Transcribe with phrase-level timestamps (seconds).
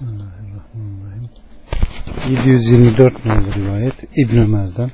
[0.00, 1.28] Bismillahirrahmanirrahim.
[2.30, 4.90] 724 numaralı rivayet İbn Ömer'den.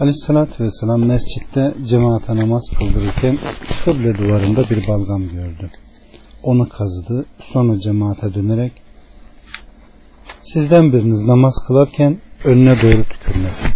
[0.00, 3.38] Aleyhissalatü vesselam mescitte cemaate namaz kıldırırken
[3.84, 5.70] kıble duvarında bir balgam gördü.
[6.42, 7.26] Onu kazıdı.
[7.52, 8.72] Sonra cemaate dönerek
[10.40, 13.70] sizden biriniz namaz kılarken önüne doğru tükürmesin.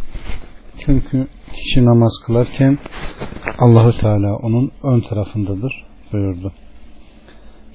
[0.78, 2.78] Çünkü kişi namaz kılarken
[3.58, 6.52] Allahu Teala onun ön tarafındadır buyurdu.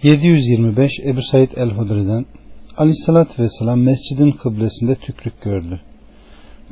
[0.04, 2.25] 725 Ebu Said el-Hudri'den
[2.77, 5.82] Aleyhissalatü Vesselam mescidin kıblesinde tükrük gördü.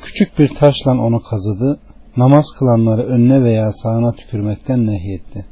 [0.01, 1.79] Küçük bir taşla onu kazıdı.
[2.17, 5.45] Namaz kılanları önüne veya sağına tükürmekten nehyetti.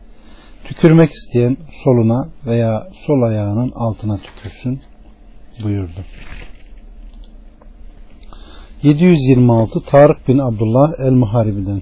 [0.64, 4.82] Tükürmek isteyen soluna veya sol ayağının altına tükürsün
[5.64, 6.06] buyurdu.
[8.84, 11.82] 726 Tarık bin Abdullah el-Muharibi'den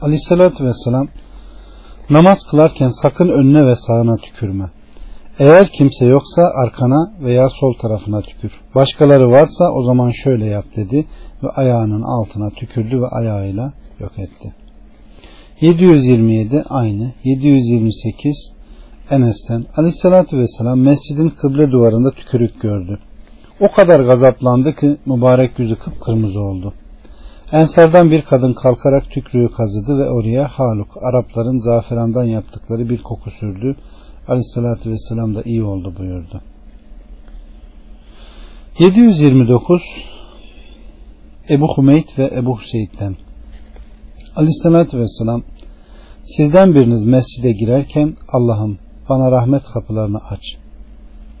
[0.00, 1.08] Aleyhissalatü Vesselam
[2.10, 4.64] Namaz kılarken sakın önüne ve sağına tükürme.
[5.38, 8.52] Eğer kimse yoksa arkana veya sol tarafına tükür.
[8.74, 11.06] Başkaları varsa o zaman şöyle yap dedi
[11.42, 14.54] ve ayağının altına tükürdü ve ayağıyla yok etti.
[15.60, 17.12] 727 aynı.
[17.24, 18.52] 728
[19.10, 22.98] Enes'ten Aleyhisselatü Vesselam mescidin kıble duvarında tükürük gördü.
[23.60, 26.74] O kadar gazaplandı ki mübarek yüzü kıpkırmızı oldu.
[27.52, 33.76] Ensardan bir kadın kalkarak tükrüğü kazıdı ve oraya haluk Arapların zaferandan yaptıkları bir koku sürdü.
[34.28, 36.40] Aleyhissalatü vesselam da iyi oldu buyurdu.
[38.78, 39.82] 729
[41.50, 43.16] Ebu Hümeyt ve Ebu Hüseyit'ten
[44.36, 45.42] Aleyhissalatü vesselam
[46.36, 50.42] sizden biriniz mescide girerken Allah'ım bana rahmet kapılarını aç.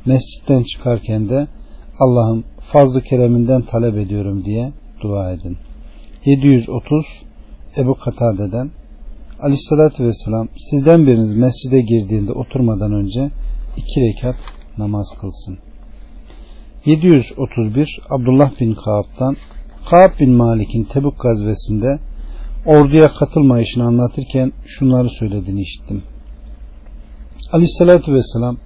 [0.06, 1.46] Mescitten çıkarken de
[2.00, 5.56] Allah'ım fazlı kereminden talep ediyorum diye dua edin.
[6.26, 7.06] 730
[7.76, 8.70] Ebu Katade'den
[9.40, 13.30] Aleyhissalatü Vesselam sizden biriniz mescide girdiğinde oturmadan önce
[13.76, 14.36] iki rekat
[14.78, 15.58] namaz kılsın.
[16.84, 19.36] 731 Abdullah bin Kaab'dan
[19.90, 21.98] Kaab bin Malik'in Tebuk gazvesinde
[22.66, 26.02] orduya katılmayışını anlatırken şunları söylediğini işittim.
[27.52, 28.56] Aleyhissalatü Vesselam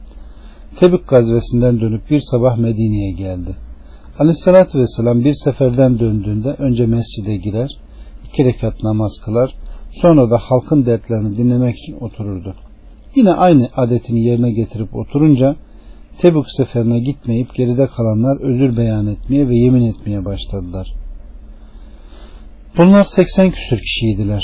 [0.76, 3.56] Tebük gazvesinden dönüp bir sabah Medine'ye geldi.
[4.20, 7.70] Aleyhissalatü Vesselam bir seferden döndüğünde önce mescide girer,
[8.24, 9.54] iki rekat namaz kılar,
[10.02, 12.54] sonra da halkın dertlerini dinlemek için otururdu.
[13.14, 15.56] Yine aynı adetini yerine getirip oturunca
[16.18, 20.94] Tebük seferine gitmeyip geride kalanlar özür beyan etmeye ve yemin etmeye başladılar.
[22.78, 24.42] Bunlar 80 küsür kişiydiler.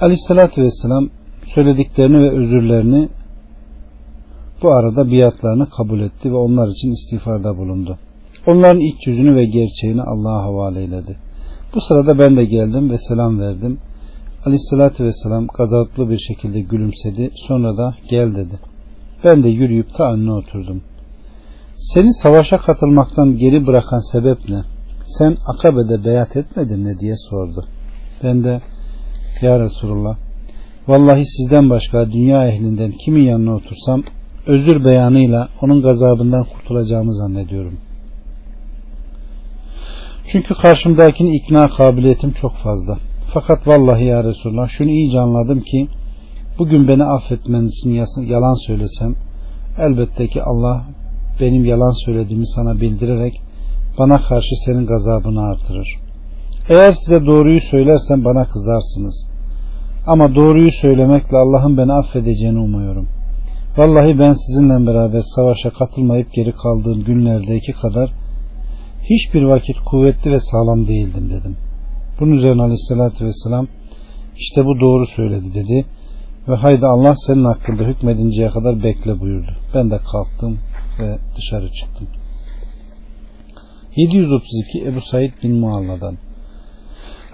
[0.00, 1.08] Aleyhissalatü Vesselam
[1.54, 3.08] söylediklerini ve özürlerini
[4.62, 7.98] bu arada biatlarını kabul etti ve onlar için istiğfarda bulundu.
[8.46, 11.16] Onların iç yüzünü ve gerçeğini Allah'a havale eyledi.
[11.74, 13.78] Bu sırada ben de geldim ve selam verdim.
[14.44, 17.30] Aleyhissalatü vesselam gazaplı bir şekilde gülümsedi.
[17.48, 18.58] Sonra da gel dedi.
[19.24, 20.82] Ben de yürüyüp ta önüne oturdum.
[21.78, 24.62] Seni savaşa katılmaktan geri bırakan sebep ne?
[25.18, 27.64] Sen Akabe'de beyat etmedin ne diye sordu.
[28.22, 28.60] Ben de
[29.42, 30.16] Ya Resulullah
[30.88, 34.02] vallahi sizden başka dünya ehlinden kimin yanına otursam
[34.46, 37.78] özür beyanıyla onun gazabından kurtulacağımı zannediyorum.
[40.32, 42.98] Çünkü karşımdakini ikna kabiliyetim çok fazla.
[43.34, 45.88] Fakat vallahi ya Resulullah şunu iyice anladım ki
[46.58, 49.14] bugün beni affetmeniz için yalan söylesem
[49.78, 50.84] elbette ki Allah
[51.40, 53.40] benim yalan söylediğimi sana bildirerek
[53.98, 55.88] bana karşı senin gazabını artırır.
[56.68, 59.26] Eğer size doğruyu söylersem bana kızarsınız.
[60.06, 63.08] Ama doğruyu söylemekle Allah'ın beni affedeceğini umuyorum.
[63.76, 68.12] Vallahi ben sizinle beraber savaşa katılmayıp geri kaldığım günlerdeki kadar
[69.10, 71.56] hiçbir vakit kuvvetli ve sağlam değildim dedim.
[72.20, 73.66] Bunun üzerine aleyhissalatü vesselam
[74.36, 75.86] işte bu doğru söyledi dedi
[76.48, 79.50] ve haydi Allah senin hakkında hükmedinceye kadar bekle buyurdu.
[79.74, 80.58] Ben de kalktım
[80.98, 82.08] ve dışarı çıktım.
[83.96, 86.16] 732 Ebu Said bin Mualla'dan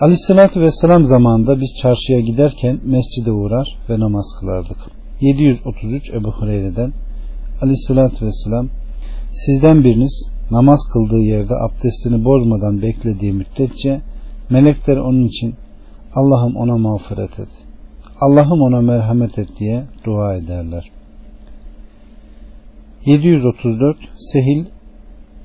[0.00, 4.78] Aleyhissalatü vesselam zamanında biz çarşıya giderken mescide uğrar ve namaz kılardık.
[5.20, 6.92] 733 Ebu Hureyre'den
[7.62, 8.68] Aleyhissalatü vesselam
[9.32, 14.02] sizden biriniz namaz kıldığı yerde abdestini bozmadan beklediği müddetçe
[14.50, 15.54] melekler onun için
[16.14, 17.48] Allah'ım ona mağfiret et.
[18.20, 20.90] Allah'ım ona merhamet et diye dua ederler.
[23.06, 23.96] 734
[24.32, 24.64] Sehil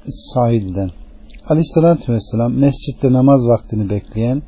[0.08, 0.90] Said'den
[1.50, 4.42] Aleyhissalatü Vesselam mescitte namaz vaktini bekleyen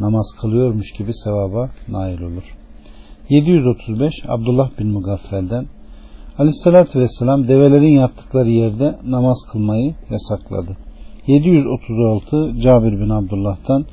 [0.00, 2.44] namaz kılıyormuş gibi sevaba nail olur.
[3.28, 5.66] 735 Abdullah bin Mugaffel'den
[6.38, 10.76] Aleyhissalatü Vesselam develerin yaptıkları yerde namaz kılmayı yasakladı.
[11.26, 13.84] 736 Cabir bin Abdullah'tan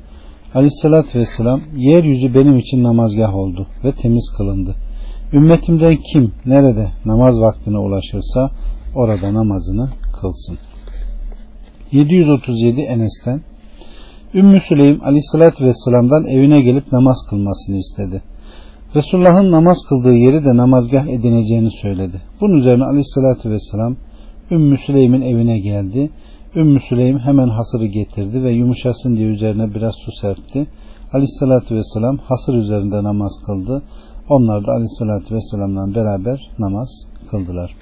[0.54, 4.74] Aleyhissalatü Vesselam yeryüzü benim için namazgah oldu ve temiz kılındı.
[5.32, 8.50] Ümmetimden kim nerede namaz vaktine ulaşırsa
[8.94, 9.88] orada namazını
[10.20, 10.58] kılsın.
[11.92, 13.40] 737 Enes'ten
[14.34, 18.22] Ümmü Süleym aleyhissalatü vesselam'dan evine gelip namaz kılmasını istedi.
[18.96, 22.22] Resulullah'ın namaz kıldığı yeri de namazgah edineceğini söyledi.
[22.40, 23.96] Bunun üzerine aleyhissalatü vesselam
[24.50, 26.10] Ümmü Süleym'in evine geldi.
[26.56, 30.66] Ümmü Süleym hemen hasırı getirdi ve yumuşasın diye üzerine biraz su serpti.
[31.12, 33.82] Aleyhissalatü vesselam hasır üzerinde namaz kıldı.
[34.28, 36.88] Onlar da aleyhissalatü vesselamla beraber namaz
[37.30, 37.76] kıldılar.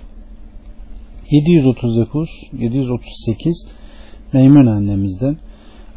[1.31, 3.67] 739 738
[4.33, 5.37] Meymun annemizden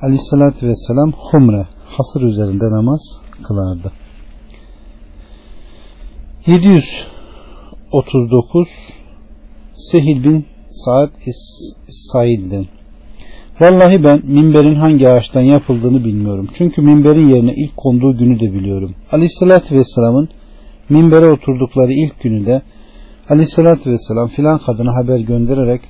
[0.02, 1.68] aleyhissalatü vesselam humre
[1.98, 3.02] hasır üzerinde namaz
[3.44, 4.03] kılardı.
[6.48, 8.68] 739
[9.92, 10.46] Sehil bin
[10.86, 11.10] Saad
[12.12, 12.66] Said'den
[13.60, 16.48] Vallahi ben minberin hangi ağaçtan yapıldığını bilmiyorum.
[16.58, 18.96] Çünkü minberin yerine ilk konduğu günü de biliyorum.
[19.12, 20.30] Aleyhissalatü Vesselam'ın
[20.90, 22.62] minbere oturdukları ilk günü de
[23.30, 25.82] Aleyhissalatü Vesselam filan kadına haber göndererek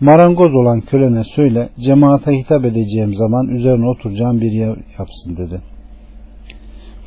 [0.00, 5.73] marangoz olan kölene söyle cemaate hitap edeceğim zaman üzerine oturacağım bir yer yapsın dedi.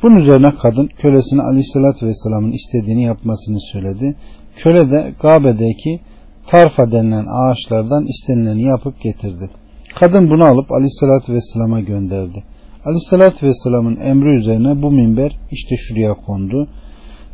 [0.02, 4.16] Bunun üzerine kadın kölesine Aleyhisselatü Vesselam'ın istediğini yapmasını söyledi.
[4.56, 6.00] Köle de Gabe'deki
[6.46, 9.50] tarfa denilen ağaçlardan istenileni yapıp getirdi.
[9.94, 12.44] Kadın bunu alıp Aleyhisselatü Vesselam'a gönderdi.
[12.84, 16.66] Aleyhisselatü Vesselam'ın emri üzerine bu minber işte şuraya kondu.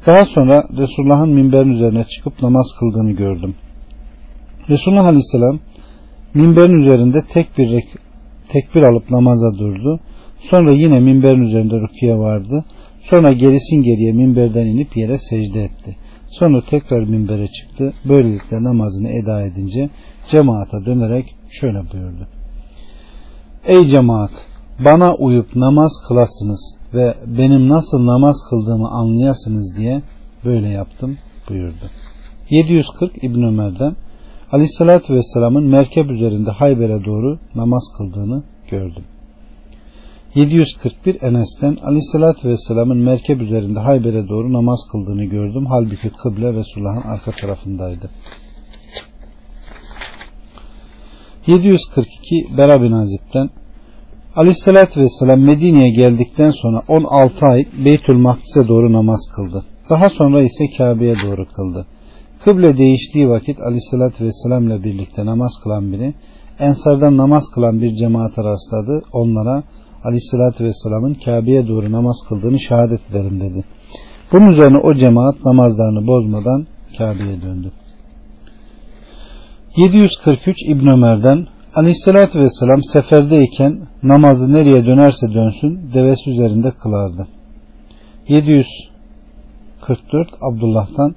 [0.06, 3.54] Daha sonra Resulullah'ın minberin üzerine çıkıp namaz kıldığını gördüm.
[4.68, 5.58] Resulullah Aleyhisselam
[6.34, 7.84] minberin üzerinde tek bir
[8.48, 10.00] tekbir alıp namaza durdu.
[10.50, 12.64] Sonra yine minberin üzerinde rüküye vardı.
[13.10, 15.96] Sonra gerisin geriye minberden inip yere secde etti.
[16.26, 17.92] Sonra tekrar minbere çıktı.
[18.08, 19.90] Böylelikle namazını eda edince
[20.30, 22.28] cemaata dönerek şöyle buyurdu.
[23.66, 24.30] Ey cemaat!
[24.84, 30.02] Bana uyup namaz kılasınız ve benim nasıl namaz kıldığımı anlayasınız diye
[30.44, 31.18] böyle yaptım
[31.48, 31.90] buyurdu.
[32.50, 33.96] 740 İbn Ömer'den
[34.52, 39.04] Aleyhisselatü Vesselam'ın merkep üzerinde Hayber'e doğru namaz kıldığını gördüm.
[40.34, 45.66] 741 Enes'ten Aleyhisselatü Vesselam'ın merkep üzerinde Hayber'e doğru namaz kıldığını gördüm.
[45.68, 48.10] Halbuki kıble Resulullah'ın arka tarafındaydı.
[51.46, 53.50] 742 Bera bin Azib'den
[54.36, 59.64] Aleyhisselatü Vesselam Medine'ye geldikten sonra 16 ay Beytül Makdis'e doğru namaz kıldı.
[59.90, 61.86] Daha sonra ise Kabe'ye doğru kıldı.
[62.44, 66.14] Kıble değiştiği vakit Aleyhisselatü Vesselam ile birlikte namaz kılan biri
[66.58, 69.02] Ensardan namaz kılan bir cemaate rastladı.
[69.12, 69.62] Onlara
[70.04, 73.64] Aleyhisselatü Vesselam'ın Kabe'ye doğru namaz kıldığını şehadet ederim dedi.
[74.32, 76.66] Bunun üzerine o cemaat namazlarını bozmadan
[76.98, 77.72] Kabe'ye döndü.
[79.76, 87.26] 743 İbn Ömer'den Aleyhisselatü Vesselam seferdeyken namazı nereye dönerse dönsün devesi üzerinde kılardı.
[88.28, 91.14] 744 Abdullah'tan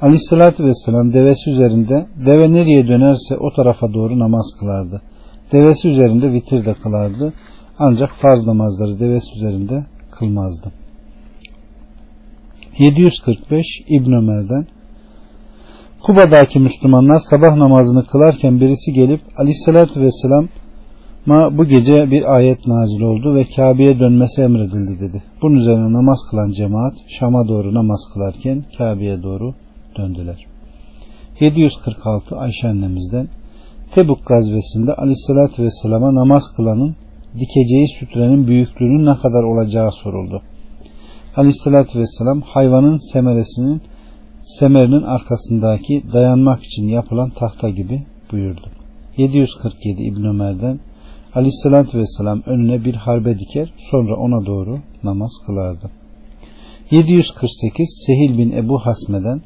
[0.00, 5.02] Aleyhisselatü Vesselam devesi üzerinde deve nereye dönerse o tarafa doğru namaz kılardı.
[5.52, 7.32] Devesi üzerinde vitir de kılardı.
[7.78, 10.72] Ancak farz namazları devesi üzerinde kılmazdı.
[12.78, 14.66] 745 İbn Ömer'den
[16.02, 20.48] Kuba'daki Müslümanlar sabah namazını kılarken birisi gelip Aleyhisselatü Vesselam
[21.26, 25.22] ma bu gece bir ayet nazil oldu ve Kabe'ye dönmesi emredildi dedi.
[25.42, 29.54] Bunun üzerine namaz kılan cemaat Şam'a doğru namaz kılarken Kabe'ye doğru
[29.98, 30.46] döndüler.
[31.40, 33.28] 746 Ayşe annemizden
[33.94, 36.96] Tebuk gazvesinde Aleyhisselatü Vesselam'a namaz kılanın
[37.40, 40.42] dikeceği sütrenin büyüklüğünün ne kadar olacağı soruldu.
[41.36, 43.82] Aleyhissalatü vesselam hayvanın semeresinin
[44.58, 48.66] semerinin arkasındaki dayanmak için yapılan tahta gibi buyurdu.
[49.16, 50.80] 747 İbn Ömer'den
[51.34, 55.90] Aleyhissalatü vesselam önüne bir harbe diker sonra ona doğru namaz kılardı.
[56.90, 59.42] 748 Sehil bin Ebu Hasme'den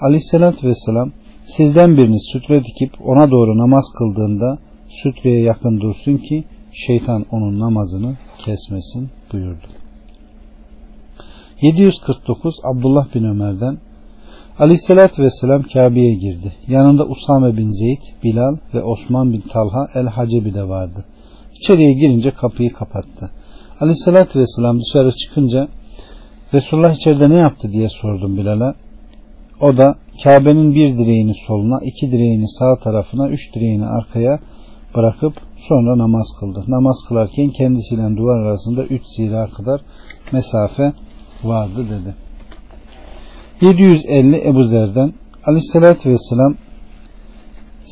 [0.00, 1.12] Aleyhissalatü vesselam
[1.56, 6.44] sizden biriniz sütre dikip ona doğru namaz kıldığında sütreye yakın dursun ki
[6.86, 9.66] şeytan onun namazını kesmesin buyurdu.
[11.62, 13.78] 749 Abdullah bin Ömer'den
[14.58, 16.52] Aleyhisselatü Vesselam Kabe'ye girdi.
[16.68, 21.04] Yanında Usame bin Zeyd, Bilal ve Osman bin Talha el-Hacebi de vardı.
[21.54, 23.30] İçeriye girince kapıyı kapattı.
[23.80, 25.68] Aleyhisselatü Vesselam dışarı çıkınca
[26.54, 28.74] Resulullah içeride ne yaptı diye sordum Bilal'a.
[29.60, 29.94] O da
[30.24, 34.38] Kabe'nin bir direğini soluna, iki direğini sağ tarafına, üç direğini arkaya
[34.94, 36.64] bırakıp sonra namaz kıldı.
[36.68, 39.80] Namaz kılarken kendisiyle duvar arasında üç zira kadar
[40.32, 40.92] mesafe
[41.44, 42.14] vardı dedi.
[43.60, 45.12] 750 Ebu Zer'den
[45.46, 46.54] Aleyhisselatü Vesselam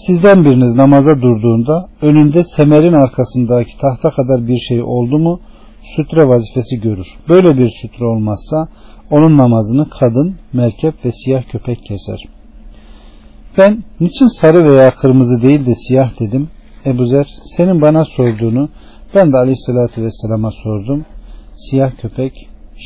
[0.06, 5.40] sizden biriniz namaza durduğunda önünde semerin arkasındaki tahta kadar bir şey oldu mu
[5.96, 7.06] sütre vazifesi görür.
[7.28, 8.68] Böyle bir sütre olmazsa
[9.10, 12.18] onun namazını kadın, merkep ve siyah köpek keser.
[13.58, 16.48] Ben niçin sarı veya kırmızı değil de siyah dedim.
[16.86, 17.26] Ebu Zer
[17.56, 18.68] senin bana sorduğunu
[19.14, 21.04] ben de aleyhissalatü vesselama sordum.
[21.56, 22.32] Siyah köpek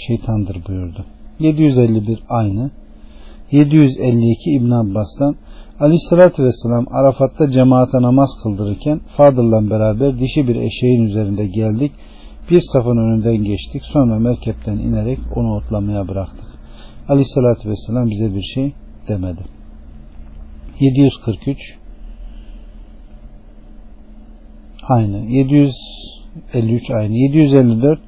[0.07, 1.05] şeytandır buyurdu.
[1.39, 2.71] 751 aynı.
[3.51, 5.37] 752 İbn Abbas'tan
[5.81, 11.93] Aleyhissalatü Vesselam Arafat'ta cemaate namaz kıldırırken Fadıl'la beraber dişi bir eşeğin üzerinde geldik.
[12.51, 13.83] Bir safın önünden geçtik.
[13.93, 16.47] Sonra merkepten inerek onu otlamaya bıraktık.
[17.09, 18.73] Aleyhissalatü Vesselam bize bir şey
[19.09, 19.43] demedi.
[20.81, 21.80] 743
[24.89, 25.17] aynı.
[25.17, 27.15] 753 aynı.
[27.15, 28.01] 754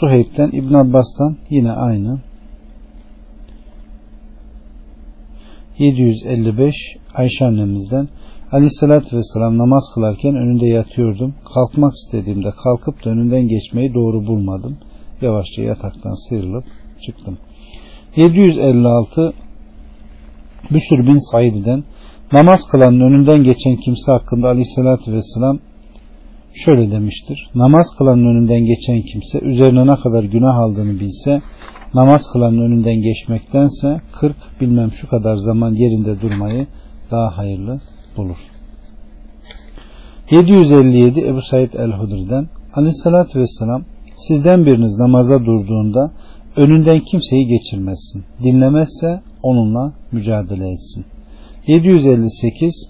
[0.00, 2.20] Suheyb'den İbn Abbas'tan yine aynı.
[5.78, 6.74] 755
[7.14, 8.08] Ayşe annemizden
[8.52, 11.34] Aleyhissalatü Vesselam namaz kılarken önünde yatıyordum.
[11.54, 14.78] Kalkmak istediğimde kalkıp da önünden geçmeyi doğru bulmadım.
[15.20, 16.64] Yavaşça yataktan sıyrılıp
[17.06, 17.38] çıktım.
[18.16, 19.32] 756
[20.70, 21.84] Büsür bin Said'den
[22.32, 25.58] namaz kılanın önünden geçen kimse hakkında Aleyhissalatü Vesselam
[26.54, 27.50] şöyle demiştir.
[27.54, 31.42] Namaz kılanın önünden geçen kimse üzerine ne kadar günah aldığını bilse
[31.94, 36.66] namaz kılanın önünden geçmektense 40 bilmem şu kadar zaman yerinde durmayı
[37.10, 37.80] daha hayırlı
[38.16, 38.38] bulur.
[40.30, 43.84] 757 Ebu Said el-Hudri'den Aleyhissalatü Vesselam
[44.28, 46.12] sizden biriniz namaza durduğunda
[46.56, 48.24] önünden kimseyi geçirmesin.
[48.44, 51.04] Dinlemezse onunla mücadele etsin.
[51.66, 52.88] 758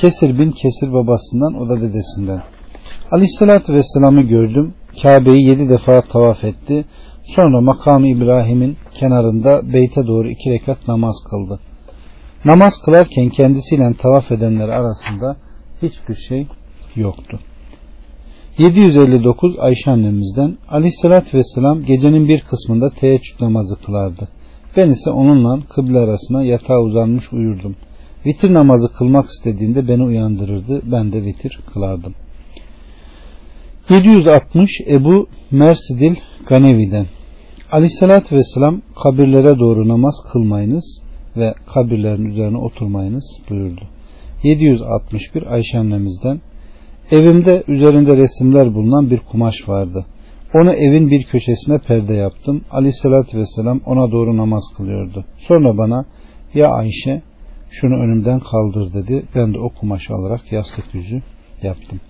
[0.00, 2.42] Kesir bin Kesir babasından o da dedesinden.
[3.10, 4.74] Aleyhissalatü Vesselam'ı gördüm.
[5.02, 6.84] Kabe'yi yedi defa tavaf etti.
[7.36, 11.60] Sonra makamı İbrahim'in kenarında beyte doğru iki rekat namaz kıldı.
[12.44, 15.36] Namaz kılarken kendisiyle tavaf edenler arasında
[15.82, 16.46] hiçbir şey
[16.96, 17.38] yoktu.
[18.58, 24.28] 759 Ayşe annemizden Aleyhisselatü Vesselam gecenin bir kısmında teheccüd namazı kılardı.
[24.76, 27.76] Ben ise onunla kıble arasına yatağa uzanmış uyurdum.
[28.26, 30.82] Vitir namazı kılmak istediğinde beni uyandırırdı.
[30.92, 32.14] Ben de vitir kılardım.
[33.90, 36.16] 760 Ebu Mersidil
[36.48, 37.06] Ganevi'den
[37.72, 41.02] Aleyhissalatü Vesselam kabirlere doğru namaz kılmayınız
[41.36, 43.80] ve kabirlerin üzerine oturmayınız buyurdu.
[44.42, 46.40] 761 Ayşe annemizden
[47.10, 50.06] Evimde üzerinde resimler bulunan bir kumaş vardı.
[50.54, 52.64] Onu evin bir köşesine perde yaptım.
[52.70, 55.24] Aleyhissalatü vesselam ona doğru namaz kılıyordu.
[55.38, 56.04] Sonra bana
[56.54, 57.22] ya Ayşe
[57.70, 59.22] şunu önümden kaldır dedi.
[59.34, 61.22] Ben de o kumaşı alarak yastık yüzü
[61.62, 62.00] yaptım.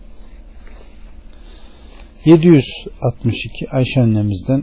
[2.29, 4.63] 762 Ayşe annemizden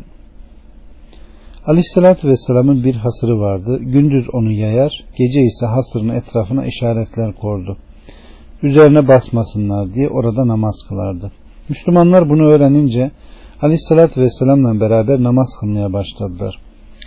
[1.65, 3.79] Aleyhissalatü Vesselam'ın bir hasırı vardı.
[3.81, 7.77] Gündüz onu yayar, gece ise hasırın etrafına işaretler kordu.
[8.63, 11.31] Üzerine basmasınlar diye orada namaz kılardı.
[11.69, 13.11] Müslümanlar bunu öğrenince
[13.61, 16.55] Aleyhissalatü Vesselam'la beraber namaz kılmaya başladılar.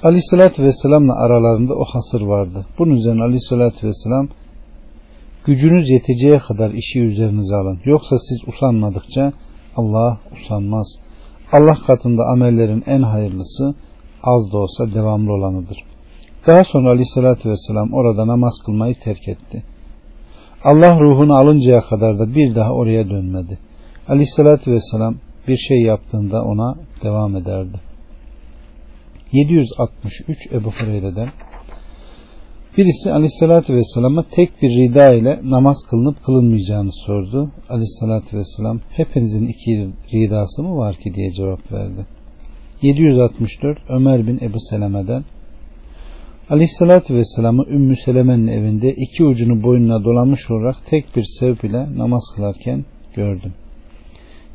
[0.02, 2.66] Aleyhissalatü Vesselam'la aralarında o hasır vardı.
[2.78, 4.28] Bunun üzerine Aleyhissalatü Vesselam
[5.44, 7.80] gücünüz yeteceği kadar işi üzerinize alın.
[7.84, 9.32] Yoksa siz usanmadıkça
[9.78, 10.88] Allah usanmaz.
[11.52, 13.75] Allah katında amellerin en hayırlısı
[14.23, 15.78] az da olsa devamlı olanıdır.
[16.47, 19.62] Daha sonra aleyhissalatü vesselam orada namaz kılmayı terk etti.
[20.64, 23.58] Allah ruhunu alıncaya kadar da bir daha oraya dönmedi.
[24.08, 25.14] Aleyhissalatü vesselam
[25.49, 27.80] bir şey yaptığında ona devam ederdi.
[29.32, 31.28] 763 Ebu Hureyre'den
[32.78, 37.50] Birisi aleyhissalatü vesselama tek bir rida ile namaz kılınıp kılınmayacağını sordu.
[37.68, 42.06] Aleyhissalatü vesselam hepinizin iki ridası mı var ki diye cevap verdi.
[42.82, 45.25] 764 Ömer bin Ebu Seleme'den
[46.50, 52.23] Aleyhissalatü Vesselam'ı Ümmü Seleme'nin evinde iki ucunu boynuna dolanmış olarak tek bir sevp ile namaz
[52.37, 53.52] kılarken gördüm.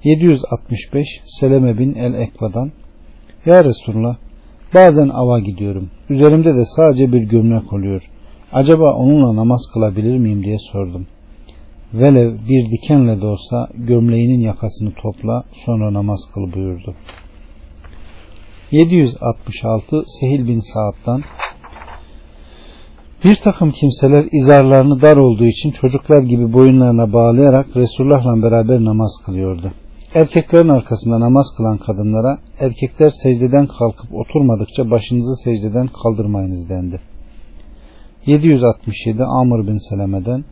[0.04, 1.08] 765
[1.40, 2.72] Seleme bin El Ekva'dan
[3.46, 4.16] Ya Resulullah
[4.74, 5.90] bazen ava gidiyorum.
[6.10, 8.13] Üzerimde de sadece bir gömlek oluyor.
[8.54, 11.08] Acaba onunla namaz kılabilir miyim diye sordum.
[11.94, 16.96] Velev bir dikenle de olsa gömleğinin yakasını topla sonra namaz kıl buyurdu.
[18.72, 21.22] 766 Sehil bin Saad'dan
[23.24, 29.72] bir takım kimseler izarlarını dar olduğu için çocuklar gibi boyunlarına bağlayarak Resulullah'la beraber namaz kılıyordu.
[30.14, 37.13] Erkeklerin arkasında namaz kılan kadınlara erkekler secdeden kalkıp oturmadıkça başınızı secdeden kaldırmayınız dendi.
[38.26, 40.44] 767 Amr bin Seleme'den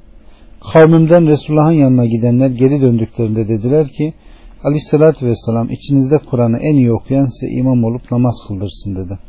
[0.74, 4.14] Kavmimden Resulullah'ın yanına gidenler geri döndüklerinde dediler ki
[4.64, 9.20] Aleyhissalatü Vesselam içinizde Kur'an'ı en iyi okuyan size imam olup namaz kıldırsın dedi.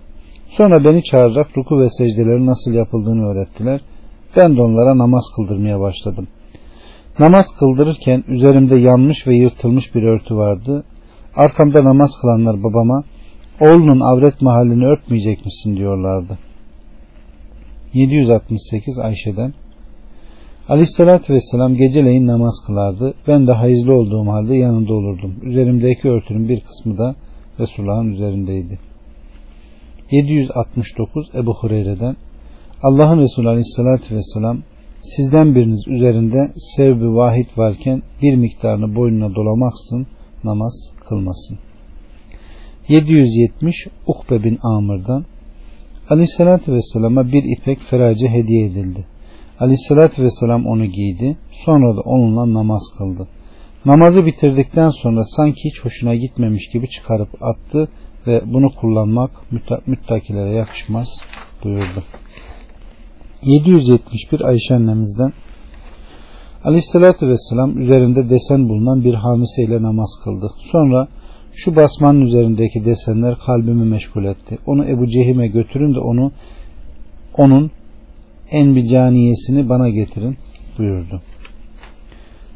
[0.50, 3.80] Sonra beni çağırarak ruku ve secdelerin nasıl yapıldığını öğrettiler.
[4.36, 6.28] Ben de onlara namaz kıldırmaya başladım.
[7.18, 10.84] Namaz kıldırırken üzerimde yanmış ve yırtılmış bir örtü vardı.
[11.36, 13.04] Arkamda namaz kılanlar babama
[13.60, 16.38] oğlunun avret mahallini örtmeyecek misin diyorlardı.
[17.94, 19.54] 768 Ayşe'den
[20.68, 23.14] Aleyhissalatü vesselam geceleyin namaz kılardı.
[23.28, 25.34] Ben de hayızlı olduğum halde yanında olurdum.
[25.42, 27.14] Üzerimdeki örtünün bir kısmı da
[27.58, 28.78] Resulullah'ın üzerindeydi.
[30.10, 32.16] 769 Ebu Hureyre'den
[32.82, 34.62] Allah'ın Resulü Aleyhisselatü Vesselam
[35.02, 40.06] sizden biriniz üzerinde sevbi vahid varken bir miktarını boynuna dolamaksın
[40.44, 40.72] namaz
[41.08, 41.58] kılmasın.
[42.88, 43.74] 770
[44.06, 45.24] Ukbe bin Amr'dan
[46.10, 49.06] Aleyhisselatü Vesselam'a bir ipek ferace hediye edildi.
[49.60, 51.36] Aleyhisselatü Vesselam onu giydi.
[51.64, 53.28] Sonra da onunla namaz kıldı.
[53.84, 57.88] Namazı bitirdikten sonra sanki hiç hoşuna gitmemiş gibi çıkarıp attı
[58.26, 59.30] ve bunu kullanmak
[59.86, 61.08] müttakilere yakışmaz
[61.64, 62.02] buyurdu.
[63.42, 65.32] 771 Ayşe annemizden
[66.64, 70.50] Aleyhisselatü Vesselam üzerinde desen bulunan bir hamiseyle namaz kıldı.
[70.72, 71.08] Sonra
[71.54, 74.58] şu basmanın üzerindeki desenler kalbimi meşgul etti.
[74.66, 76.32] Onu Ebu Cehim'e götürün de onu
[77.36, 77.70] onun
[78.50, 80.36] en bir caniyesini bana getirin
[80.78, 81.20] buyurdu.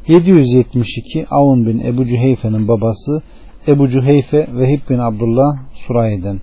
[0.07, 3.21] 772 Avun bin Ebu Cüheyfe'nin babası
[3.67, 6.39] Ebu Cüheyfe Vehib bin Abdullah Suray'den.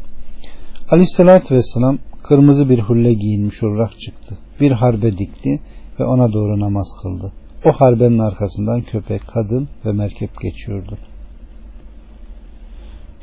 [0.90, 4.38] Aleyhissalatü Vesselam kırmızı bir hulle giyinmiş olarak çıktı.
[4.60, 5.60] Bir harbe dikti
[6.00, 7.32] ve ona doğru namaz kıldı.
[7.64, 10.98] O harbenin arkasından köpek, kadın ve merkep geçiyordu.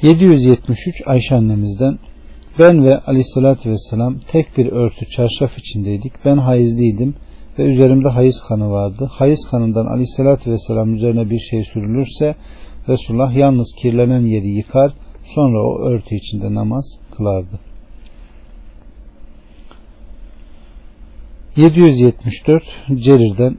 [0.02, 2.00] 773 Ayşe annemizden
[2.60, 6.14] ben ve aleyhissalatü vesselam tek bir örtü çarşaf içindeydik.
[6.26, 7.16] Ben hayızlıydım
[7.60, 9.10] ve üzerimde hayız kanı vardı.
[9.12, 12.36] Hayız kanından aleyhissalatü vesselam üzerine bir şey sürülürse
[12.88, 14.94] Resulullah yalnız kirlenen yeri yıkar
[15.36, 16.86] sonra o örtü içinde namaz
[17.18, 17.60] kılardı.
[21.56, 22.64] 774
[22.96, 23.58] Cerir'den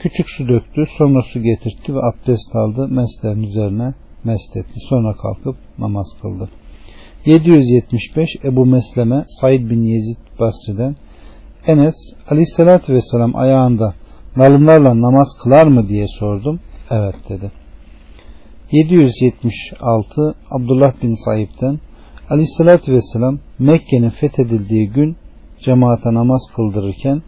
[0.00, 3.94] küçük su döktü sonra su getirtti ve abdest aldı meslerin üzerine
[4.26, 6.48] mest etti sonra kalkıp namaz kıldı.
[7.26, 10.96] 775 Ebu Mesleme Said bin Yezid Basri'den
[11.66, 11.94] Enes
[12.30, 13.94] aleyhissalatü vesselam ayağında
[14.36, 16.60] nalımlarla namaz kılar mı diye sordum.
[16.90, 17.52] Evet dedi.
[18.72, 21.80] 776 Abdullah bin Saib'den
[22.30, 25.16] aleyhissalatü vesselam Mekke'nin fethedildiği gün
[25.64, 27.22] cemaate namaz kıldırırken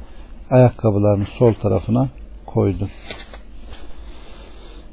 [0.50, 2.08] ayakkabılarını sol tarafına
[2.46, 2.88] koydu.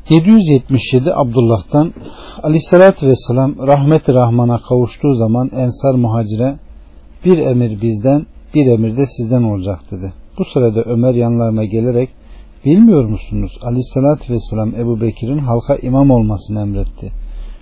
[0.10, 1.94] 777 Abdullah'tan
[2.44, 6.60] Aleyhisselatü Vesselam rahmet-i rahmana kavuştuğu zaman Ensar muhacire
[7.26, 10.14] bir emir bizden bir emir de sizden olacak dedi.
[10.38, 12.10] Bu sırada Ömer yanlarına gelerek
[12.66, 17.12] bilmiyor musunuz Aleyhisselatü Vesselam Ebu Bekir'in halka imam olmasını emretti.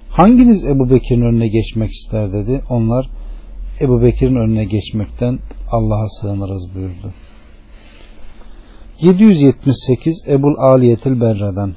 [0.10, 2.64] Hanginiz Ebu Bekir'in önüne geçmek ister dedi.
[2.70, 3.10] Onlar
[3.82, 5.40] Ebu Bekir'in önüne geçmekten
[5.72, 7.14] Allah'a sığınırız buyurdu.
[9.02, 11.76] 778 Ebul Aliyetil Berra'dan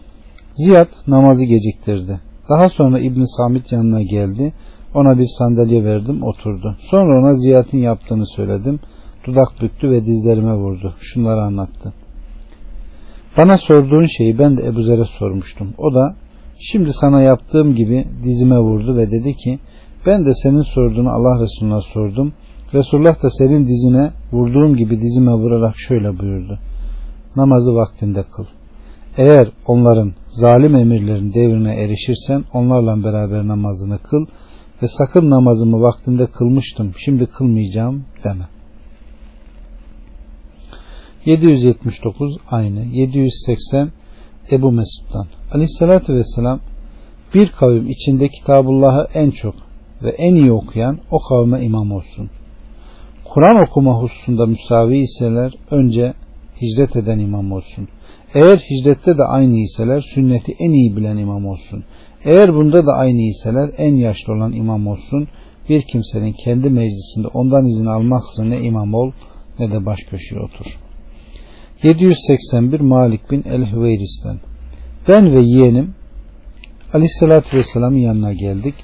[0.56, 2.20] Ziyad namazı geciktirdi.
[2.48, 4.52] Daha sonra İbn Samit yanına geldi.
[4.94, 6.76] Ona bir sandalye verdim, oturdu.
[6.90, 8.80] Sonra ona Ziyad'ın yaptığını söyledim.
[9.26, 10.94] Dudak büktü ve dizlerime vurdu.
[11.00, 11.92] Şunları anlattı.
[13.36, 15.74] Bana sorduğun şeyi ben de Ebu Zer'e sormuştum.
[15.78, 16.14] O da
[16.58, 19.58] şimdi sana yaptığım gibi dizime vurdu ve dedi ki
[20.06, 22.32] ben de senin sorduğunu Allah Resulüne sordum.
[22.74, 26.58] Resulullah da senin dizine vurduğum gibi dizime vurarak şöyle buyurdu.
[27.36, 28.44] Namazı vaktinde kıl.
[29.16, 34.26] Eğer onların zalim emirlerin devrine erişirsen onlarla beraber namazını kıl
[34.82, 38.44] ve sakın namazımı vaktinde kılmıştım şimdi kılmayacağım deme.
[41.24, 43.90] 779 aynı 780
[44.50, 46.60] Ebu Mesud'dan Aleyhisselatü Vesselam
[47.34, 49.54] bir kavim içinde Kitabullah'ı en çok
[50.02, 52.30] ve en iyi okuyan o kavme imam olsun.
[53.24, 56.14] Kur'an okuma hususunda müsavi iseler önce
[56.62, 57.88] hicret eden imam olsun.
[58.34, 61.84] Eğer hicrette de aynı iseler sünneti en iyi bilen imam olsun.
[62.24, 65.28] Eğer bunda da aynı iseler en yaşlı olan imam olsun.
[65.68, 69.12] Bir kimsenin kendi meclisinde ondan izin almaksızın ne imam ol
[69.58, 70.66] ne de baş köşeye otur.
[71.82, 74.40] 781 Malik bin el-Hüveyris'ten
[75.08, 75.94] Ben ve yeğenim
[76.92, 78.74] Aleyhisselatü Vesselam'ın yanına geldik.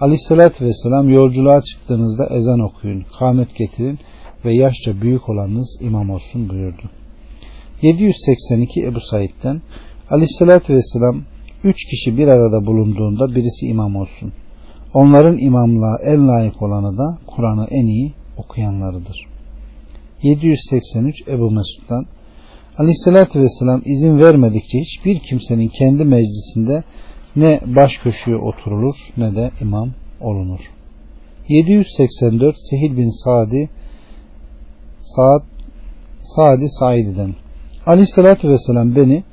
[0.00, 3.98] Aleyhisselatü Vesselam yolculuğa çıktığınızda ezan okuyun, kâmet getirin
[4.44, 6.90] ve yaşça büyük olanınız imam olsun buyurdu.
[7.82, 9.62] 782 Ebu Said'den
[10.10, 11.22] Aleyhisselatü Vesselam
[11.64, 14.32] üç kişi bir arada bulunduğunda birisi imam olsun.
[14.94, 19.26] Onların imamlığa en layık olanı da Kur'an'ı en iyi okuyanlarıdır.
[20.22, 22.06] 783 Ebu Mesud'dan
[22.78, 26.84] Aleyhisselatü Vesselam izin vermedikçe hiçbir kimsenin kendi meclisinde
[27.36, 30.60] ne baş köşeye oturulur ne de imam olunur.
[31.48, 33.70] 784 Sehil bin Sadi
[36.22, 37.34] Sadi Said'den
[37.86, 39.24] Aleyhissalatü vesselam beni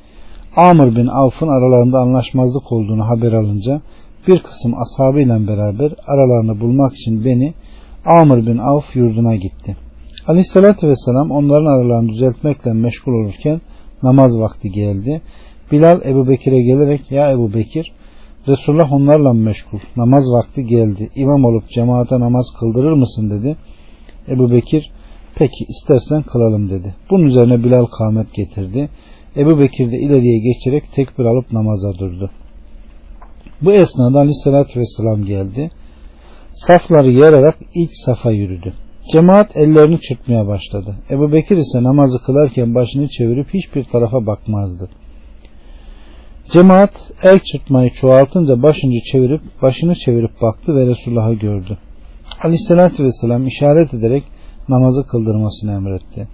[0.56, 3.82] Amr bin Avf'ın aralarında anlaşmazlık olduğunu haber alınca
[4.28, 7.54] bir kısım ashabıyla beraber aralarını bulmak için beni
[8.06, 9.78] Amr bin Avf yurduna gitti.
[10.28, 13.62] Aleyhissalatü vesselam onların aralarını düzeltmekle meşgul olurken
[14.04, 15.22] namaz vakti geldi.
[15.72, 17.92] Bilal Ebu Bekir'e gelerek ya Ebu Bekir
[18.48, 19.80] Resulullah onlarla meşgul.
[19.98, 21.10] Namaz vakti geldi.
[21.16, 23.58] İmam olup cemaate namaz kıldırır mısın dedi.
[24.28, 24.92] Ebu Bekir
[25.36, 26.96] peki istersen kılalım dedi.
[27.10, 28.90] Bunun üzerine Bilal kâmet getirdi.
[29.38, 32.30] Ebu Bekir de ileriye geçerek tekbir alıp namaza durdu.
[33.62, 35.72] Bu esnada aleyhissalatü vesselam geldi.
[36.54, 38.74] Safları yararak ilk safa yürüdü.
[39.12, 40.96] Cemaat ellerini çırpmaya başladı.
[41.10, 44.90] Ebu Bekir ise namazı kılarken başını çevirip hiçbir tarafa bakmazdı.
[46.54, 51.78] Cemaat el çırpmayı çoğaltınca başını çevirip başını çevirip baktı ve Resulullah'ı gördü.
[52.44, 54.24] Aleyhissalatü vesselam işaret ederek
[54.70, 56.28] namazı kıldırmasını emretti.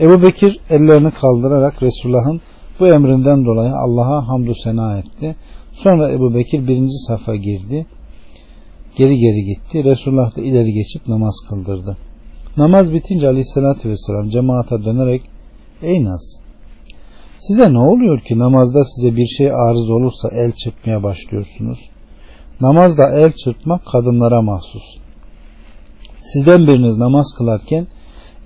[0.00, 2.40] Ebu Bekir ellerini kaldırarak Resulullah'ın
[2.80, 5.36] bu emrinden dolayı Allah'a hamdü sena etti.
[5.72, 7.86] Sonra Ebu Bekir birinci safa girdi.
[8.96, 9.84] Geri geri gitti.
[9.84, 11.96] Resulullah da ileri geçip namaz kıldırdı.
[12.56, 15.22] Namaz bitince aleyhissalatü vesselam cemaate dönerek
[15.82, 16.46] Ey Naz
[17.38, 21.78] size ne oluyor ki namazda size bir şey arız olursa el çırpmaya başlıyorsunuz?
[22.60, 24.82] Namazda el çırpmak kadınlara mahsus.
[26.32, 27.86] Sizden biriniz namaz kılarken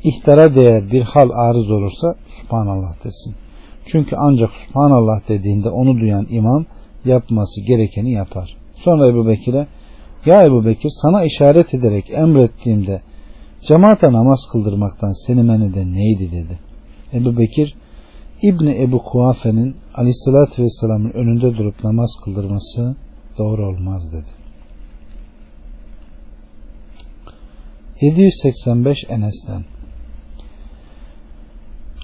[0.04, 3.34] ihtara değer bir hal arız olursa Subhanallah desin.
[3.86, 6.66] Çünkü ancak Subhanallah dediğinde onu duyan imam
[7.04, 8.56] yapması gerekeni yapar.
[8.74, 9.66] Sonra Ebu Bekir'e
[10.26, 13.02] Ya Ebu Bekir sana işaret ederek emrettiğimde
[13.68, 16.58] cemaate namaz kıldırmaktan seni men eden neydi dedi.
[17.12, 17.74] Ebu Bekir
[18.42, 22.96] İbni Ebu Kuafe'nin aleyhissalatü vesselamın önünde durup namaz kıldırması
[23.38, 24.39] doğru olmaz dedi.
[28.00, 29.64] 785 Enes'ten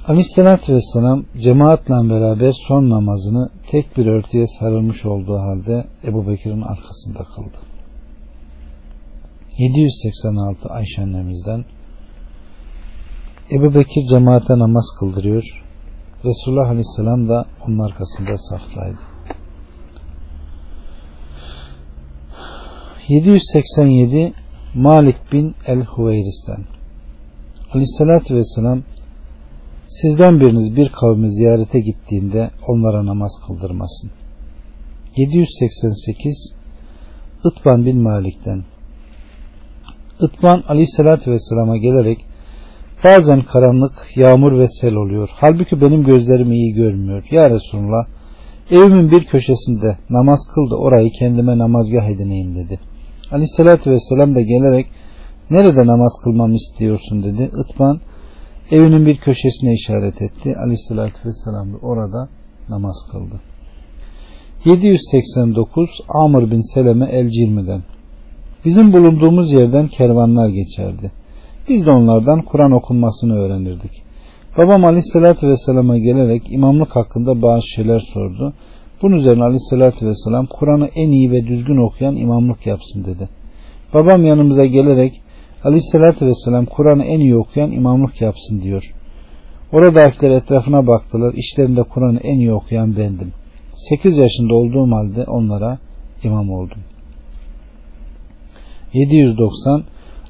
[0.09, 7.24] Aleyhissalatü Vesselam cemaatle beraber son namazını tek bir örtüye sarılmış olduğu halde Ebu Bekir'in arkasında
[7.35, 7.59] kıldı.
[9.59, 11.64] 786 Ayşe annemizden
[13.50, 15.44] Ebu Bekir cemaate namaz kıldırıyor.
[16.24, 18.98] Resulullah Aleyhisselam da onun arkasında saftaydı.
[23.09, 24.32] 787
[24.77, 26.65] Malik bin el-Huveyris'ten
[27.73, 28.83] Aleyhisselatü Vesselam
[29.89, 34.11] Sizden biriniz bir kavmi ziyarete gittiğinde onlara namaz kıldırmasın.
[35.17, 36.55] 788
[37.45, 38.65] Itban bin Malik'ten
[40.21, 42.19] Itban aleyhissalatü vesselama gelerek
[43.05, 45.29] bazen karanlık, yağmur ve sel oluyor.
[45.33, 47.25] Halbuki benim gözlerim iyi görmüyor.
[47.31, 48.07] Ya Resulullah
[48.71, 52.81] evimin bir köşesinde namaz kıldı orayı kendime namazgah edineyim dedi.
[53.37, 54.87] Aleyhissalatü vesselam da gelerek
[55.51, 57.51] nerede namaz kılmamı istiyorsun dedi.
[57.62, 58.01] Itban
[58.70, 60.57] evinin bir köşesine işaret etti.
[60.64, 62.29] Aleyhissalatü vesselam da orada
[62.68, 63.40] namaz kıldı.
[64.64, 67.83] 789 Amr bin Seleme el-Cirmi'den
[68.64, 71.12] Bizim bulunduğumuz yerden kervanlar geçerdi.
[71.68, 74.03] Biz de onlardan Kur'an okunmasını öğrenirdik.
[74.59, 78.53] Babam Aleyhisselatü Vesselam'a gelerek imamlık hakkında bazı şeyler sordu.
[79.02, 83.28] Bunun üzerine Aleyhisselatü Vesselam Kur'an'ı en iyi ve düzgün okuyan imamlık yapsın dedi.
[83.94, 85.20] Babam yanımıza gelerek
[85.64, 88.94] Aleyhisselatü Vesselam Kur'an'ı en iyi okuyan imamlık yapsın diyor.
[89.72, 91.35] Oradakiler etrafına baktılar.
[91.35, 93.32] İşlerinde Kur'an'ı en iyi okuyan bendim.
[93.90, 95.78] 8 yaşında olduğum halde onlara
[96.22, 96.78] imam oldum.
[98.92, 99.85] 790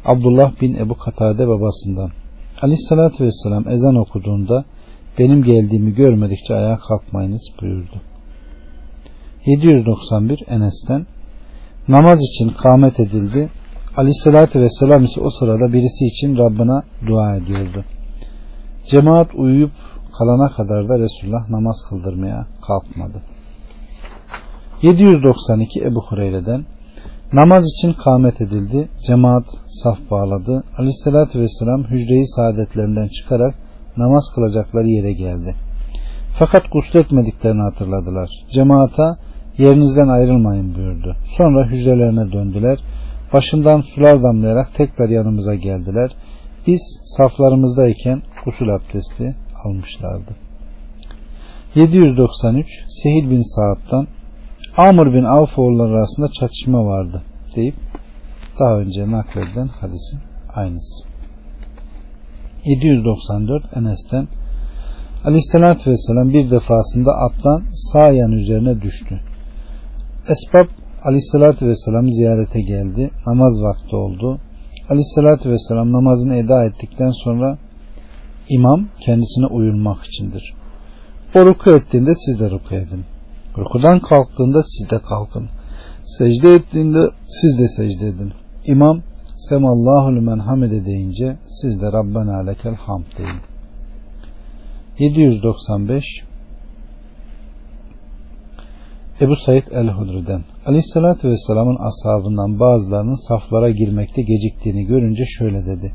[0.04, 2.10] Abdullah bin Ebu Katade babasından
[2.62, 4.64] Aleyhisselatü Vesselam ezan okuduğunda
[5.18, 8.00] benim geldiğimi görmedikçe ayağa kalkmayınız buyurdu.
[9.46, 11.06] 791 Enes'ten
[11.88, 13.50] namaz için kâmet edildi.
[13.96, 17.84] Aleyhissalatü vesselam ise o sırada birisi için Rabbına dua ediyordu.
[18.90, 19.72] Cemaat uyuyup
[20.18, 23.22] kalana kadar da Resulullah namaz kıldırmaya kalkmadı.
[24.82, 26.64] 792 Ebu Hureyre'den
[27.32, 28.88] Namaz için kâmet edildi.
[29.06, 29.44] Cemaat
[29.82, 30.64] saf bağladı.
[30.78, 33.54] Aleyhissalatü vesselam hücreyi saadetlerinden çıkarak
[33.96, 35.54] namaz kılacakları yere geldi.
[36.38, 38.30] Fakat gusletmediklerini hatırladılar.
[38.54, 39.16] Cemaata
[39.58, 41.16] yerinizden ayrılmayın buyurdu.
[41.36, 42.78] Sonra hücrelerine döndüler
[43.32, 46.10] başından sular damlayarak tekrar yanımıza geldiler.
[46.66, 46.80] Biz
[47.16, 50.36] saflarımızdayken usul abdesti almışlardı.
[51.74, 52.66] 793
[53.02, 54.06] Sehil bin Saad'dan
[54.76, 57.22] Amr bin Avf oğulları arasında çatışma vardı
[57.56, 57.74] deyip
[58.60, 60.20] daha önce nakledilen hadisin
[60.54, 61.04] aynısı.
[62.64, 64.28] 794 Enes'ten
[65.24, 69.20] Aleyhisselatü Vesselam bir defasında attan sağ yan üzerine düştü.
[70.28, 70.68] Esbab
[71.04, 73.10] Aleyhisselatü Vesselam ziyarete geldi.
[73.26, 74.40] Namaz vakti oldu.
[74.88, 77.58] Aleyhisselatü Vesselam namazını eda ettikten sonra
[78.48, 80.54] imam kendisine uyulmak içindir.
[81.34, 83.04] O ruku ettiğinde siz de ruku edin.
[83.58, 85.48] Rukudan kalktığında siz de kalkın.
[86.18, 88.32] Secde ettiğinde siz de secde edin.
[88.64, 89.02] İmam
[89.38, 93.40] Semallahu lümen hamide deyince siz de Rabbena lekel hamd deyin.
[94.98, 96.04] 795
[99.20, 105.94] Ebu Said el-Hudri'den Aleyhisselatü Vesselam'ın ashabından bazılarının saflara girmekte geciktiğini görünce şöyle dedi.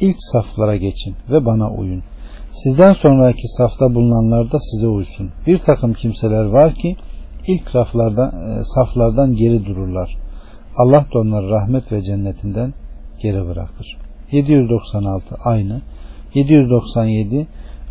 [0.00, 2.02] İlk saflara geçin ve bana uyun.
[2.64, 5.30] Sizden sonraki safta bulunanlar da size uysun.
[5.46, 6.96] Bir takım kimseler var ki
[7.46, 10.16] ilk raflarda, e, saflardan geri dururlar.
[10.76, 12.74] Allah da onları rahmet ve cennetinden
[13.22, 13.96] geri bırakır.
[14.32, 15.82] 796 aynı.
[16.34, 17.46] 797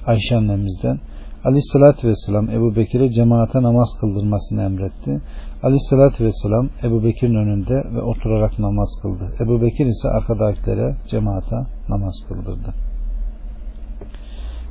[0.06, 1.00] Ayşe annemizden
[1.46, 5.22] Aleyhissalatü Vesselam Ebu Bekir'e cemaate namaz kıldırmasını emretti.
[5.64, 9.34] Aleyhissalatü Vesselam Ebu Bekir'in önünde ve oturarak namaz kıldı.
[9.44, 11.56] Ebu Bekir ise arkadakilere cemaate
[11.90, 12.74] namaz kıldırdı.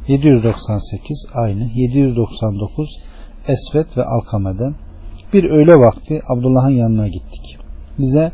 [0.08, 1.64] 798 aynı.
[1.74, 2.88] 799
[3.48, 4.74] Esvet ve Alkame'den
[5.32, 7.58] bir öğle vakti Abdullah'ın yanına gittik.
[7.98, 8.32] Bize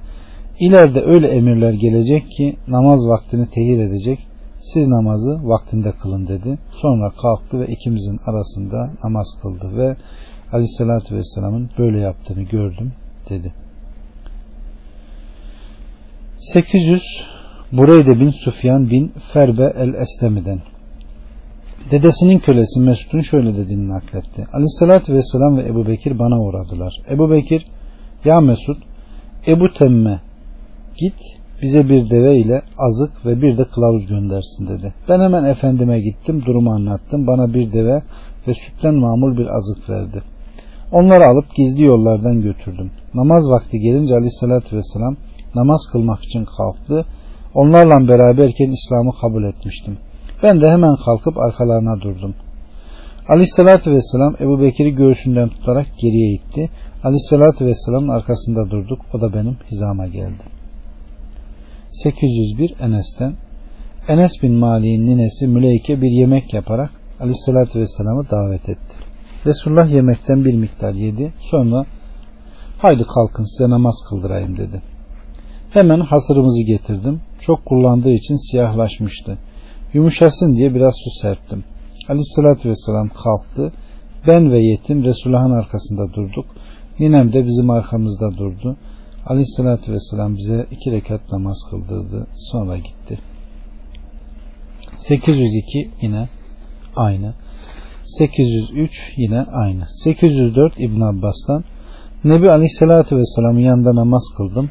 [0.60, 4.18] ileride öyle emirler gelecek ki namaz vaktini tehir edecek
[4.72, 6.58] siz namazı vaktinde kılın dedi.
[6.82, 9.96] Sonra kalktı ve ikimizin arasında namaz kıldı ve
[10.52, 12.92] Aleyhisselatü Vesselam'ın böyle yaptığını gördüm
[13.28, 13.54] dedi.
[16.38, 17.02] 800
[17.72, 20.60] Bureyde bin Sufyan bin Ferbe el-Eslemi'den
[21.90, 24.46] Dedesinin kölesi Mesud'un şöyle dediğini nakletti.
[24.52, 26.92] Aleyhissalatü vesselam ve Ebu Bekir bana uğradılar.
[27.10, 27.66] Ebu Bekir
[28.24, 28.76] ya Mesud
[29.46, 30.20] Ebu Temme
[30.96, 34.94] git bize bir deve ile azık ve bir de kılavuz göndersin dedi.
[35.08, 37.26] Ben hemen efendime gittim durumu anlattım.
[37.26, 38.02] Bana bir deve
[38.48, 40.22] ve sütten mamul bir azık verdi.
[40.92, 42.90] Onları alıp gizli yollardan götürdüm.
[43.14, 45.16] Namaz vakti gelince aleyhissalatü vesselam
[45.54, 47.04] namaz kılmak için kalktı.
[47.54, 49.98] Onlarla beraberken İslam'ı kabul etmiştim.
[50.42, 52.34] Ben de hemen kalkıp arkalarına durdum.
[53.28, 56.70] Aleyhissalatü vesselam Ebu Bekir'i göğsünden tutarak geriye itti.
[57.04, 58.98] Aleyhissalatü vesselamın arkasında durduk.
[59.14, 60.59] O da benim hizama geldi.
[61.92, 63.34] 801 Enes'ten
[64.08, 68.94] Enes bin Mali'nin ninesi Müleyke bir yemek yaparak Aleyhissalatü vesselam'ı davet etti.
[69.46, 71.32] Resulullah yemekten bir miktar yedi.
[71.50, 71.86] Sonra
[72.78, 74.82] haydi kalkın size namaz kıldırayım dedi.
[75.70, 77.20] Hemen hasırımızı getirdim.
[77.40, 79.38] Çok kullandığı için siyahlaşmıştı.
[79.94, 81.64] Yumuşasın diye biraz su serptim.
[82.08, 83.72] Aleyhissalatü vesselam kalktı.
[84.26, 86.46] Ben ve yetim Resulullah'ın arkasında durduk.
[87.00, 88.76] Ninem de bizim arkamızda durdu.
[89.30, 92.26] Aleyhissalatü vesselam bize iki rekat namaz kıldırdı.
[92.52, 93.18] Sonra gitti.
[94.96, 96.28] 802 yine
[96.96, 97.34] aynı.
[98.04, 99.86] 803 yine aynı.
[100.04, 101.64] 804 İbn Abbas'tan
[102.24, 104.70] Nebi Aleyhisselatü Vesselam'ın yanında namaz kıldım.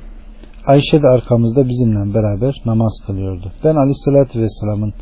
[0.65, 3.51] Ayşe de arkamızda bizimle beraber namaz kılıyordu.
[3.63, 4.93] Ben Aleyhisselatü Vesselam'ın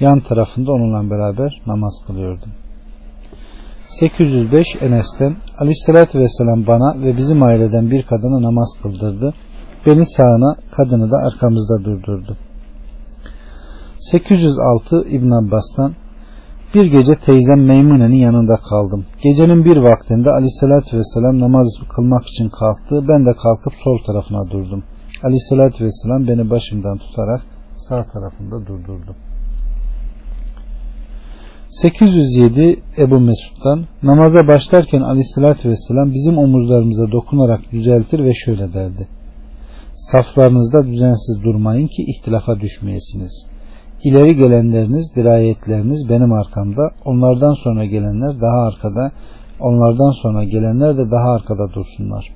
[0.00, 2.50] yan tarafında onunla beraber namaz kılıyordum.
[3.88, 9.34] 805 Enes'ten Aleyhisselatü Vesselam bana ve bizim aileden bir kadını namaz kıldırdı.
[9.86, 12.36] Beni sağına, kadını da arkamızda durdurdu.
[14.00, 15.92] 806 İbn Abbas'tan
[16.74, 19.06] bir gece teyzem Meymune'nin yanında kaldım.
[19.22, 23.08] Gecenin bir vaktinde Aleyhisselatü Vesselam namaz kılmak için kalktı.
[23.08, 24.84] Ben de kalkıp sol tarafına durdum.
[25.22, 27.40] Aleyhisselatü Vesselam beni başımdan tutarak
[27.88, 29.16] sağ tarafında durdurdu.
[31.82, 39.08] 807 Ebu Mesud'dan namaza başlarken aleyhissalatü vesselam bizim omuzlarımıza dokunarak düzeltir ve şöyle derdi.
[39.96, 43.46] Saflarınızda düzensiz durmayın ki ihtilafa düşmeyesiniz.
[44.04, 49.12] İleri gelenleriniz, dirayetleriniz benim arkamda, onlardan sonra gelenler daha arkada,
[49.60, 52.34] onlardan sonra gelenler de daha arkada dursunlar.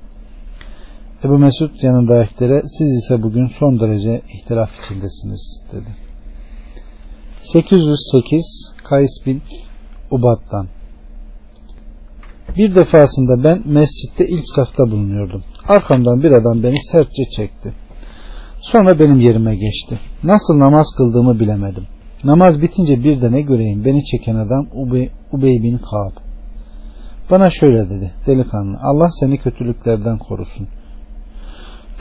[1.23, 5.89] Ebu Mesud yanındakilere siz ise bugün son derece ihtilaf içindesiniz dedi.
[7.41, 9.41] 808 Kays bin
[10.11, 10.67] Ubad'dan
[12.57, 15.43] bir defasında ben mescitte ilk safta bulunuyordum.
[15.67, 17.73] Arkamdan bir adam beni sertçe çekti.
[18.59, 19.99] Sonra benim yerime geçti.
[20.23, 21.83] Nasıl namaz kıldığımı bilemedim.
[22.23, 26.23] Namaz bitince bir de ne göreyim beni çeken adam Ubey, Ubey bin Kaab.
[27.31, 28.13] Bana şöyle dedi.
[28.27, 30.67] Delikanlı Allah seni kötülüklerden korusun.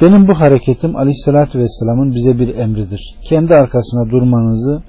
[0.00, 3.14] Benim bu hareketim aleyhissalatü vesselamın bize bir emridir.
[3.28, 4.82] Kendi arkasına durmanızı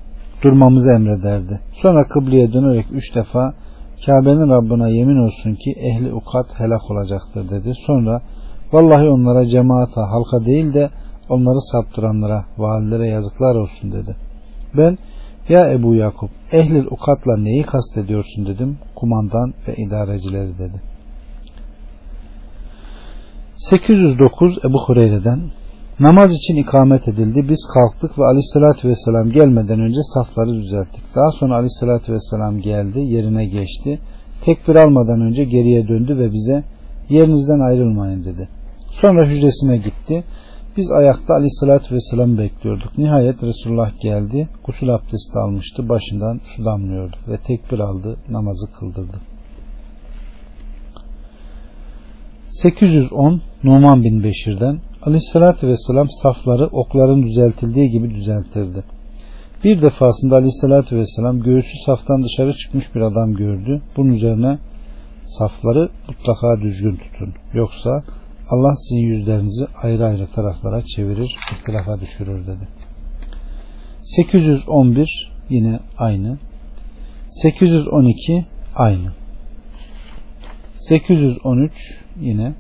[0.44, 1.62] durmamızı emrederdi.
[1.74, 3.54] Sonra kıbleye dönerek üç defa
[4.06, 7.74] Kabe'nin Rabbına yemin olsun ki ehli ukat helak olacaktır dedi.
[7.86, 8.22] Sonra
[8.74, 10.90] vallahi onlara cemaata halka değil de
[11.30, 14.16] onları saptıranlara valilere yazıklar olsun dedi.
[14.78, 14.98] Ben
[15.50, 18.78] ya Ebu Yakup ehlil ukatla neyi kastediyorsun dedim.
[18.96, 20.82] Kumandan ve idarecileri dedi.
[23.56, 25.42] 809 Ebu Hureyre'den
[26.00, 27.50] Namaz için ikamet edildi.
[27.50, 31.04] Biz kalktık ve aleyhissalatü vesselam gelmeden önce safları düzelttik.
[31.16, 34.00] Daha sonra aleyhissalatü vesselam geldi, yerine geçti.
[34.46, 36.64] Tekbir almadan önce geriye döndü ve bize
[37.10, 38.50] yerinizden ayrılmayın dedi.
[38.90, 40.24] Sonra hücresine gitti.
[40.78, 42.98] Biz ayakta aleyhissalatü vesselam bekliyorduk.
[42.98, 44.50] Nihayet Resulullah geldi.
[44.66, 45.90] Gusül abdesti almıştı.
[45.90, 47.16] Başından su damlıyordu.
[47.28, 48.18] Ve tekbir aldı.
[48.30, 49.18] Namazı kıldırdı.
[52.52, 58.84] 810 Numan bin Beşir'den Aleyhissalatü vesselam safları okların düzeltildiği gibi düzeltirdi.
[59.64, 63.82] Bir defasında Aleyhissalatü vesselam göğsü saftan dışarı çıkmış bir adam gördü.
[63.98, 64.58] Bunun üzerine
[65.26, 67.34] safları mutlaka düzgün tutun.
[67.54, 68.04] Yoksa
[68.50, 72.68] Allah sizin yüzlerinizi ayrı ayrı taraflara çevirir, ihtilafa düşürür dedi.
[74.04, 76.38] 811 yine aynı.
[77.30, 79.12] 812 aynı.
[80.80, 81.72] 813
[82.22, 82.54] yine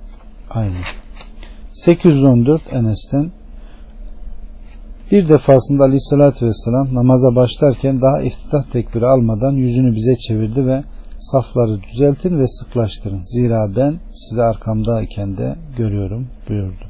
[0.49, 1.04] aynı.
[1.85, 3.31] 814 Enes'ten
[5.11, 10.83] bir defasında Aleyhisselatü Vesselam namaza başlarken daha iftitah tekbiri almadan yüzünü bize çevirdi ve
[11.19, 13.21] safları düzeltin ve sıklaştırın.
[13.23, 16.85] Zira ben sizi arkamdayken de görüyorum buyurdu.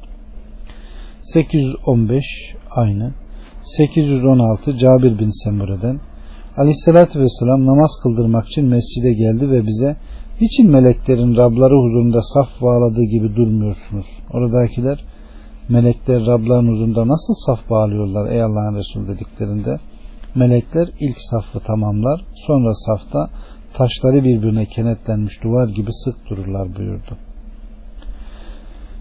[1.23, 2.25] 815
[2.71, 3.13] aynı.
[3.65, 5.99] 816 Cabir bin Semure'den
[6.57, 9.95] Aleyhisselatü Vesselam namaz kıldırmak için mescide geldi ve bize
[10.41, 14.05] niçin meleklerin Rabları huzurunda saf bağladığı gibi durmuyorsunuz?
[14.33, 15.03] Oradakiler
[15.69, 19.79] melekler Rabların huzurunda nasıl saf bağlıyorlar ey Allah'ın Resulü dediklerinde
[20.35, 23.29] melekler ilk safı tamamlar sonra safta
[23.73, 27.17] taşları birbirine kenetlenmiş duvar gibi sık dururlar buyurdu.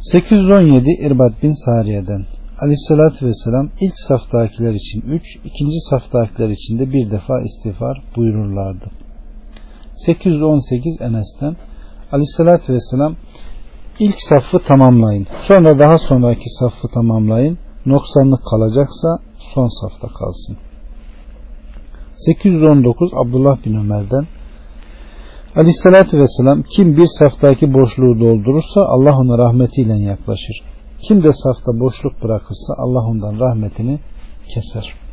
[0.01, 2.27] 817 İrbat bin Sariye'den
[2.61, 9.04] Aleyhissalatü Vesselam ilk saftakiler için 3, ikinci saftakiler için de bir defa istiğfar buyururlardı.
[9.97, 11.57] 818 Enes'ten
[12.13, 13.17] Aleyhissalatü Vesselam
[13.99, 15.27] ilk safı tamamlayın.
[15.49, 17.59] Sonra daha sonraki safı tamamlayın.
[17.87, 19.09] Noksanlık kalacaksa
[19.55, 20.57] son safta kalsın.
[22.17, 24.27] 819 Abdullah bin Ömer'den
[25.57, 30.63] Aleyhissalatü Vesselam kim bir saftaki boşluğu doldurursa Allah ona rahmetiyle yaklaşır.
[31.09, 34.01] Kim de safta boşluk bırakırsa Allah ondan rahmetini
[34.55, 35.04] keser.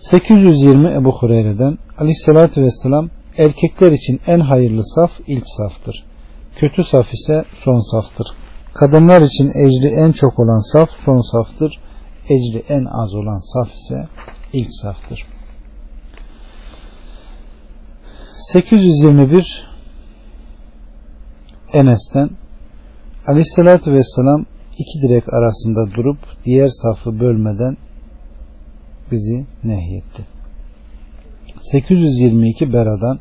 [0.00, 6.04] 820 Ebu Hureyre'den Aleyhissalatü Vesselam erkekler için en hayırlı saf ilk saftır.
[6.56, 8.26] Kötü saf ise son saftır.
[8.74, 11.72] Kadınlar için ecri en çok olan saf son saftır.
[12.24, 14.08] Ecri en az olan saf ise
[14.52, 15.26] ilk saftır.
[18.52, 19.66] 821
[21.72, 22.30] Enes'ten
[23.26, 24.46] Aleyhisselatü Vesselam
[24.78, 27.76] iki direk arasında durup diğer safı bölmeden
[29.10, 30.26] bizi nehyetti.
[31.62, 33.18] 822 Bera'dan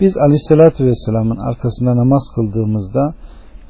[0.00, 3.14] biz Aleyhisselatü Vesselam'ın arkasında namaz kıldığımızda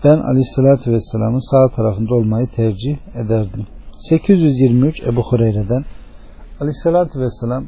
[0.05, 3.66] ben Aleyhisselatü Vesselam'ın sağ tarafında olmayı tercih ederdim.
[3.98, 5.85] 823 Ebu Hureyre'den
[6.61, 7.64] Aleyhisselatü Vesselam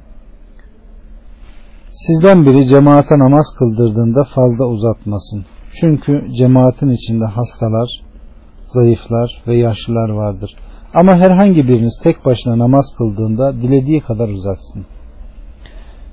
[1.92, 5.44] Sizden biri cemaate namaz kıldırdığında fazla uzatmasın.
[5.80, 7.88] Çünkü cemaatin içinde hastalar,
[8.66, 10.56] zayıflar ve yaşlılar vardır.
[10.94, 14.86] Ama herhangi biriniz tek başına namaz kıldığında dilediği kadar uzatsın.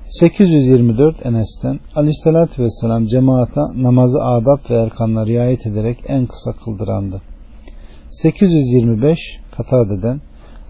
[0.08, 7.22] 824 Enes'ten Aleyhisselatü Vesselam cemaata namazı adab ve erkanla riayet ederek en kısa kıldırandı.
[8.10, 9.18] 825
[9.56, 10.20] Katade'den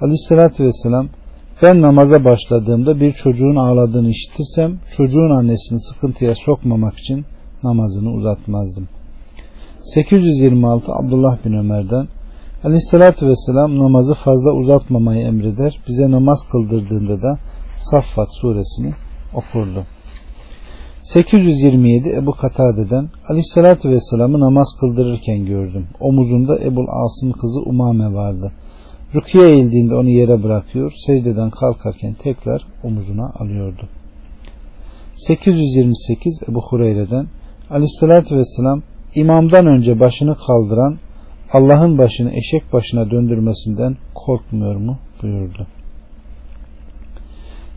[0.01, 1.09] Aleyhisselatü Vesselam
[1.63, 7.25] ben namaza başladığımda bir çocuğun ağladığını işitirsem çocuğun annesini sıkıntıya sokmamak için
[7.63, 8.89] namazını uzatmazdım.
[9.83, 12.09] 826 Abdullah bin Ömer'den
[12.65, 15.81] Aleyhissalatü Vesselam namazı fazla uzatmamayı emreder.
[15.89, 17.39] Bize namaz kıldırdığında da
[17.77, 18.95] Saffat suresini
[19.35, 19.87] okurdu.
[21.03, 25.87] 827 Ebu Katade'den Aleyhissalatü Vesselam'ı namaz kıldırırken gördüm.
[26.01, 28.53] Omuzunda Ebul As'ın kızı Umame vardı.
[29.15, 30.93] Rukiye eğildiğinde onu yere bırakıyor.
[31.07, 33.89] Secdeden kalkarken tekrar omuzuna alıyordu.
[35.17, 37.27] 828 Ebu Hureyre'den
[37.71, 38.83] Aleyhisselatü Vesselam
[39.15, 40.99] imamdan önce başını kaldıran
[41.53, 45.67] Allah'ın başını eşek başına döndürmesinden korkmuyor mu buyurdu.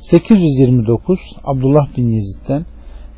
[0.02, 2.66] 829 Abdullah bin Yezid'den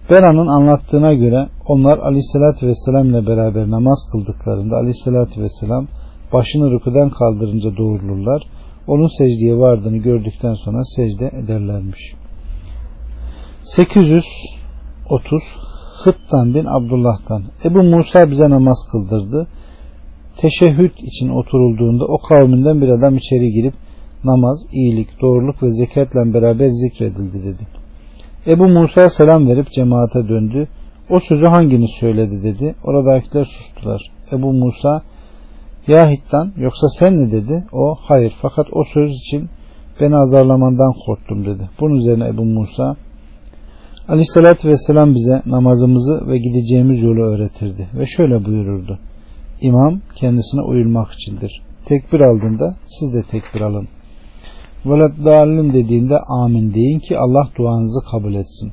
[0.09, 5.87] Bera'nın anlattığına göre onlar Aleyhisselatü Vesselam ile beraber namaz kıldıklarında Aleyhisselatü Vesselam
[6.33, 8.43] başını rüküden kaldırınca doğrulurlar.
[8.87, 12.13] Onun secdeye vardığını gördükten sonra secde ederlermiş.
[13.63, 14.23] 830
[16.03, 19.47] Hıttan bin Abdullah'tan Ebu Musa bize namaz kıldırdı.
[20.37, 23.73] Teşehhüd için oturulduğunda o kavminden bir adam içeri girip
[24.23, 27.67] namaz, iyilik, doğruluk ve zekatla beraber zikredildi dedi.
[28.47, 30.67] Ebu Musa selam verip cemaate döndü.
[31.09, 32.75] O sözü hanginiz söyledi dedi.
[32.83, 34.01] Oradakiler sustular.
[34.31, 35.01] Ebu Musa
[35.87, 37.65] ya Hittan yoksa sen ne dedi?
[37.71, 39.49] O hayır fakat o söz için
[40.01, 41.69] beni azarlamandan korktum dedi.
[41.79, 42.95] Bunun üzerine Ebu Musa
[44.07, 48.99] Aleyhissalatü Vesselam bize namazımızı ve gideceğimiz yolu öğretirdi ve şöyle buyururdu.
[49.61, 51.61] İmam kendisine uyulmak içindir.
[51.85, 53.87] tekbir aldığında siz de tekbir alın.
[54.85, 58.71] Veleddallin dediğinde amin deyin ki Allah duanızı kabul etsin.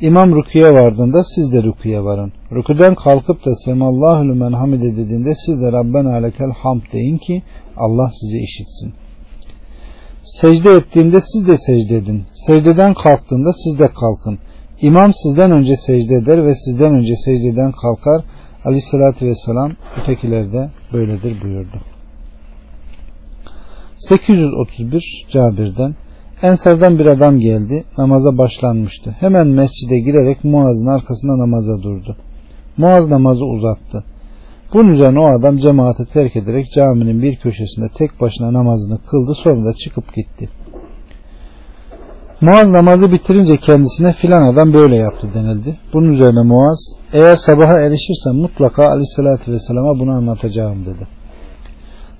[0.00, 2.32] İmam rüküye vardığında siz de rüküye varın.
[2.52, 7.42] Rüküden kalkıp da semallahu lümen hamide dediğinde siz de Rabbena lekel hamd deyin ki
[7.76, 8.92] Allah sizi işitsin.
[10.24, 12.22] Secde ettiğinde siz de secde edin.
[12.46, 14.38] Secdeden kalktığında siz de kalkın.
[14.82, 18.24] İmam sizden önce secde eder ve sizden önce secdeden kalkar.
[18.64, 21.76] Aleyhissalatü vesselam ötekiler de böyledir buyurdu.
[23.96, 25.94] 831 Cabir'den
[26.42, 27.84] Ensardan bir adam geldi.
[27.98, 29.16] Namaza başlanmıştı.
[29.20, 32.16] Hemen mescide girerek Muaz'ın arkasında namaza durdu.
[32.76, 34.04] Muaz namazı uzattı.
[34.74, 39.64] Bunun üzerine o adam cemaati terk ederek caminin bir köşesinde tek başına namazını kıldı sonra
[39.64, 40.48] da çıkıp gitti.
[42.40, 45.78] Muaz namazı bitirince kendisine filan adam böyle yaptı denildi.
[45.92, 51.06] Bunun üzerine Muaz eğer sabaha erişirsen mutlaka aleyhissalatü vesselama bunu anlatacağım dedi.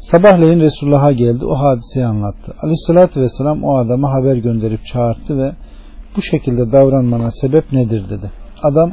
[0.00, 2.54] Sabahleyin Resulullah'a geldi o hadiseyi anlattı.
[2.62, 5.52] Aleyhissalatü vesselam o adama haber gönderip çağırdı ve
[6.16, 8.30] bu şekilde davranmana sebep nedir dedi.
[8.62, 8.92] Adam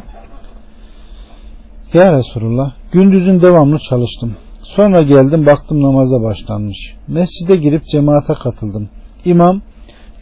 [1.94, 4.36] ya Resulullah gündüzün devamlı çalıştım.
[4.64, 6.96] Sonra geldim baktım namaza başlanmış.
[7.08, 8.90] Mescide girip cemaate katıldım.
[9.26, 9.62] İmam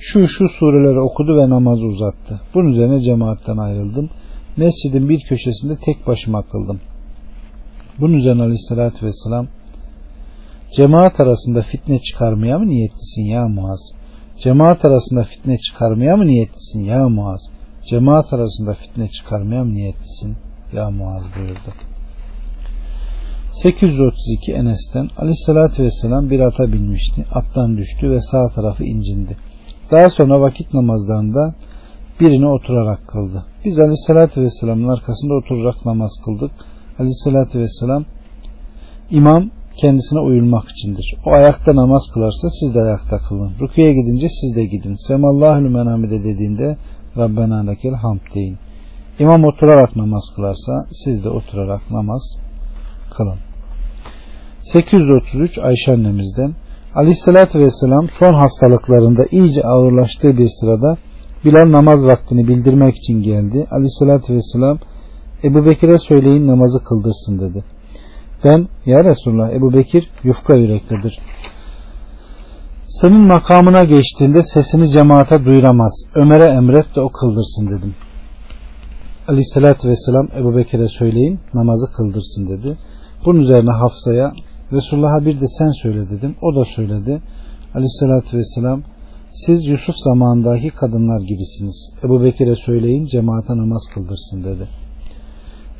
[0.08, 2.42] şu şu sureleri okudu ve namazı uzattı.
[2.54, 4.10] Bunun üzerine cemaatten ayrıldım.
[4.58, 6.80] Mescidin bir köşesinde tek başıma kıldım.
[8.00, 9.48] Bunun üzerine aleyhissalatü vesselam
[10.78, 13.80] cemaat arasında fitne çıkarmaya mı niyetlisin ya Muaz?
[14.44, 17.42] Cemaat arasında fitne çıkarmaya mı niyetlisin ya Muaz?
[17.90, 20.36] Cemaat arasında fitne çıkarmaya mı niyetlisin
[20.74, 21.74] ya Muaz buyurdu.
[23.54, 27.26] 832 Enes'ten Aleyhisselatü Vesselam bir ata binmişti.
[27.32, 29.38] Attan düştü ve sağ tarafı incindi.
[29.92, 31.56] Daha sonra vakit namazlarında
[32.20, 33.46] birini oturarak kıldı.
[33.66, 36.52] Biz Aleyhisselatü Vesselam'ın arkasında oturarak namaz kıldık.
[37.00, 38.06] Aleyhisselatü Vesselam
[39.12, 39.50] imam
[39.82, 41.16] kendisine uyulmak içindir.
[41.26, 43.54] O ayakta namaz kılarsa siz de ayakta kılın.
[43.62, 44.96] Rüküye gidince siz de gidin.
[45.08, 46.78] Semallahu lümen hamide dediğinde
[47.18, 48.58] Rabbena lekel hamd deyin.
[49.20, 52.22] İmam oturarak namaz kılarsa siz de oturarak namaz
[53.18, 53.40] kılın.
[54.62, 56.56] 833 Ayşe annemizden
[56.96, 60.98] Aleyhisselatü Vesselam son hastalıklarında iyice ağırlaştığı bir sırada
[61.46, 63.68] Bilal namaz vaktini bildirmek için geldi.
[63.72, 64.80] Aleyhisselatü Vesselam
[65.44, 67.64] Ebu Bekir'e söyleyin namazı kıldırsın dedi.
[68.44, 71.20] Ben ya Resulullah Ebu Bekir yufka yüreklidir.
[72.88, 75.94] Senin makamına geçtiğinde sesini cemaate duyuramaz.
[76.16, 77.96] Ömer'e emret de o kıldırsın dedim.
[79.28, 82.78] Aleyhissalatü vesselam Ebu Bekir'e söyleyin namazı kıldırsın dedi.
[83.26, 84.34] Bunun üzerine Hafsa'ya
[84.72, 86.36] Resulullah'a bir de sen söyle dedim.
[86.42, 87.22] O da söyledi.
[87.76, 88.84] Aleyhissalatü vesselam
[89.46, 91.90] siz Yusuf zamanındaki kadınlar gibisiniz.
[92.04, 94.68] Ebu Bekir'e söyleyin cemaate namaz kıldırsın dedi.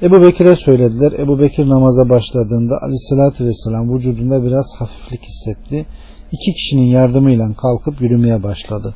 [0.02, 1.12] Ebu Bekir'e söylediler.
[1.12, 5.86] Ebu Bekir namaza başladığında aleyhissalatü vesselam vücudunda biraz hafiflik hissetti.
[6.32, 8.94] İki kişinin yardımıyla kalkıp yürümeye başladı.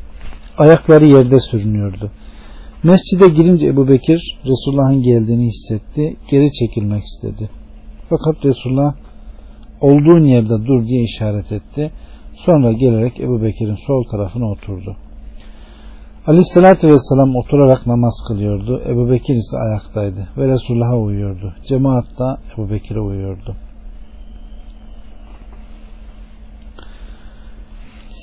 [0.58, 2.12] Ayakları yerde sürünüyordu.
[2.84, 6.16] Mescide girince Ebu Bekir Resulullah'ın geldiğini hissetti.
[6.32, 7.50] Geri çekilmek istedi.
[8.10, 8.94] Fakat Resulullah
[9.82, 11.92] olduğun yerde dur diye işaret etti.
[12.34, 14.98] Sonra gelerek Ebu Bekir'in sol tarafına oturdu.
[16.28, 18.82] Aleyhissalatü vesselam oturarak namaz kılıyordu.
[18.88, 21.56] Ebu Bekir ise ayaktaydı ve Resulullah'a uyuyordu.
[21.68, 23.56] Cemaat da Ebu Bekir'e uyuyordu.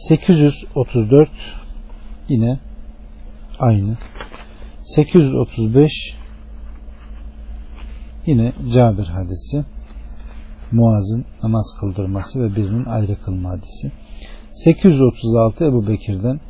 [0.08, 1.28] 834
[2.28, 2.58] yine
[3.58, 3.96] aynı.
[4.84, 5.90] 835
[8.26, 9.64] yine Cabir hadisi.
[10.72, 13.92] Muaz'ın namaz kıldırması ve birinin ayrı kılma hadisi.
[14.64, 16.40] 836 Ebu Bekir'den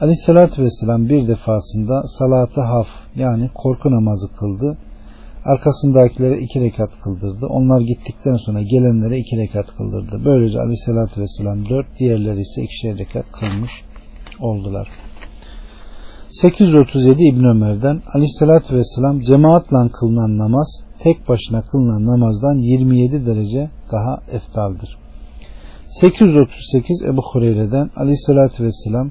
[0.00, 4.78] Aleyhissalatü Vesselam bir defasında salatı haf yani korku namazı kıldı.
[5.44, 7.46] Arkasındakilere iki rekat kıldırdı.
[7.46, 10.24] Onlar gittikten sonra gelenlere iki rekat kıldırdı.
[10.24, 13.72] Böylece Aleyhissalatü Vesselam dört, diğerleri ise ikişer rekat kılmış
[14.40, 14.88] oldular.
[16.40, 24.18] 837 İbn Ömer'den Aleyhissalatü Vesselam cemaatle kılınan namaz tek başına kılınan namazdan 27 derece daha
[24.32, 24.98] eftaldır.
[25.90, 29.10] 838 Ebu Hureyre'den Aleyhissalatü Vesselam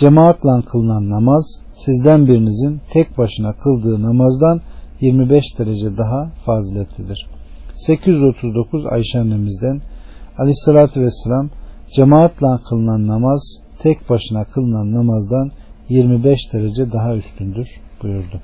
[0.00, 1.44] cemaatle kılınan namaz
[1.84, 4.60] sizden birinizin tek başına kıldığı namazdan
[5.00, 7.26] 25 derece daha faziletlidir.
[7.76, 9.80] 839 Ayşe annemizden
[10.38, 11.50] Aleyhissalatü Vesselam
[11.96, 13.42] cemaatle kılınan namaz
[13.78, 15.50] tek başına kılınan namazdan
[15.88, 17.66] 25 derece daha üstündür
[18.02, 18.42] buyurdu.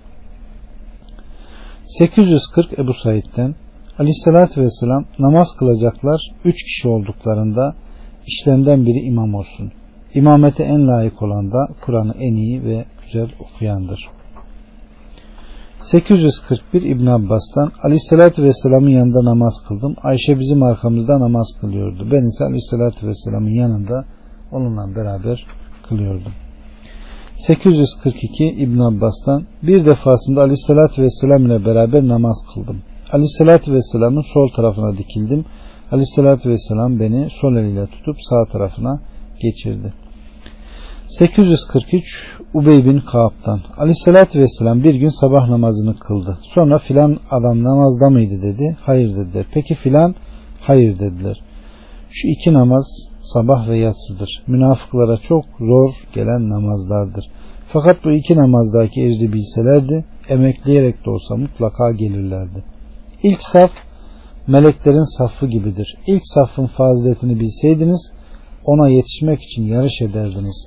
[1.98, 3.54] 840 Ebu Said'den
[3.98, 7.74] Aleyhissalatü Vesselam namaz kılacaklar 3 kişi olduklarında
[8.26, 9.72] işlerinden biri imam olsun.
[10.14, 14.08] İmamete en layık olan da Kur'an'ı en iyi ve güzel okuyandır.
[15.80, 19.96] 841 İbn Abbas'tan Aleyhisselatü Vesselam'ın yanında namaz kıldım.
[20.02, 22.08] Ayşe bizim arkamızda namaz kılıyordu.
[22.12, 24.04] Ben ise Aleyhisselatü Vesselam'ın yanında
[24.52, 25.46] onunla beraber
[25.88, 26.32] kılıyordum.
[27.46, 32.82] 842 İbn Abbas'tan bir defasında Aleyhisselatü Vesselam ile beraber namaz kıldım.
[33.12, 35.44] Aleyhisselatü Vesselam'ın sol tarafına dikildim.
[35.92, 39.00] Aleyhisselatü Vesselam beni sol eliyle tutup sağ tarafına
[39.42, 39.92] geçirdi.
[41.08, 42.04] 843
[42.54, 46.38] Ubey bin Kaab'dan Aleyhisselatü Vesselam bir gün sabah namazını kıldı.
[46.54, 48.76] Sonra filan adam namazda mıydı dedi.
[48.80, 49.46] Hayır dediler.
[49.52, 50.14] Peki filan?
[50.60, 51.40] Hayır dediler.
[52.10, 54.42] Şu iki namaz sabah ve yatsıdır.
[54.46, 57.24] Münafıklara çok zor gelen namazlardır.
[57.72, 62.64] Fakat bu iki namazdaki ecri bilselerdi emekleyerek de olsa mutlaka gelirlerdi.
[63.22, 63.70] İlk saf
[64.46, 65.96] meleklerin safı gibidir.
[66.06, 68.12] İlk safın faziletini bilseydiniz
[68.64, 70.66] ona yetişmek için yarış ederdiniz.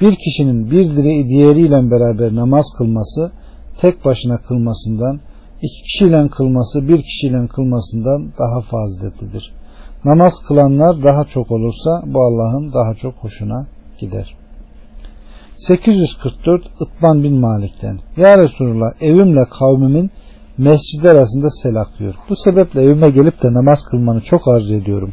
[0.00, 0.96] Bir kişinin bir
[1.28, 3.32] diğeriyle beraber namaz kılması
[3.80, 5.20] tek başına kılmasından
[5.62, 9.52] iki kişiyle kılması bir kişiyle kılmasından daha faziletlidir.
[10.04, 13.66] Namaz kılanlar daha çok olursa bu Allah'ın daha çok hoşuna
[13.98, 14.36] gider.
[15.56, 20.10] 844 Itban bin Malik'ten Ya Resulullah evimle kavmimin
[20.58, 22.14] mescid arasında sel akıyor.
[22.28, 25.12] Bu sebeple evime gelip de namaz kılmanı çok arzu ediyorum.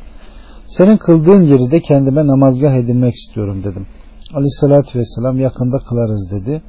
[0.69, 3.88] Senin kıldığın yeri de kendime namazgah edinmek istiyorum dedim.
[4.33, 6.61] Aleyhissalatü vesselam yakında kılarız dedi.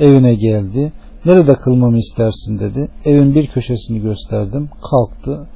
[0.00, 0.92] Evine geldi.
[1.24, 2.88] Nerede kılmamı istersin dedi.
[3.04, 4.70] Evin bir köşesini gösterdim.
[4.90, 5.46] Kalktı.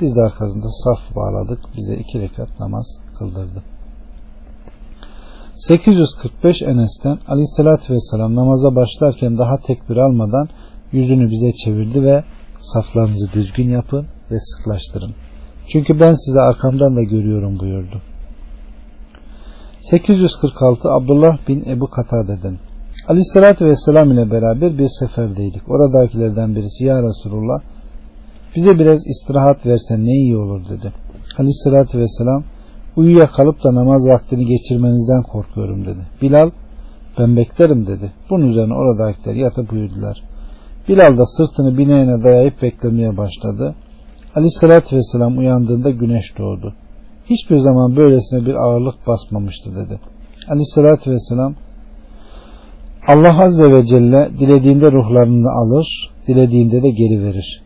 [0.00, 1.60] Biz de arkasında saf bağladık.
[1.76, 2.86] Bize iki rekat namaz
[3.18, 3.62] kıldırdı.
[5.68, 10.48] 845 Enes'ten Aleyhisselatü Vesselam namaza başlarken daha tekbir almadan
[10.92, 12.24] yüzünü bize çevirdi ve
[12.58, 15.14] saflarınızı düzgün yapın ve sıklaştırın.
[15.72, 18.02] Çünkü ben size arkamdan da görüyorum buyurdu.
[19.80, 22.58] 846 Abdullah bin Ebu Katade'den
[23.08, 25.70] Aleyhisselatü Vesselam ile beraber bir seferdeydik.
[25.70, 27.60] Oradakilerden birisi Ya Resulullah
[28.56, 30.92] bize biraz istirahat versen ne iyi olur dedi.
[31.38, 32.44] Aleyhisselatü Vesselam
[32.96, 36.06] uyuyakalıp da namaz vaktini geçirmenizden korkuyorum dedi.
[36.22, 36.50] Bilal
[37.18, 38.12] ben beklerim dedi.
[38.30, 40.22] Bunun üzerine oradakiler yatıp uyudular.
[40.88, 43.74] Bilal da sırtını bineğine dayayıp beklemeye başladı.
[44.34, 46.74] Aleyhisselatü Vesselam uyandığında güneş doğdu.
[47.30, 50.00] Hiçbir zaman böylesine bir ağırlık basmamıştı dedi.
[50.48, 51.54] Aleyhisselatü Vesselam
[53.08, 57.62] Allah Azze ve Celle dilediğinde ruhlarını alır, dilediğinde de geri verir.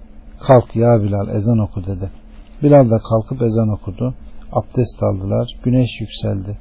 [0.46, 2.10] Kalk ya Bilal ezan oku dedi.
[2.62, 4.14] Bilal da kalkıp ezan okudu.
[4.52, 5.48] Abdest aldılar.
[5.64, 6.58] Güneş yükseldi.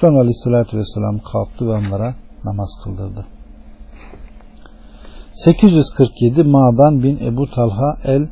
[0.00, 2.14] Sonra aleyhissalatü vesselam kalktı ve onlara
[2.44, 3.26] namaz kıldırdı.
[5.34, 8.28] 847 Ma'dan bin Ebu Talha el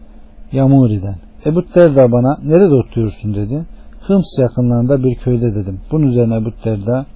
[0.53, 1.18] Yamuri'den.
[1.46, 3.66] Ebu Derda bana nerede oturuyorsun dedi.
[4.07, 5.80] Hıms yakınlarında bir köyde dedim.
[5.92, 7.07] Bunun üzerine Ebu Derda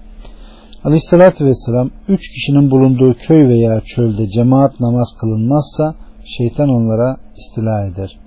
[0.85, 5.95] Aleyhissalatü Vesselam üç kişinin bulunduğu köy veya çölde cemaat namaz kılınmazsa
[6.39, 8.19] şeytan onlara istila eder.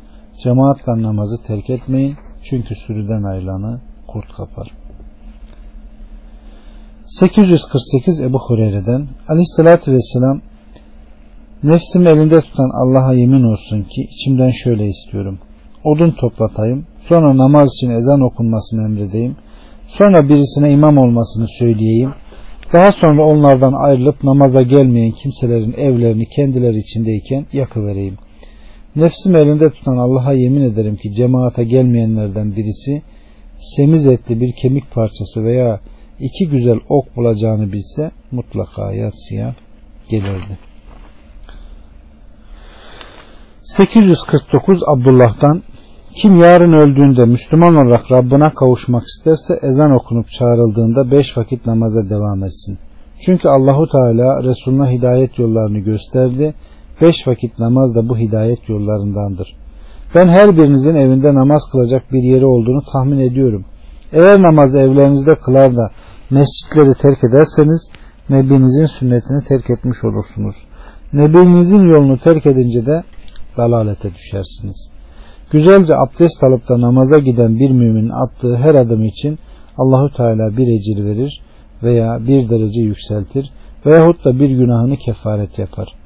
[0.44, 2.16] Cemaatle namazı terk etmeyin
[2.50, 4.72] çünkü sürüden ayrılanı kurt kapar.
[7.06, 10.42] 848 Ebu Hureyre'den Aleyhissalatü Vesselam
[11.64, 15.40] Nefsimi elinde tutan Allah'a yemin olsun ki içimden şöyle istiyorum.
[15.84, 19.36] Odun toplatayım, sonra namaz için ezan okunmasını emredeyim,
[19.88, 22.14] sonra birisine imam olmasını söyleyeyim,
[22.74, 28.18] daha sonra onlardan ayrılıp namaza gelmeyen kimselerin evlerini kendileri içindeyken yakıvereyim.
[28.98, 33.02] Nefsim elinde tutan Allah'a yemin ederim ki cemaate gelmeyenlerden birisi
[33.76, 35.80] semiz etli bir kemik parçası veya
[36.20, 39.56] iki güzel ok bulacağını bilse mutlaka yatsıya
[40.10, 40.58] gelirdi.
[43.64, 45.64] 849 Abdullah'tan
[46.22, 52.44] kim yarın öldüğünde Müslüman olarak Rabbine kavuşmak isterse ezan okunup çağrıldığında beş vakit namaza devam
[52.44, 52.78] etsin.
[53.26, 56.54] Çünkü Allahu Teala Resuluna hidayet yollarını gösterdi.
[57.02, 59.56] Beş vakit namaz da bu hidayet yollarındandır.
[60.16, 63.66] Ben her birinizin evinde namaz kılacak bir yeri olduğunu tahmin ediyorum.
[64.12, 65.92] Eğer namazı evlerinizde kılar da
[66.32, 67.90] mescitleri terk ederseniz
[68.30, 70.56] Nebinizin sünnetini terk etmiş olursunuz.
[71.14, 73.04] Nebinizin yolunu terk edince de
[73.58, 74.90] dalalete düşersiniz.
[75.52, 79.40] Güzelce abdest alıp da namaza giden bir müminin attığı her adım için
[79.78, 81.42] Allahu Teala bir ecir verir
[81.84, 83.52] veya bir derece yükseltir
[83.86, 85.97] veyahut da bir günahını kefaret yapar.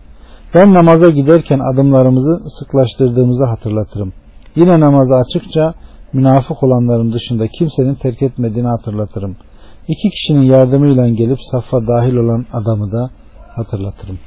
[0.55, 4.13] Ben namaza giderken adımlarımızı sıklaştırdığımızı hatırlatırım.
[4.55, 5.73] Yine namazı açıkça
[6.13, 9.35] münafık olanların dışında kimsenin terk etmediğini hatırlatırım.
[9.87, 13.09] İki kişinin yardımıyla gelip safa dahil olan adamı da
[13.55, 14.19] hatırlatırım.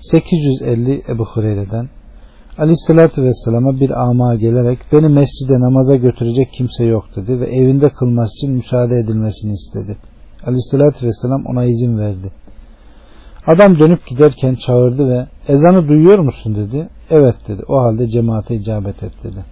[0.00, 1.88] 850 Ebu Hureyre'den
[2.58, 8.36] Aleyhisselatü Vesselam'a bir ama gelerek beni mescide namaza götürecek kimse yok dedi ve evinde kılması
[8.36, 9.96] için müsaade edilmesini istedi.
[10.46, 12.32] Aleyhisselatü Vesselam ona izin verdi.
[13.46, 16.88] Adam dönüp giderken çağırdı ve ezanı duyuyor musun dedi.
[17.10, 17.62] Evet dedi.
[17.68, 19.44] O halde cemaate icabet et dedi.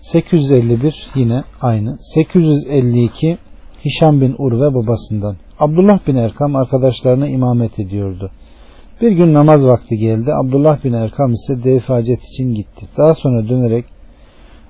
[0.00, 1.98] 851 yine aynı.
[2.14, 3.38] 852
[3.84, 5.36] Hişam bin Urve babasından.
[5.58, 8.30] Abdullah bin Erkam arkadaşlarına imamet ediyordu.
[9.00, 10.34] Bir gün namaz vakti geldi.
[10.34, 12.86] Abdullah bin Erkam ise dev hacet için gitti.
[12.96, 13.84] Daha sonra dönerek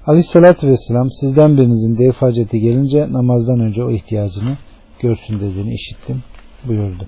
[0.06, 4.56] Aleyhissalatü Vesselam sizden birinizin dev haceti gelince namazdan önce o ihtiyacını
[5.00, 6.22] görsün dediğini işittim
[6.68, 7.06] buyurdu.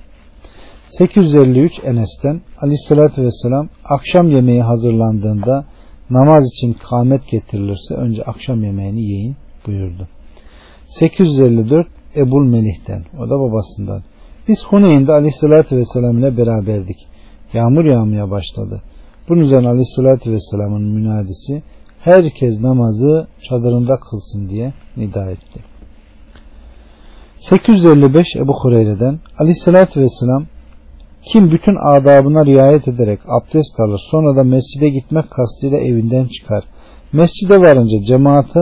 [0.88, 5.64] 853 Enes'ten Aleyhissalatü Vesselam akşam yemeği hazırlandığında
[6.11, 9.36] namaz için kâmet getirilirse önce akşam yemeğini yiyin
[9.66, 10.09] buyurdu.
[10.88, 11.86] 854
[12.16, 14.02] Ebul Melih'ten o da babasından
[14.48, 16.96] biz Huneyn'de Aleyhisselatü Vesselam ile beraberdik.
[17.52, 18.82] Yağmur yağmaya başladı.
[19.28, 21.62] Bunun üzerine Aleyhisselatü Vesselam'ın münadisi
[22.00, 25.76] herkes namazı çadırında kılsın diye nida etti.
[27.41, 30.47] 855 Ebu Hureyre'den Aleyhisselatü Vesselam
[31.32, 36.64] kim bütün adabına riayet ederek abdest alır sonra da mescide gitmek kastıyla evinden çıkar.
[37.12, 38.61] Mescide varınca cemaate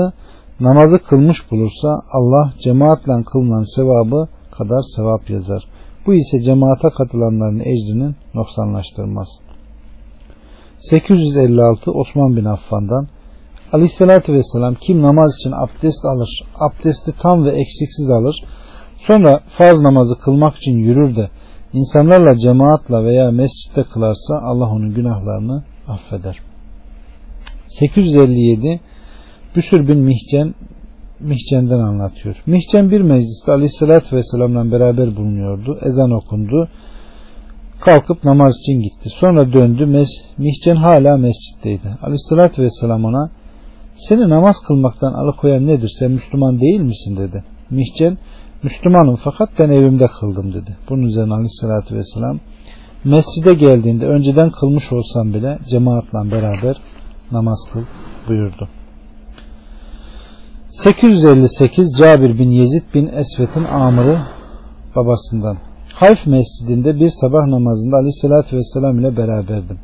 [0.60, 5.64] namazı kılmış bulursa Allah cemaatle kılınan sevabı kadar sevap yazar.
[6.06, 9.28] Bu ise cemaate katılanların ecrinin noksanlaştırmaz.
[10.78, 13.08] 856 Osman bin Affan'dan
[13.72, 18.36] Aleyhisselatü Vesselam kim namaz için abdest alır, abdesti tam ve eksiksiz alır,
[19.06, 21.30] sonra farz namazı kılmak için yürür de
[21.72, 26.36] insanlarla cemaatla veya mescitte kılarsa Allah onun günahlarını affeder.
[27.68, 28.80] 857
[29.56, 30.54] Büsür bin Mihcen
[31.20, 32.36] Mihcen'den anlatıyor.
[32.46, 35.78] Mihcen bir mecliste Aleyhisselatü Vesselam'la beraber bulunuyordu.
[35.82, 36.68] Ezan okundu.
[37.80, 39.08] Kalkıp namaz için gitti.
[39.20, 40.06] Sonra döndü.
[40.38, 41.88] Mihcen hala mescitteydi.
[42.02, 43.30] Aleyhisselatü Vesselam ona
[43.96, 45.90] seni namaz kılmaktan alıkoyan nedir?
[45.98, 47.16] Sen Müslüman değil misin?
[47.16, 47.44] dedi.
[47.70, 48.18] Mihcen
[48.64, 50.76] Müslümanım fakat ben evimde kıldım dedi.
[50.88, 52.40] Bunun üzerine Aleyhisselatü Vesselam
[53.04, 56.76] mescide geldiğinde önceden kılmış olsam bile cemaatle beraber
[57.32, 57.80] namaz kıl
[58.28, 58.68] buyurdu.
[60.68, 64.22] 858 Cabir bin Yezid bin Esvet'in amırı
[64.96, 65.58] babasından.
[65.94, 69.78] Hayf mescidinde bir sabah namazında Aleyhisselatü Vesselam ile beraberdim.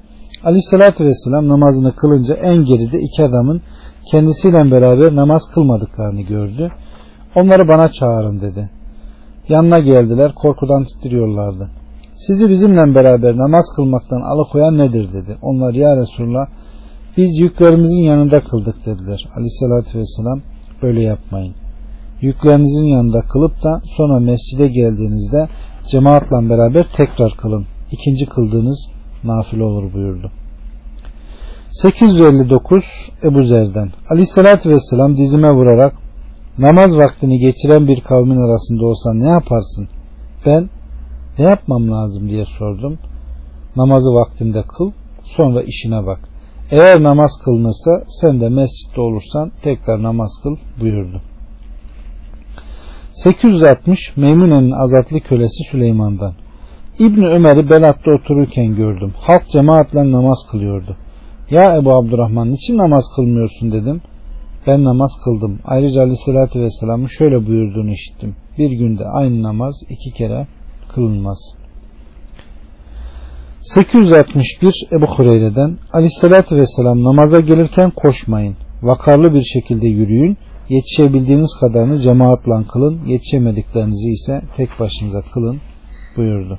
[0.45, 3.63] Aleyhisselatü Vesselam namazını kılınca en geride iki adamın
[4.11, 6.71] kendisiyle beraber namaz kılmadıklarını gördü.
[7.35, 8.71] Onları bana çağırın dedi.
[9.49, 11.71] Yanına geldiler korkudan titriyorlardı.
[12.17, 15.37] Sizi bizimle beraber namaz kılmaktan alıkoyan nedir dedi.
[15.43, 16.47] Onlar ya Resulullah
[17.17, 19.29] biz yüklerimizin yanında kıldık dediler.
[19.37, 20.41] Aleyhissalatü vesselam
[20.83, 21.55] böyle yapmayın.
[22.21, 25.49] Yüklerinizin yanında kılıp da sonra mescide geldiğinizde
[25.91, 27.67] cemaatle beraber tekrar kılın.
[27.93, 28.89] İkinci kıldığınız
[29.25, 30.31] nafile olur buyurdu.
[31.71, 32.85] 859
[33.23, 35.95] Ebu Zer'den Aleyhissalatü Vesselam dizime vurarak
[36.59, 39.89] namaz vaktini geçiren bir kavmin arasında olsan ne yaparsın?
[40.47, 40.69] Ben
[41.39, 42.99] ne yapmam lazım diye sordum.
[43.77, 44.91] Namazı vaktinde kıl
[45.25, 46.21] sonra işine bak.
[46.71, 51.23] Eğer namaz kılınırsa sen de mescitte olursan tekrar namaz kıl buyurdu.
[53.13, 56.35] 860 Meymune'nin azatlı kölesi Süleyman'dan.
[56.99, 59.13] İbni Ömer'i Belat'ta otururken gördüm.
[59.17, 60.97] Halk cemaatle namaz kılıyordu.
[61.51, 64.01] Ya Ebu Abdurrahman niçin namaz kılmıyorsun dedim.
[64.67, 65.59] Ben namaz kıldım.
[65.65, 68.37] Ayrıca Aleyhisselatü Vesselam'ın şöyle buyurduğunu işittim.
[68.59, 70.47] Bir günde aynı namaz iki kere
[70.95, 71.39] kılınmaz.
[73.61, 78.57] 861 Ebu Hureyre'den Aleyhisselatü Vesselam namaza gelirken koşmayın.
[78.83, 80.37] Vakarlı bir şekilde yürüyün.
[80.69, 83.01] Yetişebildiğiniz kadarını cemaatle kılın.
[83.07, 85.59] Yetişemediklerinizi ise tek başınıza kılın
[86.17, 86.59] buyurdu.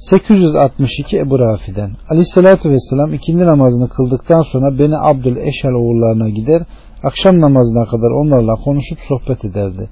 [0.00, 6.62] 862 Ebu Rafi'den Aleyhisselatü Vesselam ikindi namazını kıldıktan sonra beni Abdül Eşel oğullarına gider
[7.02, 9.88] akşam namazına kadar onlarla konuşup sohbet ederdi.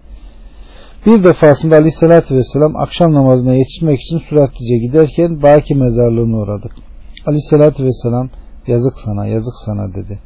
[1.06, 6.72] Bir defasında Aleyhisselatü Vesselam akşam namazına yetişmek için süratlice giderken Baki mezarlığına uğradık.
[7.26, 8.28] Aleyhisselatü Vesselam
[8.66, 10.18] yazık sana yazık sana dedi.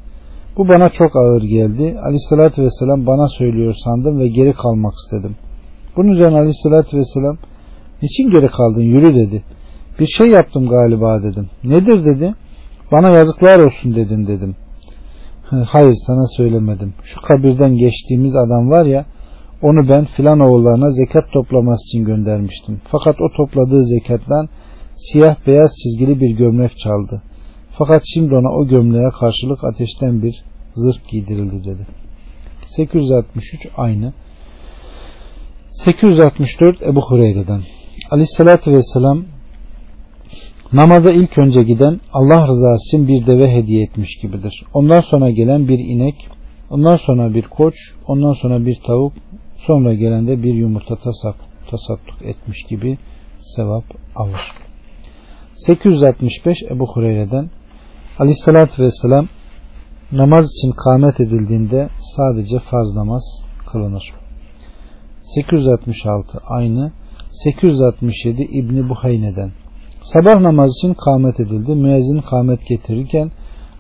[0.57, 1.99] Bu bana çok ağır geldi.
[2.03, 5.37] Aleyhisselatü Vesselam bana söylüyor sandım ve geri kalmak istedim.
[5.97, 7.37] Bunun üzerine Aleyhisselatü Vesselam
[8.03, 9.45] niçin geri kaldın yürü dedi.
[9.99, 11.51] Bir şey yaptım galiba dedim.
[11.65, 12.35] Nedir dedi.
[12.93, 14.57] Bana yazıklar olsun dedin dedim.
[15.51, 16.95] Hayır sana söylemedim.
[17.03, 19.05] Şu kabirden geçtiğimiz adam var ya
[19.63, 22.81] onu ben filan oğullarına zekat toplaması için göndermiştim.
[22.85, 24.49] Fakat o topladığı zekattan
[24.97, 27.23] siyah beyaz çizgili bir gömlek çaldı.
[27.79, 30.45] Fakat şimdi ona o gömleğe karşılık ateşten bir
[30.75, 31.87] zırh giydirildi dedi.
[32.67, 34.13] 863 aynı.
[35.75, 37.61] 864 Ebu Hureyre'den
[38.11, 39.25] Aleyhisselatü Vesselam
[40.73, 44.65] Namaza ilk önce giden Allah rızası için bir deve hediye etmiş gibidir.
[44.75, 46.29] Ondan sonra gelen bir inek,
[46.71, 47.75] ondan sonra bir koç,
[48.07, 49.13] ondan sonra bir tavuk,
[49.57, 51.37] sonra gelen de bir yumurta tasap
[51.71, 52.99] tasadduk etmiş gibi
[53.57, 53.85] sevap
[54.17, 54.41] alır.
[55.57, 57.51] 865 Ebu Hureyre'den
[58.19, 59.29] Aleyhisselatü Vesselam
[60.13, 63.23] namaz için kâmet edildiğinde sadece farz namaz
[63.73, 64.13] kılınır.
[65.23, 66.93] 866 aynı
[67.31, 69.51] 867 İbni Buhayne'den
[70.13, 71.75] Sabah namaz için kâmet edildi.
[71.75, 73.31] Müezzin kâmet getirirken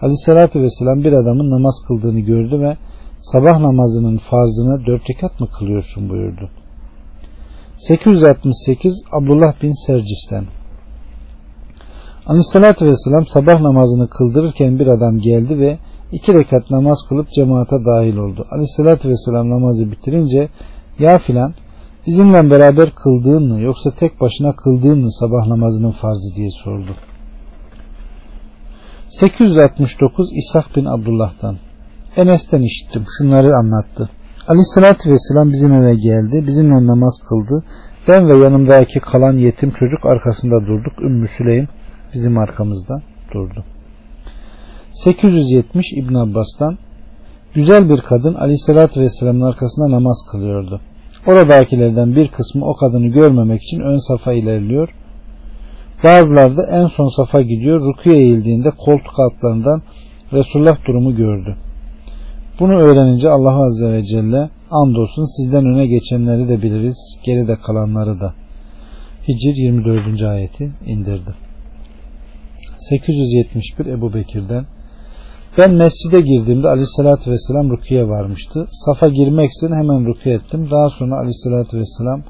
[0.02, 2.76] Aleyhisselatü Vesselam bir adamın namaz kıldığını gördü ve
[3.22, 6.50] sabah namazının farzını dört rekat mı kılıyorsun buyurdu.
[7.78, 10.44] 868 Abdullah bin Sercis'ten
[12.26, 15.78] Aleyhisselatü Vesselam sabah namazını kıldırırken bir adam geldi ve
[16.12, 18.46] iki rekat namaz kılıp cemaate dahil oldu.
[18.50, 20.48] Aleyhisselatü Vesselam namazı bitirince
[20.98, 21.54] ya filan
[22.08, 26.94] bizimle beraber kıldığın mı yoksa tek başına kıldığın mı sabah namazının farzı diye sordu.
[29.08, 31.56] 869 İshak bin Abdullah'tan
[32.16, 33.04] Enes'ten işittim.
[33.18, 34.10] Şunları anlattı.
[34.48, 36.46] Aleyhissalatü Vesselam bizim eve geldi.
[36.46, 37.64] Bizimle namaz kıldı.
[38.08, 41.02] Ben ve yanımdaki kalan yetim çocuk arkasında durduk.
[41.02, 41.68] Ümmü Süleym
[42.14, 43.02] bizim arkamızda
[43.34, 43.64] durdu.
[44.92, 46.78] 870 İbn Abbas'tan
[47.54, 50.80] Güzel bir kadın Aleyhisselatü Vesselam'ın arkasında namaz kılıyordu.
[51.28, 54.94] Oradakilerden bir kısmı o kadını görmemek için ön safa ilerliyor.
[56.04, 57.80] Bazıları da en son safa gidiyor.
[57.80, 59.82] Rukuya eğildiğinde koltuk altlarından
[60.32, 61.56] Resulullah durumu gördü.
[62.60, 68.34] Bunu öğrenince Allah Azze ve Celle andolsun sizden öne geçenleri de biliriz, geride kalanları da.
[69.28, 70.22] Hicr 24.
[70.22, 71.34] ayeti indirdi.
[72.76, 74.64] 871 Ebu Bekir'den
[75.58, 78.68] ben mescide girdiğimde aleyhissalatü vesselam rukiye varmıştı.
[78.86, 80.68] Safa girmek için hemen rukiye ettim.
[80.70, 82.22] Daha sonra aleyhissalatü vesselam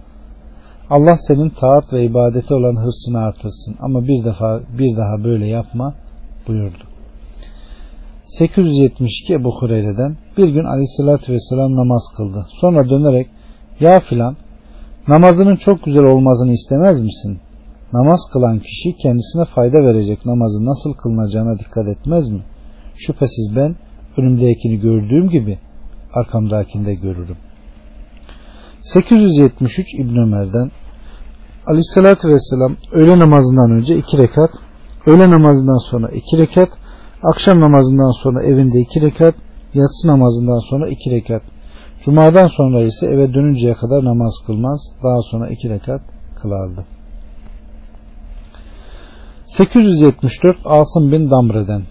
[0.91, 5.95] Allah senin taat ve ibadete olan hırsını artırsın ama bir defa bir daha böyle yapma
[6.49, 6.85] buyurdu.
[8.27, 12.47] 872 Ebu Hureyre'den bir gün aleyhissalatü vesselam namaz kıldı.
[12.61, 13.27] Sonra dönerek
[13.81, 14.37] ya filan
[15.09, 17.41] namazının çok güzel olmasını istemez misin?
[17.93, 22.43] Namaz kılan kişi kendisine fayda verecek namazı nasıl kılınacağına dikkat etmez mi?
[23.07, 23.77] Şüphesiz ben
[24.17, 25.59] önümdekini gördüğüm gibi
[26.15, 27.37] arkamdakini de görürüm.
[28.81, 30.71] 873 İbn Ömer'den
[31.67, 34.51] Aleyhisselatü Vesselam öğle namazından önce iki rekat,
[35.07, 36.69] öğle namazından sonra iki rekat,
[37.23, 39.35] akşam namazından sonra evinde iki rekat,
[39.75, 41.43] yatsı namazından sonra iki rekat,
[42.05, 46.01] cumadan sonra ise eve dönünceye kadar namaz kılmaz, daha sonra iki rekat
[46.43, 46.85] kılardı.
[49.47, 51.83] 874 Asım bin Damre'den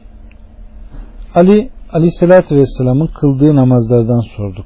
[1.37, 4.65] Ali Aleyhisselatü Vesselam'ın kıldığı namazlardan sorduk.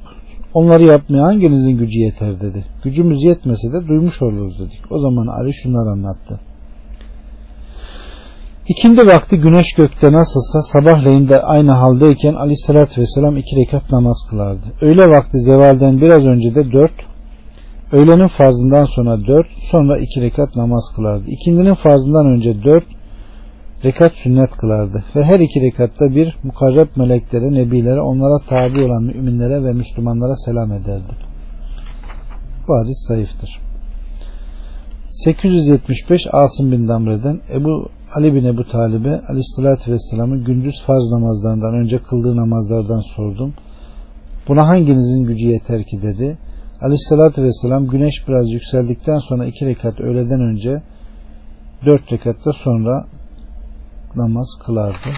[0.54, 2.64] Onları yapmaya hanginizin gücü yeter dedi.
[2.84, 4.80] Gücümüz yetmese de duymuş oluruz dedik.
[4.90, 6.40] O zaman Ali şunları anlattı.
[8.68, 14.66] İkindi vakti güneş gökte nasılsa sabahleyin de aynı haldeyken aleyhissalatü vesselam iki rekat namaz kılardı.
[14.80, 16.94] Öğle vakti zevalden biraz önce de dört,
[17.92, 21.24] öğlenin farzından sonra dört, sonra iki rekat namaz kılardı.
[21.26, 22.84] İkindinin farzından önce dört,
[23.84, 25.04] rekat sünnet kılardı.
[25.16, 30.72] Ve her iki rekatta bir mukarreb meleklere, nebilere, onlara tabi olan müminlere ve Müslümanlara selam
[30.72, 31.12] ederdi.
[32.68, 33.60] Bu hadis zayıftır.
[35.10, 41.98] 875 Asım bin Damre'den Ebu Ali bin Ebu Talib'e aleyhissalatü vesselamın gündüz farz namazlarından önce
[41.98, 43.54] kıldığı namazlardan sordum.
[44.48, 46.38] Buna hanginizin gücü yeter ki dedi.
[46.80, 50.82] Aleyhissalatü vesselam güneş biraz yükseldikten sonra iki rekat öğleden önce
[51.86, 53.06] dört rekatta sonra
[54.16, 55.08] namaz kılardı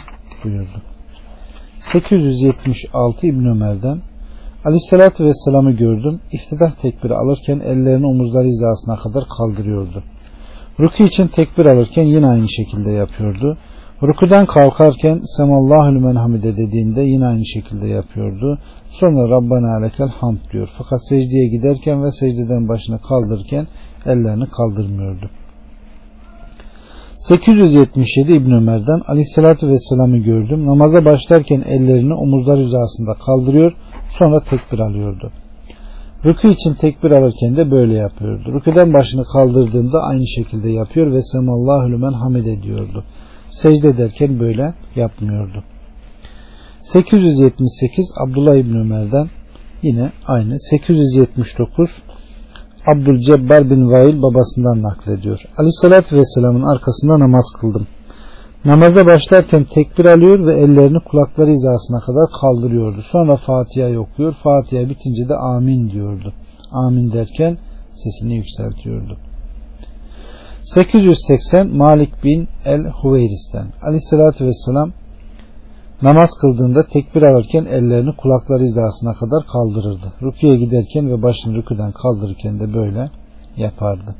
[0.44, 0.82] buyurdu.
[1.80, 4.00] 876 İbn Ömer'den
[4.64, 6.20] Aleyhisselatü Vesselam'ı gördüm.
[6.32, 10.02] İftidah tekbiri alırken ellerini omuzları hizasına kadar kaldırıyordu.
[10.80, 13.58] Ruku için tekbir alırken yine aynı şekilde yapıyordu.
[14.02, 18.58] Rukudan kalkarken Semallahü men hamide dediğinde yine aynı şekilde yapıyordu.
[18.90, 20.68] Sonra Rabbana alekel hamd diyor.
[20.78, 23.66] Fakat secdeye giderken ve secdeden başını kaldırırken
[24.06, 25.30] ellerini kaldırmıyordu.
[27.28, 30.66] 877 İbn Ömer'den Aleyhisselatü Vesselam'ı gördüm.
[30.66, 33.72] Namaza başlarken ellerini omuzlar hizasında kaldırıyor
[34.18, 35.32] sonra tekbir alıyordu.
[36.24, 38.54] Rükü için tekbir alırken de böyle yapıyordu.
[38.54, 43.04] Rüküden başını kaldırdığında aynı şekilde yapıyor ve semallahu lümen hamid ediyordu.
[43.50, 45.64] Secde ederken böyle yapmıyordu.
[46.82, 49.28] 878 Abdullah İbni Ömer'den
[49.82, 50.58] yine aynı.
[50.58, 51.90] 879
[52.86, 55.40] Abdülcebbar bin Vail babasından naklediyor.
[55.58, 57.86] Aleyhissalatü Vesselam'ın arkasında namaz kıldım.
[58.64, 63.02] Namaza başlarken tekbir alıyor ve ellerini kulakları hizasına kadar kaldırıyordu.
[63.12, 64.34] Sonra Fatiha okuyor.
[64.42, 66.32] Fatiha bitince de amin diyordu.
[66.72, 67.58] Amin derken
[67.94, 69.16] sesini yükseltiyordu.
[70.64, 74.92] 880 Malik bin el-Huveyris'ten Aleyhisselatü Vesselam
[76.02, 80.12] namaz kıldığında tekbir alırken ellerini kulakları hizasına kadar kaldırırdı.
[80.22, 83.10] Rüküye giderken ve başını rüküden kaldırırken de böyle
[83.56, 84.14] yapardı.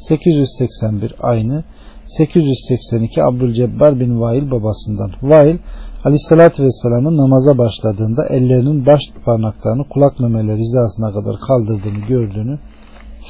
[0.00, 1.64] 881 aynı.
[2.06, 5.10] 882 Abdülcebbar bin Vail babasından.
[5.22, 5.58] Vail
[6.04, 12.58] Aleyhisselatü Vesselam'ın namaza başladığında ellerinin baş parmaklarını kulak memeleri hizasına kadar kaldırdığını gördüğünü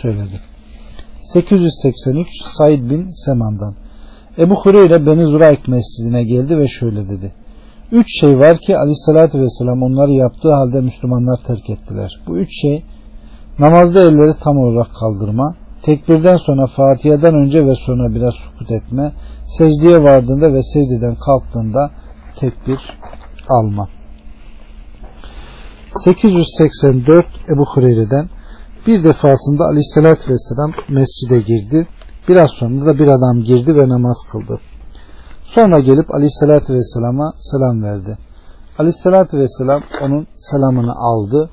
[0.02, 0.40] söyledi.
[1.24, 2.28] 883
[2.58, 3.74] Said bin Seman'dan.
[4.38, 7.32] Ebu Hureyre Beni Zurayk mescidine geldi ve şöyle dedi.
[7.92, 12.10] Üç şey var ki Aleyhisselatü Vesselam onları yaptığı halde Müslümanlar terk ettiler.
[12.26, 12.84] Bu üç şey
[13.58, 19.12] namazda elleri tam olarak kaldırma, tekbirden sonra Fatiha'dan önce ve sonra biraz sukut etme,
[19.58, 21.90] secdeye vardığında ve secdeden kalktığında
[22.40, 22.80] tekbir
[23.48, 23.88] alma.
[26.04, 28.28] 884 Ebu Hureyre'den
[28.86, 31.86] bir defasında aleyhissalatü vesselam mescide girdi.
[32.28, 34.60] Biraz sonra da bir adam girdi ve namaz kıldı.
[35.54, 38.18] Sonra gelip aleyhissalatü vesselama selam verdi.
[38.78, 41.50] Aleyhissalatü vesselam onun selamını aldı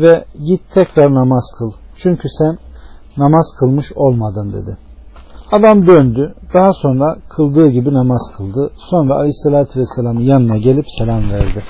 [0.00, 1.72] ve git tekrar namaz kıl.
[1.96, 2.58] Çünkü sen
[3.16, 4.78] namaz kılmış olmadın dedi.
[5.52, 6.34] Adam döndü.
[6.54, 8.70] Daha sonra kıldığı gibi namaz kıldı.
[8.90, 11.64] Sonra Aleyhisselatü Vesselam'ın yanına gelip selam verdi.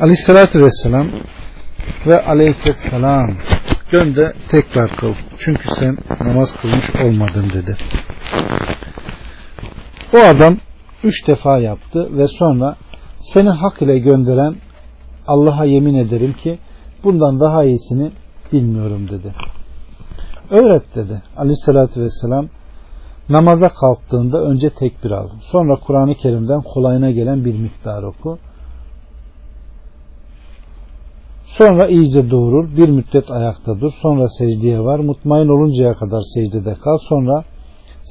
[0.00, 1.06] Aleyhisselatü Vesselam
[2.06, 3.30] ve Aleykesselam
[3.92, 5.14] dön de tekrar kıl.
[5.38, 7.76] Çünkü sen namaz kılmış olmadın dedi.
[10.14, 10.56] O adam
[11.04, 12.76] üç defa yaptı ve sonra
[13.20, 14.54] seni hak ile gönderen
[15.26, 16.58] Allah'a yemin ederim ki
[17.04, 18.10] bundan daha iyisini
[18.52, 19.34] bilmiyorum dedi.
[20.50, 21.22] Öğret dedi.
[21.36, 22.48] Aleyhissalatü vesselam
[23.28, 25.28] namaza kalktığında önce tekbir al.
[25.40, 28.38] Sonra Kur'an-ı Kerim'den kolayına gelen bir miktar oku.
[31.46, 32.76] Sonra iyice doğrul.
[32.76, 33.92] Bir müddet ayakta dur.
[34.02, 34.98] Sonra secdeye var.
[34.98, 36.98] Mutmain oluncaya kadar secdede kal.
[37.08, 37.44] Sonra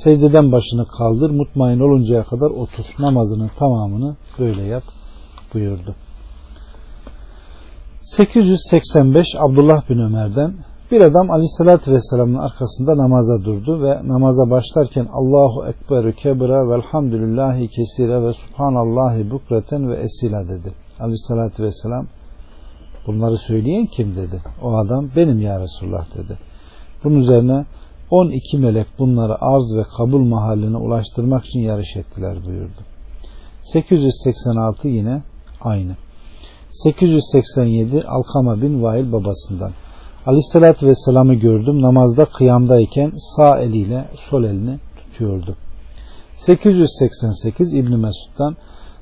[0.04, 1.30] secdeden başını kaldır.
[1.30, 2.86] Mutmain oluncaya kadar otur.
[3.00, 4.84] Namazının tamamını böyle yap
[5.54, 5.96] buyurdu.
[8.04, 10.54] 885 Abdullah bin Ömer'den
[10.92, 18.24] bir adam aleyhissalatü vesselamın arkasında namaza durdu ve namaza başlarken Allahu Ekberü kebira velhamdülillahi kesire
[18.24, 20.74] ve subhanallahi bukreten ve esila dedi.
[21.00, 22.08] Aleyhissalatü vesselam
[23.08, 24.42] bunları söyleyen kim dedi.
[24.64, 26.38] O adam benim ya Resulullah dedi.
[27.04, 27.66] Bunun üzerine
[28.12, 32.82] 12 melek bunları arz ve kabul mahalline ulaştırmak için yarış ettiler buyurdu.
[33.64, 35.24] 886 yine
[35.62, 35.96] aynı.
[36.72, 39.72] 887 Alkama bin Vail babasından.
[40.26, 41.82] Aleyhissalatü Vesselam'ı gördüm.
[41.82, 45.56] Namazda kıyamdayken sağ eliyle sol elini tutuyordu.
[46.38, 48.56] 888 İbn Mesud'dan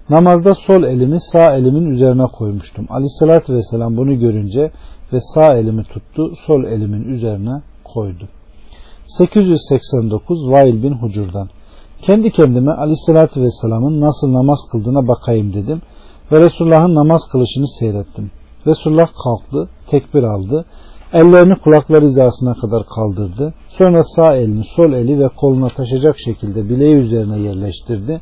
[0.10, 2.86] namazda sol elimi sağ elimin üzerine koymuştum.
[2.90, 4.72] Aleyhissalatü Vesselam bunu görünce
[5.14, 8.28] ve sağ elimi tuttu, sol elimin üzerine koydu.
[9.18, 11.50] 889 Vail bin Hucur'dan
[12.02, 15.82] kendi kendime Aleyhissalatü Vesselam'ın nasıl namaz kıldığına bakayım dedim
[16.32, 18.32] ve Resulullah'ın namaz kılışını seyrettim.
[18.68, 20.66] Resulullah kalktı, tekbir aldı
[21.14, 23.54] Ellerini kulakları hizasına kadar kaldırdı.
[23.70, 28.22] Sonra sağ elini sol eli ve koluna taşacak şekilde bileği üzerine yerleştirdi.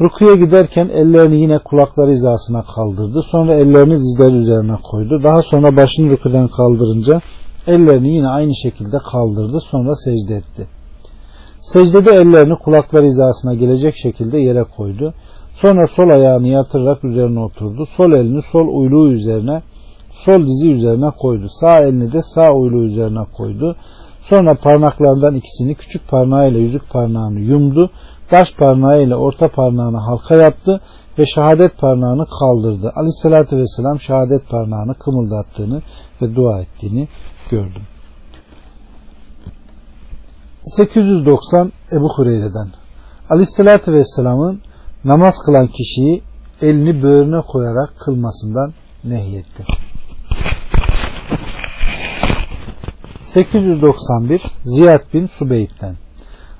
[0.00, 3.22] Rukuya giderken ellerini yine kulakları hizasına kaldırdı.
[3.22, 5.22] Sonra ellerini dizleri üzerine koydu.
[5.22, 7.20] Daha sonra başını rüküden kaldırınca
[7.68, 9.58] ellerini yine aynı şekilde kaldırdı.
[9.70, 10.68] Sonra secde etti.
[11.60, 15.14] Secdede ellerini kulakları hizasına gelecek şekilde yere koydu.
[15.54, 17.86] Sonra sol ayağını yatırarak üzerine oturdu.
[17.96, 19.62] Sol elini sol uyluğu üzerine
[20.24, 21.46] sol dizi üzerine koydu.
[21.60, 23.76] Sağ elini de sağ uyluğu üzerine koydu.
[24.28, 27.90] Sonra parmaklarından ikisini küçük parmağıyla yüzük parmağını yumdu.
[28.32, 30.80] Baş parmağıyla orta parmağını halka yaptı
[31.18, 32.92] ve şehadet parmağını kaldırdı.
[32.96, 35.82] Aleyhissalatü vesselam şehadet parmağını kımıldattığını
[36.22, 37.08] ve dua ettiğini
[37.50, 37.82] gördüm.
[40.76, 42.68] 890 Ebu Hureyre'den
[43.30, 44.60] Aleyhissalatü vesselamın
[45.04, 46.22] namaz kılan kişiyi
[46.60, 48.72] elini böğrüne koyarak kılmasından
[49.04, 49.64] nehyetti.
[53.24, 55.96] 891 Ziyad bin Subeyd'den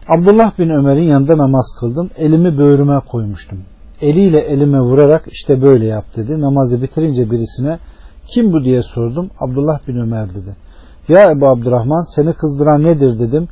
[0.09, 2.11] Abdullah bin Ömer'in yanında namaz kıldım.
[2.17, 3.59] Elimi böğrüme koymuştum.
[4.01, 6.41] Eliyle elime vurarak işte böyle yap dedi.
[6.41, 7.79] Namazı bitirince birisine
[8.35, 9.31] kim bu diye sordum.
[9.41, 10.57] Abdullah bin Ömer dedi.
[11.09, 13.49] Ya Ebu Abdurrahman seni kızdıran nedir dedim.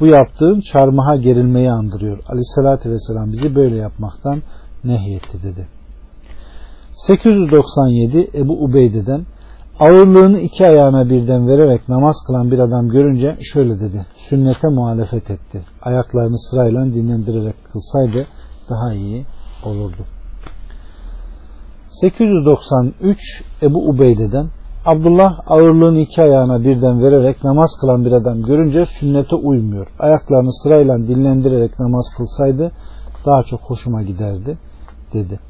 [0.00, 2.18] Bu yaptığın çarmıha gerilmeyi andırıyor.
[2.28, 4.42] Aleyhissalatü vesselam bizi böyle yapmaktan
[4.84, 5.68] nehyetti dedi.
[6.92, 9.26] 897 Ebu Ubeyde'den
[9.80, 14.06] ağırlığını iki ayağına birden vererek namaz kılan bir adam görünce şöyle dedi.
[14.28, 15.62] Sünnete muhalefet etti.
[15.82, 18.26] Ayaklarını sırayla dinlendirerek kılsaydı
[18.70, 19.26] daha iyi
[19.64, 20.06] olurdu.
[21.88, 23.18] 893
[23.62, 24.46] Ebu Ubeyde'den
[24.84, 29.86] Abdullah ağırlığını iki ayağına birden vererek namaz kılan bir adam görünce sünnete uymuyor.
[29.98, 32.72] Ayaklarını sırayla dinlendirerek namaz kılsaydı
[33.26, 34.58] daha çok hoşuma giderdi
[35.12, 35.40] dedi.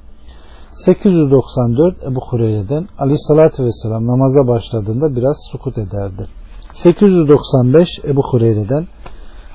[0.74, 6.26] 894 Ebu Hureyre'den aleyhissalatü vesselam namaza başladığında biraz sukut ederdi.
[6.72, 8.86] 895 Ebu Hureyre'den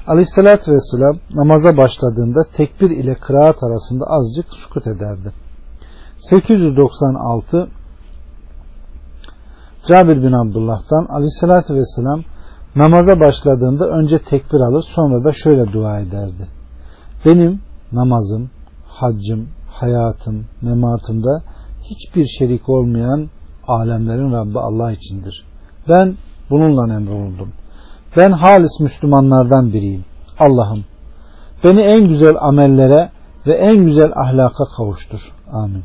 [0.08, 5.32] Aleyhissalatü Vesselam namaza başladığında tekbir ile kıraat arasında azıcık sukut ederdi.
[6.20, 7.68] 896
[9.88, 12.22] Cabir bin Abdullah'tan Aleyhissalatü Vesselam
[12.76, 16.48] namaza başladığında önce tekbir alır sonra da şöyle dua ederdi.
[17.26, 17.60] Benim
[17.92, 18.50] namazım,
[18.88, 21.42] haccım, hayatım, mematımda
[21.84, 23.30] hiçbir şerik olmayan
[23.68, 25.46] alemlerin Rabbi Allah içindir.
[25.90, 26.18] Ben
[26.50, 27.50] bununla emroldum.
[28.18, 30.06] Ben halis Müslümanlardan biriyim.
[30.40, 30.86] Allah'ım
[31.64, 33.10] beni en güzel amellere
[33.48, 35.32] ve en güzel ahlaka kavuştur.
[35.52, 35.84] Amin.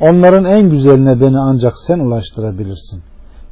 [0.00, 3.02] Onların en güzeline beni ancak sen ulaştırabilirsin.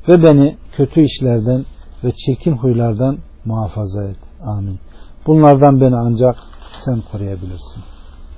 [0.08, 1.64] Ve beni kötü işlerden
[2.04, 4.16] ve çirkin huylardan muhafaza et.
[4.44, 4.78] Amin.
[5.26, 6.36] Bunlardan beni ancak
[6.84, 7.82] sen koruyabilirsin.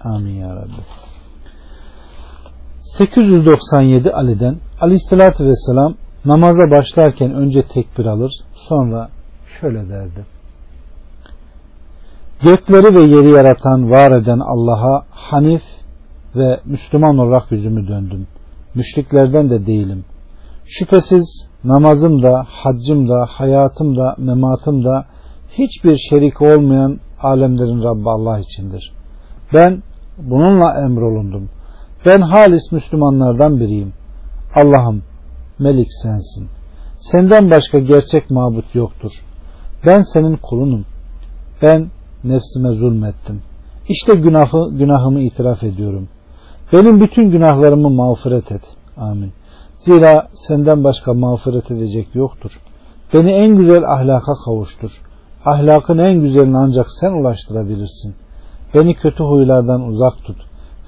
[0.04, 0.82] Amin ya Rabbi.
[2.82, 5.94] 897 Ali'den Aleyhisselatü Vesselam
[6.24, 8.32] namaza başlarken önce tekbir alır
[8.68, 9.08] sonra
[9.60, 10.26] şöyle derdi.
[12.42, 15.62] Gökleri ve yeri yaratan, var eden Allah'a Hanif
[16.36, 18.26] ve Müslüman olarak yüzümü döndüm.
[18.74, 20.04] Müşriklerden de değilim.
[20.64, 25.04] Şüphesiz namazım da, haccım da, hayatım da, mematım da
[25.50, 28.92] hiçbir şerik olmayan alemlerin Rabbi Allah içindir.
[29.54, 29.82] Ben
[30.18, 31.48] bununla emrolundum.
[32.06, 33.92] Ben halis Müslümanlardan biriyim.
[34.54, 35.02] Allah'ım
[35.58, 36.48] Melik sensin.
[37.00, 39.10] Senden başka gerçek mabut yoktur.
[39.86, 40.84] Ben senin kulunum.
[41.62, 41.90] Ben
[42.24, 43.42] nefsime zulmettim.
[43.88, 46.08] İşte günahı, günahımı itiraf ediyorum.
[46.72, 48.62] Benim bütün günahlarımı mağfiret et.
[48.96, 49.32] Amin.
[49.78, 52.60] Zira senden başka mağfiret edecek yoktur.
[53.14, 54.90] Beni en güzel ahlaka kavuştur.
[55.44, 58.14] Ahlakın en güzelini ancak sen ulaştırabilirsin.
[58.74, 60.36] Beni kötü huylardan uzak tut.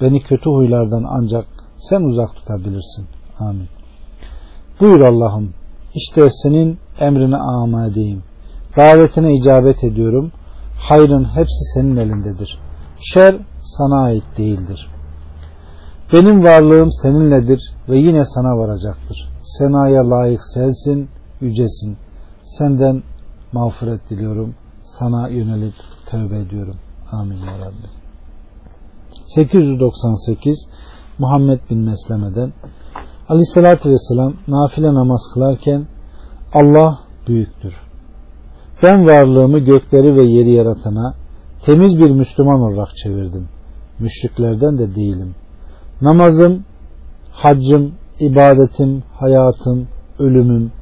[0.00, 1.46] Beni kötü huylardan ancak
[1.78, 3.06] sen uzak tutabilirsin.
[3.38, 3.68] Amin.
[4.80, 5.54] Buyur Allah'ım.
[5.94, 8.22] İşte senin emrine amadeyim.
[8.76, 10.32] Davetine icabet ediyorum.
[10.88, 12.58] Hayrın hepsi senin elindedir.
[13.00, 14.88] Şer sana ait değildir.
[16.12, 19.28] Benim varlığım seninledir ve yine sana varacaktır.
[19.44, 21.08] Senaya layık sensin,
[21.40, 21.96] yücesin.
[22.46, 23.02] Senden
[23.52, 24.54] mağfiret diliyorum.
[24.98, 25.74] Sana yönelip
[26.06, 26.76] tövbe ediyorum.
[27.12, 27.86] Amin ya Rabbi.
[29.26, 30.66] 898
[31.18, 32.52] Muhammed bin Mesleme'den
[33.28, 35.86] Aleyhissalatü Vesselam nafile namaz kılarken
[36.54, 36.98] Allah
[37.28, 37.74] büyüktür.
[38.82, 41.14] Ben varlığımı gökleri ve yeri yaratana
[41.66, 43.48] temiz bir Müslüman olarak çevirdim.
[43.98, 45.34] Müşriklerden de değilim.
[46.02, 46.64] Namazım,
[47.32, 49.88] haccım, ibadetim, hayatım,
[50.18, 50.72] ölümüm,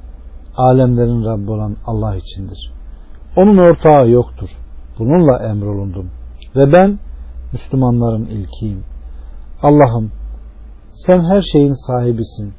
[0.56, 2.72] alemlerin Rabbi olan Allah içindir.
[3.36, 4.50] Onun ortağı yoktur.
[4.98, 6.10] Bununla emrolundum.
[6.56, 6.98] Ve ben
[7.52, 8.84] Müslümanların ilkiyim.
[9.62, 10.12] Allah'ım
[10.92, 12.54] sen her şeyin sahibisin.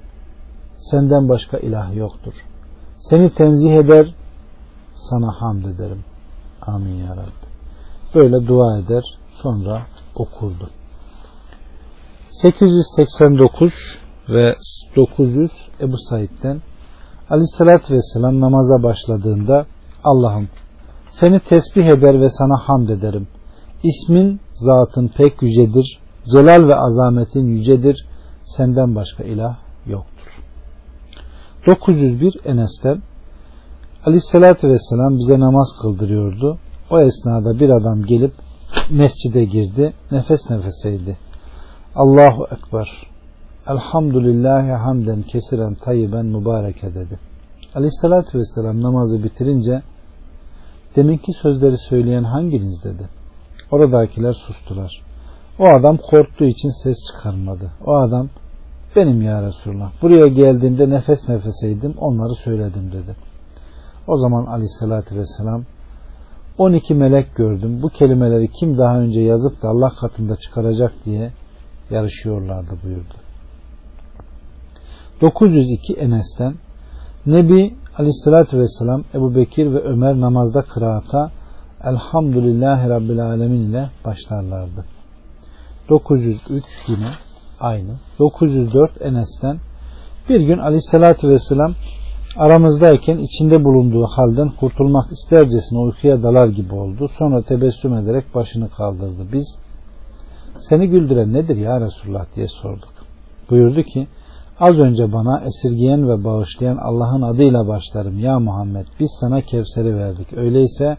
[0.79, 2.33] Senden başka ilah yoktur.
[2.99, 4.15] Seni tenzih eder,
[4.95, 6.03] sana hamd ederim.
[6.61, 7.49] Amin ya Rabbi.
[8.15, 9.03] Böyle dua eder,
[9.41, 9.81] sonra
[10.15, 10.69] okurdu.
[12.31, 13.73] 889
[14.29, 14.55] ve
[14.95, 15.51] 900
[15.81, 16.61] Ebu Said'den
[17.29, 19.65] Aleyhissalatü Vesselam namaza başladığında
[20.03, 20.47] Allah'ım
[21.09, 23.27] seni tesbih eder ve sana hamd ederim.
[23.83, 25.99] İsmin, zatın pek yücedir.
[26.31, 28.05] Celal ve azametin yücedir.
[28.43, 30.39] Senden başka ilah yoktur.
[31.67, 33.01] 901 Enes'ten
[34.05, 36.57] Aleyhissalatü Vesselam bize namaz kıldırıyordu.
[36.89, 38.33] O esnada bir adam gelip
[38.89, 39.93] mescide girdi.
[40.11, 41.17] Nefes nefeseydi.
[41.99, 42.89] Allahu Ekber.
[43.67, 47.19] Elhamdülillahi hamden kesiren tayyiben mübareke dedi.
[47.75, 49.81] Aleyhissalatü Vesselam namazı bitirince
[50.95, 53.09] deminki sözleri söyleyen hanginiz dedi.
[53.71, 55.01] Oradakiler sustular.
[55.59, 57.71] O adam korktuğu için ses çıkarmadı.
[57.85, 58.29] O adam
[58.95, 59.91] benim ya Resulullah.
[60.01, 63.15] Buraya geldiğimde nefes nefeseydim onları söyledim dedi.
[64.07, 65.63] O zaman aleyhissalatü vesselam
[66.57, 67.81] 12 melek gördüm.
[67.81, 71.31] Bu kelimeleri kim daha önce yazıp da Allah katında çıkaracak diye
[71.91, 73.13] yarışıyorlardı buyurdu.
[75.21, 76.53] 902 Enes'ten
[77.25, 81.31] Nebi Aleyhisselatü Vesselam Ebu Bekir ve Ömer namazda kıraata
[81.83, 84.85] Elhamdülillahi Rabbil Alemin ile başlarlardı.
[85.89, 87.09] 903 yine
[87.59, 87.91] aynı.
[88.19, 89.57] 904 Enes'ten
[90.29, 91.73] bir gün Aleyhisselatü Vesselam
[92.37, 97.09] aramızdayken içinde bulunduğu halden kurtulmak istercesine uykuya dalar gibi oldu.
[97.17, 99.27] Sonra tebessüm ederek başını kaldırdı.
[99.33, 99.59] Biz
[100.59, 102.93] seni güldüren nedir ya Resulullah diye sorduk.
[103.49, 104.07] Buyurdu ki
[104.59, 110.33] az önce bana esirgeyen ve bağışlayan Allah'ın adıyla başlarım ya Muhammed biz sana Kevser'i verdik.
[110.33, 110.97] Öyleyse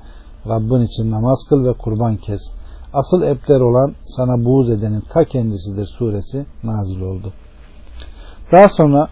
[0.48, 2.40] Rabbin için namaz kıl ve kurban kes.
[2.92, 7.32] Asıl epler olan sana buğz edenin ta kendisidir suresi nazil oldu.
[8.52, 9.08] Daha sonra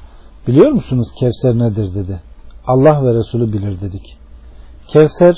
[0.46, 2.20] biliyor musunuz Kevser nedir dedi.
[2.66, 4.18] Allah ve Resulü bilir dedik.
[4.88, 5.36] Kevser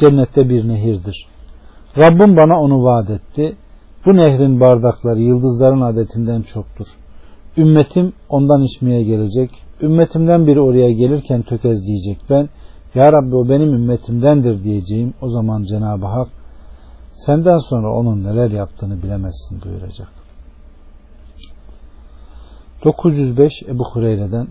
[0.00, 1.26] cennette bir nehirdir.
[1.98, 3.56] Rabbim bana onu vaat etti.
[4.06, 6.86] Bu nehrin bardakları yıldızların adetinden çoktur.
[7.56, 9.50] Ümmetim ondan içmeye gelecek.
[9.82, 12.18] Ümmetimden biri oraya gelirken tökezleyecek.
[12.30, 12.48] Ben
[12.94, 15.14] Ya Rabbi o benim ümmetimdendir diyeceğim.
[15.22, 16.28] O zaman Cenab-ı Hak
[17.14, 20.08] senden sonra onun neler yaptığını bilemezsin buyuracak.
[22.84, 24.46] 905 Ebu Hureyre'den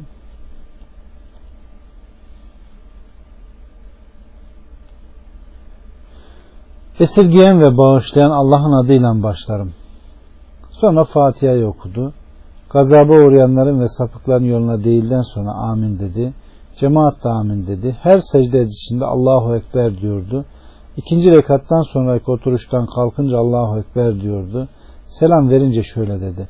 [6.99, 9.73] Esirgeyen ve bağışlayan Allah'ın adıyla başlarım.
[10.71, 12.13] Sonra Fatiha'yı okudu.
[12.69, 16.33] Gazaba uğrayanların ve sapıkların yoluna değilden sonra amin dedi.
[16.79, 17.97] Cemaat da amin dedi.
[18.01, 20.45] Her secde edişinde Allahu Ekber diyordu.
[20.97, 24.67] İkinci rekattan sonraki oturuştan kalkınca Allahu Ekber diyordu.
[25.07, 26.47] Selam verince şöyle dedi.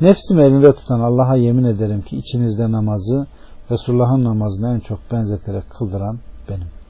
[0.00, 3.26] Nefsimi elinde tutan Allah'a yemin ederim ki içinizde namazı
[3.70, 6.83] Resulullah'ın namazına en çok benzeterek kıldıran benim.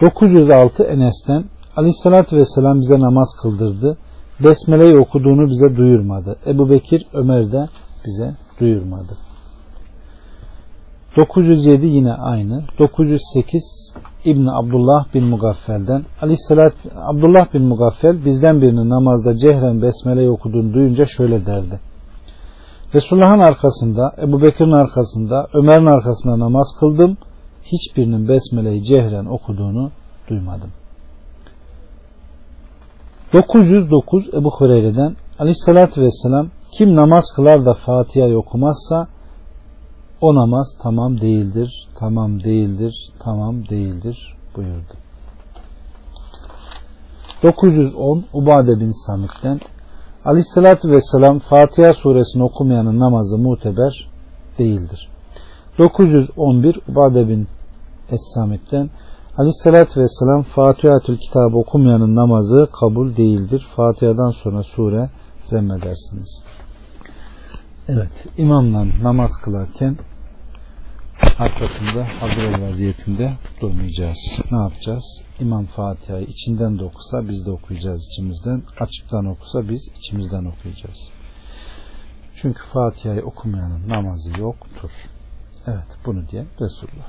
[0.00, 1.44] 906 Enes'ten
[1.76, 3.96] Aleyhisselatü Vesselam bize namaz kıldırdı.
[4.44, 6.36] Besmele'yi okuduğunu bize duyurmadı.
[6.46, 7.68] Ebu Bekir, Ömer de
[8.06, 9.16] bize duyurmadı.
[11.16, 12.62] 907 yine aynı.
[12.78, 13.92] 908
[14.24, 21.06] İbn Abdullah bin Mugaffel'den Aleyhisselat Abdullah bin Mugaffel bizden birinin namazda cehren besmeleyi okuduğunu duyunca
[21.06, 21.80] şöyle derdi.
[22.94, 27.16] Resulullah'ın arkasında, Ebu Bekir'in arkasında, Ömer'in arkasında namaz kıldım.
[27.72, 29.90] Hiçbirinin besmeleyi cehren okuduğunu
[30.28, 30.70] duymadım.
[33.32, 36.48] 909 Ebu Hureyre'den Aleyhisselatü Vesselam
[36.78, 39.08] kim namaz kılar da Fatiha'yı okumazsa
[40.20, 44.92] o namaz tamam değildir, tamam değildir, tamam değildir buyurdu.
[47.42, 49.60] 910 Ubade bin Samit'ten
[50.24, 54.08] Aleyhisselatü Vesselam Fatiha suresini okumayanın namazı muteber
[54.58, 55.08] değildir.
[55.78, 57.48] 911 Ubade bin
[58.10, 58.90] Es-Samit'ten
[59.38, 63.66] Aleyhisselatü Vesselam Fatiha'tül kitabı okumayanın namazı kabul değildir.
[63.76, 65.10] Fatiha'dan sonra sure
[65.44, 66.42] zemmedersiniz.
[67.88, 69.98] Evet, imamla namaz kılarken
[71.38, 74.18] arkasında hazır vaziyetinde durmayacağız.
[74.52, 75.04] Ne yapacağız?
[75.40, 78.62] İmam Fatiha'yı içinden de okusa biz de okuyacağız içimizden.
[78.80, 80.98] Açıktan okusa biz içimizden okuyacağız.
[82.42, 84.90] Çünkü Fatiha'yı okumayanın namazı yoktur.
[85.66, 87.08] Evet bunu diye Resulullah.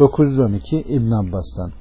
[0.00, 1.72] 912 İbn Abbas'tan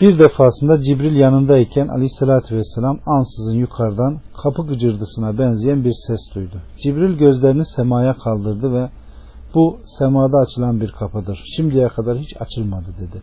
[0.00, 6.62] bir defasında Cibril yanındayken aleyhissalatü vesselam ansızın yukarıdan kapı gıcırdısına benzeyen bir ses duydu.
[6.82, 8.88] Cibril gözlerini semaya kaldırdı ve
[9.54, 11.40] bu semada açılan bir kapıdır.
[11.56, 13.22] Şimdiye kadar hiç açılmadı dedi.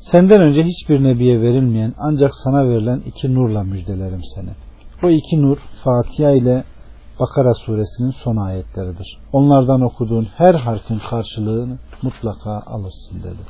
[0.00, 4.50] Senden önce hiçbir nebiye verilmeyen ancak sana verilen iki nurla müjdelerim seni.
[5.02, 6.64] O iki nur Fatiha ile
[7.20, 9.18] Bakara suresinin son ayetleridir.
[9.32, 13.42] Onlardan okuduğun her harfin karşılığını mutlaka alırsın dedi.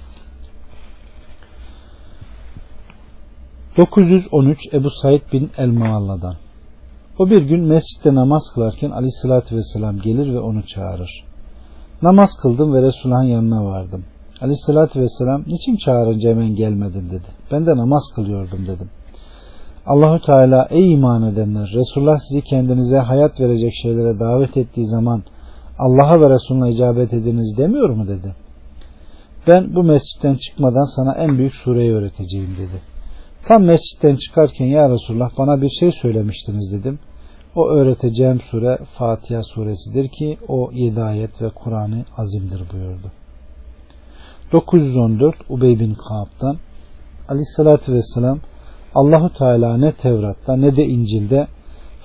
[3.76, 6.36] 913 Ebu Said bin El-Mualla'dan
[7.18, 11.24] O bir gün mescitte namaz kılarken aleyhissalatü vesselam gelir ve onu çağırır.
[12.02, 14.04] Namaz kıldım ve Resulullah'ın yanına vardım.
[14.40, 17.26] Aleyhissalatü vesselam niçin çağırınca hemen gelmedin dedi.
[17.52, 18.90] Ben de namaz kılıyordum dedim.
[19.88, 25.22] Allahu Teala ey iman edenler Resulullah sizi kendinize hayat verecek şeylere davet ettiği zaman
[25.78, 28.34] Allah'a ve Resulüne icabet ediniz demiyor mu dedi.
[29.46, 32.82] Ben bu mescitten çıkmadan sana en büyük sureyi öğreteceğim dedi.
[33.46, 36.98] Tam mescitten çıkarken ya Resulullah bana bir şey söylemiştiniz dedim.
[37.56, 43.12] O öğreteceğim sure Fatiha suresidir ki o yedi ayet ve Kur'an-ı azimdir buyurdu.
[44.52, 46.56] 914 Ubey bin Kaab'dan
[47.28, 48.40] Aleyhissalatü Vesselam
[48.94, 51.46] Allahu Teala ne Tevrat'ta ne de İncil'de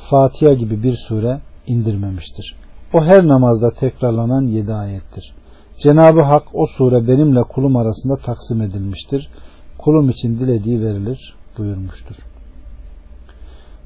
[0.09, 2.55] Fatiha gibi bir sure indirmemiştir.
[2.93, 5.33] O her namazda tekrarlanan yedi ayettir.
[5.83, 9.29] Cenab-ı Hak o sure benimle kulum arasında taksim edilmiştir.
[9.77, 12.15] Kulum için dilediği verilir buyurmuştur.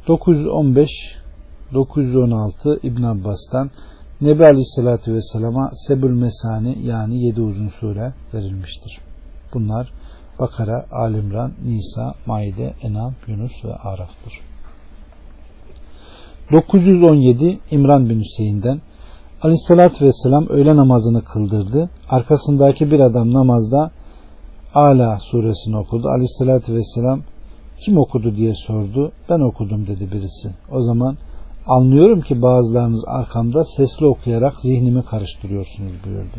[0.08, 0.90] 915
[1.74, 3.72] 916 İbn Abbas'tan
[4.22, 9.00] Nebi Aleyhisselatü Vesselam'a Sebül Mesani yani yedi uzun sure verilmiştir.
[9.54, 9.92] Bunlar
[10.40, 14.34] Bakara, Alimran, Nisa, Maide, Enam, Yunus ve Araf'tır.
[16.52, 18.82] 917 İmran bin Hüseyin'den
[19.42, 21.90] Aleyhissalatü Vesselam öğle namazını kıldırdı.
[22.10, 23.92] Arkasındaki bir adam namazda
[24.74, 26.08] Ala suresini okudu.
[26.08, 27.22] Aleyhissalatü Vesselam
[27.86, 29.12] kim okudu diye sordu.
[29.30, 30.50] Ben okudum dedi birisi.
[30.72, 31.18] O zaman
[31.68, 36.38] anlıyorum ki bazılarınız arkamda sesli okuyarak zihnimi karıştırıyorsunuz buyurdu.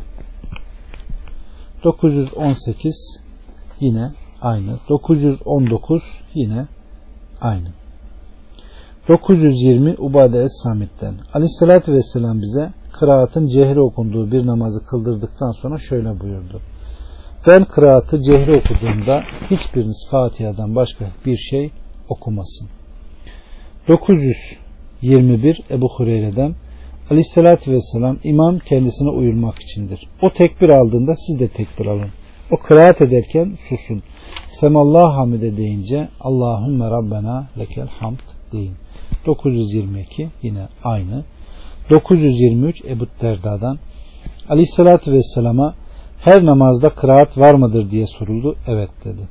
[1.85, 3.28] 918
[3.81, 4.11] yine
[4.43, 4.79] aynı.
[4.89, 6.03] 919
[6.35, 6.67] yine
[7.41, 7.69] aynı.
[9.09, 16.61] 920 Ubade Es-Samit'ten Aleyhisselatü Vesselam bize kıraatın cehri okunduğu bir namazı kıldırdıktan sonra şöyle buyurdu.
[17.47, 21.71] Ben kıraatı cehri okuduğumda hiçbiriniz Fatiha'dan başka bir şey
[22.09, 22.69] okumasın.
[23.89, 26.55] 921 Ebu Hureyre'den
[27.11, 30.09] Aleyhisselatü Vesselam imam kendisine uyulmak içindir.
[30.23, 32.11] O tekbir aldığında siz de tekbir alın.
[32.51, 34.03] O kıraat ederken susun.
[34.61, 38.19] Semallah hamide deyince Allahümme Rabbena lekel hamd
[38.53, 38.75] deyin.
[39.27, 41.25] 922 yine aynı.
[41.91, 43.79] 923 Ebu Derda'dan
[44.49, 45.75] Aleyhisselatü Vesselam'a
[46.21, 48.57] her namazda kıraat var mıdır diye soruldu.
[48.67, 49.29] Evet dedi.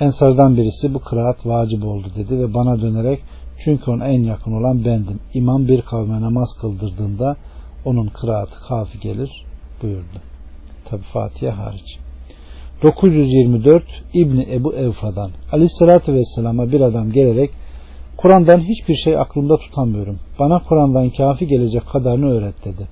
[0.00, 3.22] Ensardan birisi bu kıraat vacip oldu dedi ve bana dönerek
[3.64, 5.20] çünkü ona en yakın olan bendim.
[5.34, 7.36] İmam bir kavme namaz kıldırdığında
[7.84, 9.44] onun kıraatı kafi gelir
[9.82, 10.20] buyurdu.
[10.84, 11.98] Tabi Fatiha hariç.
[12.82, 13.82] 924
[14.14, 17.50] İbni Ebu Evfa'dan Aleyhisselatü Vesselam'a bir adam gelerek
[18.16, 20.18] Kur'an'dan hiçbir şey aklımda tutamıyorum.
[20.38, 22.88] Bana Kur'an'dan kafi gelecek kadarını öğret dedi.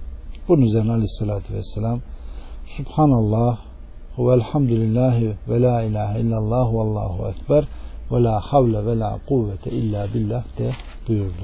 [0.49, 2.01] Bunun üzerine Aleyhisselatü Vesselam
[2.77, 3.59] Subhanallah
[4.19, 7.65] ve elhamdülillahi ve la ilahe illallah ve allahu ekber
[8.13, 10.71] ve la havle ve la kuvvete illa billah de
[11.09, 11.43] buyurdu.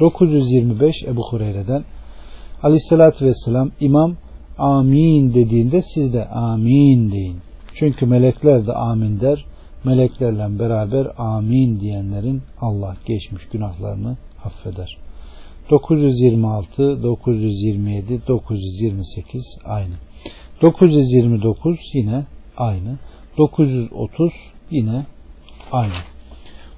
[0.00, 1.84] 925 Ebu Hureyre'den
[2.62, 4.16] Aleyhisselatü Vesselam imam
[4.58, 7.49] amin dediğinde siz de amin deyin.
[7.74, 9.44] Çünkü melekler de amin der.
[9.84, 14.98] Meleklerle beraber amin diyenlerin Allah geçmiş günahlarını affeder.
[15.70, 19.94] 926, 927, 928 aynı.
[20.62, 22.24] 929 yine
[22.56, 22.98] aynı.
[23.38, 24.32] 930
[24.70, 25.06] yine
[25.72, 25.92] aynı.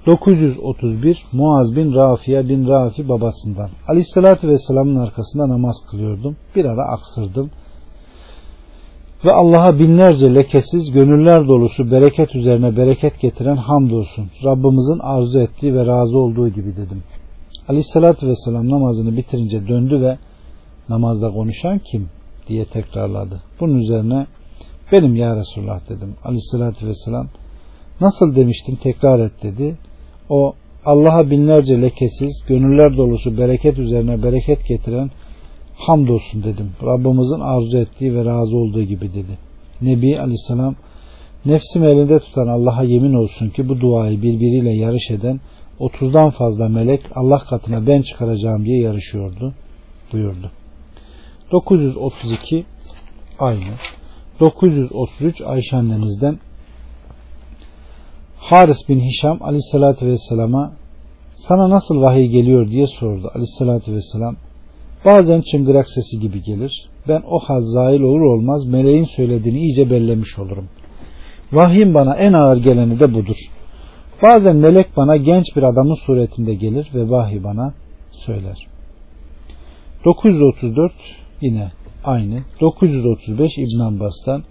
[0.05, 3.69] 931 Muaz bin Rafiye bin Rafi babasından.
[3.87, 6.37] Aleyhissalatü Vesselam'ın arkasında namaz kılıyordum.
[6.55, 7.51] Bir ara aksırdım.
[9.25, 14.29] Ve Allah'a binlerce lekesiz, gönüller dolusu bereket üzerine bereket getiren hamdolsun.
[14.43, 17.03] Rabbimizin arzu ettiği ve razı olduğu gibi dedim.
[17.67, 20.17] Aleyhissalatü Vesselam namazını bitirince döndü ve
[20.89, 22.09] namazda konuşan kim?
[22.47, 23.41] diye tekrarladı.
[23.59, 24.27] Bunun üzerine
[24.91, 26.15] benim ya Resulullah dedim.
[26.23, 27.27] Aleyhissalatü Vesselam
[28.01, 29.77] nasıl demiştin tekrar et dedi.
[30.29, 30.53] O
[30.85, 35.09] Allah'a binlerce lekesiz, gönüller dolusu bereket üzerine bereket getiren
[35.87, 36.71] hamdolsun dedim.
[36.83, 39.37] Rabbimizin arzu ettiği ve razı olduğu gibi dedi.
[39.81, 40.75] Nebi Aleyhisselam
[41.45, 45.39] nefsim elinde tutan Allah'a yemin olsun ki bu duayı birbiriyle yarış eden
[45.79, 49.53] 30'dan fazla melek Allah katına ben çıkaracağım diye yarışıyordu
[50.13, 50.51] buyurdu.
[51.51, 52.65] 932
[53.39, 53.73] aynı.
[54.39, 56.39] 933 Ayşe annemizden
[58.37, 60.73] Haris bin Hişam aleyhissalatü vesselama
[61.35, 63.31] sana nasıl vahiy geliyor diye sordu.
[63.35, 64.35] Aleyhissalatü vesselam
[65.05, 66.89] bazen çıngırak sesi gibi gelir.
[67.07, 70.69] Ben o hal zahil olur olmaz meleğin söylediğini iyice bellemiş olurum.
[71.51, 73.37] Vahyin bana en ağır geleni de budur.
[74.23, 77.73] Bazen melek bana genç bir adamın suretinde gelir ve vahiy bana
[78.11, 78.67] söyler.
[80.05, 80.91] 934
[81.41, 81.71] yine
[82.03, 82.43] aynı.
[82.61, 84.43] 935 İbn Abbas'tan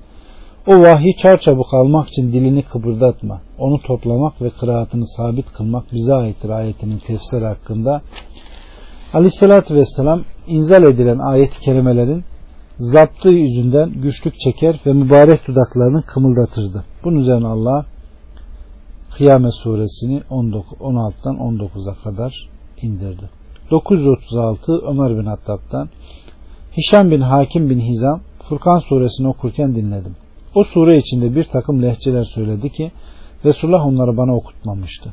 [0.67, 3.41] o vahyi çarçabuk almak için dilini kıpırdatma.
[3.59, 8.03] Onu toplamak ve kıraatını sabit kılmak bize aittir ayetinin tefsiri hakkında.
[9.15, 12.25] Aleyhissalatü vesselam inzal edilen ayet-i kerimelerin
[12.79, 16.85] zaptı yüzünden güçlük çeker ve mübarek dudaklarını kımıldatırdı.
[17.05, 17.87] Bunun üzerine Allah
[19.17, 22.49] Kıyamet suresini 16'dan 19'a kadar
[22.83, 23.31] indirdi.
[23.71, 25.89] 936 Ömer bin Hattab'dan
[26.77, 30.17] Hişam bin Hakim bin Hizam Furkan suresini okurken dinledim.
[30.55, 32.93] O sure içinde bir takım lehçeler söyledi ki
[33.45, 35.13] Resulullah onları bana okutmamıştı.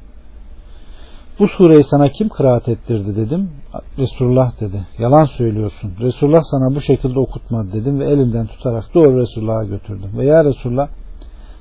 [1.39, 3.49] Bu sureyi sana kim kıraat ettirdi dedim.
[3.97, 4.81] Resulullah dedi.
[4.99, 5.91] Yalan söylüyorsun.
[5.99, 10.11] Resulullah sana bu şekilde okutmadı dedim ve elimden tutarak doğru Resulullah'a götürdüm.
[10.17, 10.87] Ve ya Resulullah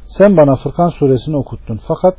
[0.07, 1.81] sen bana Furkan suresini okuttun.
[1.89, 2.17] Fakat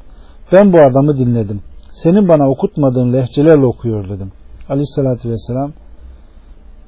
[0.52, 1.62] ben bu adamı dinledim.
[1.92, 4.32] Senin bana okutmadığın lehçelerle okuyor dedim.
[4.70, 5.72] Aleyhissalatü vesselam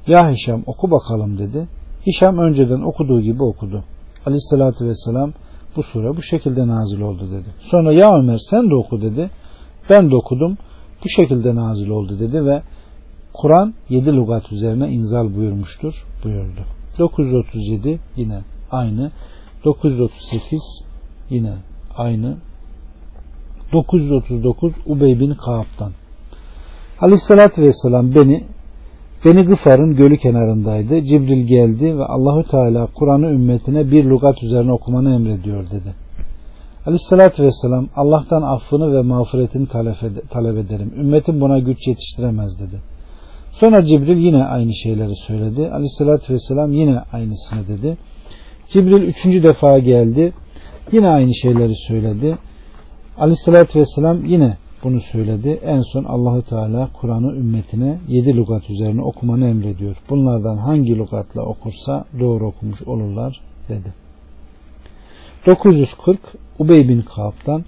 [0.08, 1.68] ya Hişam oku bakalım dedi.
[2.08, 3.84] Hişam önceden okuduğu gibi okudu.
[4.26, 5.34] Aleyhissalatü vesselam
[5.76, 7.50] bu sure bu şekilde nazil oldu dedi.
[7.60, 9.30] Sonra ya Ömer sen de oku dedi.
[9.90, 10.58] Ben de okudum.
[11.04, 12.62] Bu şekilde nazil oldu dedi ve
[13.42, 16.62] Kur'an 7 lugat üzerine inzal buyurmuştur buyurdu.
[17.00, 18.42] 937 yine
[18.72, 19.12] aynı.
[19.66, 20.62] 938
[21.30, 21.54] yine
[21.98, 22.38] aynı.
[23.74, 25.92] 939 Ubey bin Kaab'dan.
[27.02, 28.44] Aleyhissalatü vesselam beni
[29.26, 31.02] Beni Gıfar'ın gölü kenarındaydı.
[31.02, 35.96] Cibril geldi ve Allahü Teala Kur'an'ı ümmetine bir lugat üzerine okumanı emrediyor dedi.
[36.86, 39.68] Aleyhissalatü vesselam Allah'tan affını ve mağfiretini
[40.30, 40.94] talep ederim.
[40.98, 42.91] Ümmetim buna güç yetiştiremez dedi.
[43.62, 45.70] Sonra Cibril yine aynı şeyleri söyledi.
[45.70, 47.98] Aleyhissalatü vesselam yine aynısını dedi.
[48.74, 50.34] Cibril üçüncü defa geldi.
[50.92, 52.38] Yine aynı şeyleri söyledi.
[53.18, 55.60] Aleyhissalatü vesselam yine bunu söyledi.
[55.64, 59.96] En son Allahu Teala Kur'an'ı ümmetine yedi lugat üzerine okumanı emrediyor.
[60.10, 63.94] Bunlardan hangi lugatla okursa doğru okumuş olurlar dedi.
[65.46, 66.20] 940
[66.60, 67.66] Ubey bin Kaab'dan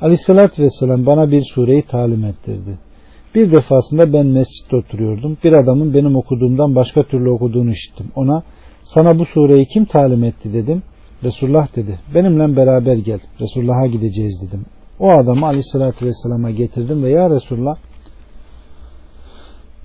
[0.00, 2.89] Aleyhisselatü Vesselam bana bir sureyi talim ettirdi.
[3.34, 5.38] Bir defasında ben mescitte oturuyordum.
[5.44, 8.06] Bir adamın benim okuduğumdan başka türlü okuduğunu işittim.
[8.16, 8.42] Ona
[8.84, 10.82] sana bu sureyi kim talim etti dedim.
[11.24, 11.98] Resulullah dedi.
[12.14, 13.20] Benimle beraber gel.
[13.40, 14.66] Resulullah'a gideceğiz dedim.
[14.98, 17.76] O adamı aleyhissalatü vesselama getirdim ve ya Resulullah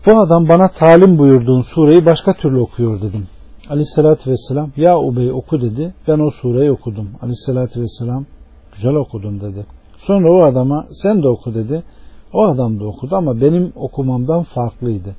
[0.05, 3.27] bu adam bana talim buyurduğun sureyi başka türlü okuyor dedim.
[3.69, 5.93] Aleyhissalatü vesselam ya Ubey oku dedi.
[6.07, 7.09] Ben o sureyi okudum.
[7.21, 8.25] Aleyhissalatü vesselam
[8.75, 9.65] güzel okudun dedi.
[9.97, 11.83] Sonra o adama sen de oku dedi.
[12.35, 15.15] O adam da okudu ama benim okumamdan farklıydı.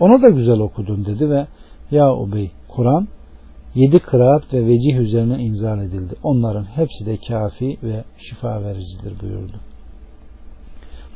[0.00, 1.46] Onu da güzel okudun dedi ve
[1.90, 3.08] ya Ubey Kur'an
[3.74, 6.14] yedi kıraat ve vecih üzerine inzal edildi.
[6.22, 9.60] Onların hepsi de kafi ve şifa vericidir buyurdu.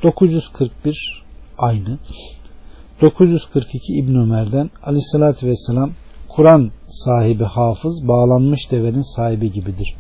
[0.03, 1.25] 941
[1.59, 1.99] aynı.
[3.03, 5.91] 942 İbn Ömer'den Aleyhisselatü Vesselam
[6.29, 6.71] Kur'an
[7.05, 9.95] sahibi hafız bağlanmış devenin sahibi gibidir.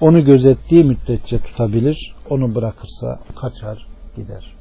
[0.00, 3.86] Onu gözettiği müddetçe tutabilir, onu bırakırsa kaçar
[4.16, 4.53] gider.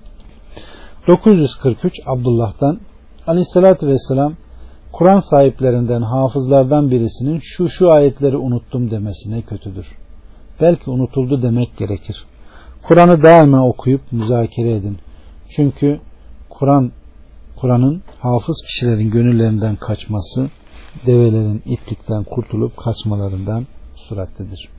[1.07, 2.79] 943 Abdullah'dan
[3.27, 4.35] Aleyhisselatü Vesselam
[4.91, 9.85] Kur'an sahiplerinden hafızlardan birisinin şu şu ayetleri unuttum demesi ne kötüdür.
[10.61, 12.25] Belki unutuldu demek gerekir.
[12.83, 14.97] Kur'an'ı daima okuyup müzakere edin.
[15.55, 15.99] Çünkü
[16.49, 16.91] Kur'an
[17.55, 20.49] Kur'an'ın hafız kişilerin gönüllerinden kaçması,
[21.05, 24.69] develerin iplikten kurtulup kaçmalarından surattedir.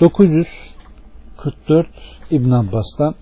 [0.00, 1.86] 944
[2.30, 3.14] İbn Abbas'tan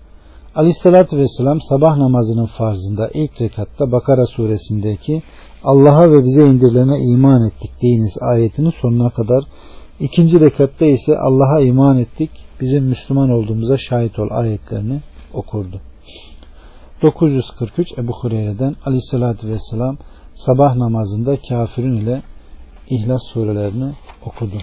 [0.57, 5.23] Aleyhissalatü Vesselam sabah namazının farzında ilk rekatta Bakara suresindeki
[5.63, 9.43] Allah'a ve bize indirilene iman ettik deyiniz ayetinin sonuna kadar
[9.99, 12.31] ikinci rekatta ise Allah'a iman ettik
[12.61, 14.99] bizim Müslüman olduğumuza şahit ol ayetlerini
[15.33, 15.81] okurdu.
[17.01, 19.97] 943 Ebu Hureyre'den Aleyhissalatü Vesselam
[20.35, 22.21] sabah namazında kafirin ile
[22.89, 23.93] İhlas surelerini
[24.25, 24.57] okudu.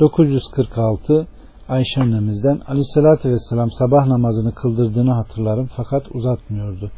[0.00, 1.26] 946
[1.68, 6.90] Ayşe annemizden Aleyhisselatü Vesselam sabah namazını kıldırdığını hatırlarım fakat uzatmıyordu.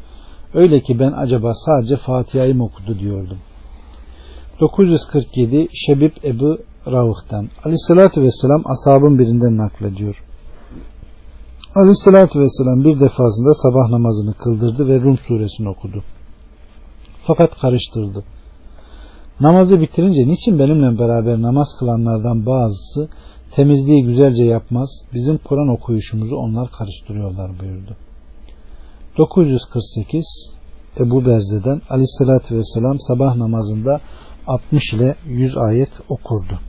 [0.53, 3.37] Öyle ki ben acaba sadece Fatiha'yı mı okudu diyordum.
[4.59, 10.23] 947 Şebib Ebu Ravıh'tan Aleyhisselatü Vesselam ashabın birinden naklediyor.
[11.75, 16.03] Aleyhisselatü Vesselam bir defasında sabah namazını kıldırdı ve Rum suresini okudu.
[17.27, 18.23] Fakat karıştırdı.
[19.39, 23.09] Namazı bitirince niçin benimle beraber namaz kılanlardan bazısı
[23.55, 27.97] temizliği güzelce yapmaz, bizim Kur'an okuyuşumuzu onlar karıştırıyorlar buyurdu.
[29.17, 30.25] 948
[30.99, 34.01] Ebu Berze'den Aleyhisselatü Vesselam sabah namazında
[34.47, 36.59] 60 ile 100 ayet okurdu.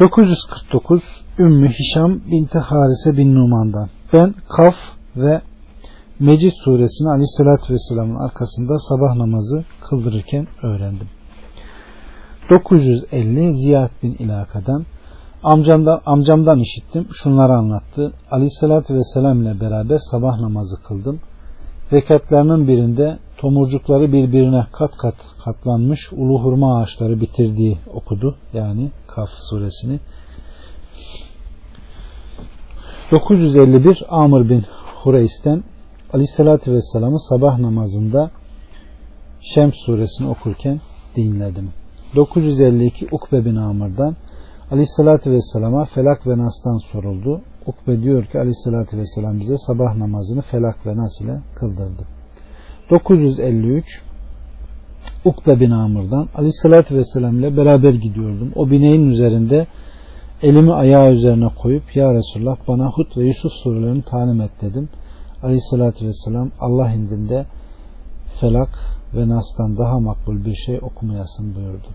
[0.00, 1.02] 949
[1.38, 4.74] Ümmü Hişam binti Harise bin Numan'dan ben Kaf
[5.16, 5.40] ve
[6.20, 11.08] Mecid suresini Aleyhisselatü Vesselam'ın arkasında sabah namazı kıldırırken öğrendim.
[12.50, 14.86] 950 Ziyad bin İlaka'dan
[15.42, 17.06] amcamdan, amcamdan işittim.
[17.22, 18.12] Şunları anlattı.
[18.30, 21.20] Aleyhissalatü vesselam ile beraber sabah namazı kıldım.
[21.92, 25.14] Rekatlarının birinde tomurcukları birbirine kat kat
[25.44, 28.36] katlanmış ulu hurma ağaçları bitirdiği okudu.
[28.52, 30.00] Yani Kaf suresini.
[33.10, 34.64] 951 Amr bin
[35.02, 35.64] Hureys'ten
[36.12, 38.30] Aleyhissalatü Vesselam'ı sabah namazında
[39.54, 40.80] Şems suresini okurken
[41.16, 41.70] dinledim.
[42.16, 44.16] 952 Ukbe bin Amr'dan
[44.70, 47.40] Aleyhisselatü Vesselam'a Felak ve Nas'tan soruldu.
[47.66, 52.06] Ukbe diyor ki Aleyhisselatü Vesselam bize sabah namazını Felak ve Nas ile kıldırdı.
[52.90, 54.02] 953
[55.24, 58.52] Ukbe bin Amr'dan Aleyhisselatü Vesselam ile beraber gidiyordum.
[58.56, 59.66] O bineğin üzerinde
[60.42, 64.88] elimi ayağı üzerine koyup Ya Resulullah bana Hud ve Yusuf surelerini talim et dedim.
[65.42, 67.46] Aleyhisselatü Vesselam Allah indinde
[68.40, 71.88] Felak ve Nas'tan daha makbul bir şey okumayasın buyurdu.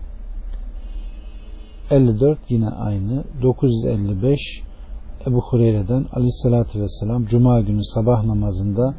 [1.90, 3.24] 54 yine aynı.
[3.42, 4.40] 955
[5.26, 8.94] Ebu Hureyre'den Aleyhisselatü Vesselam Cuma günü sabah namazında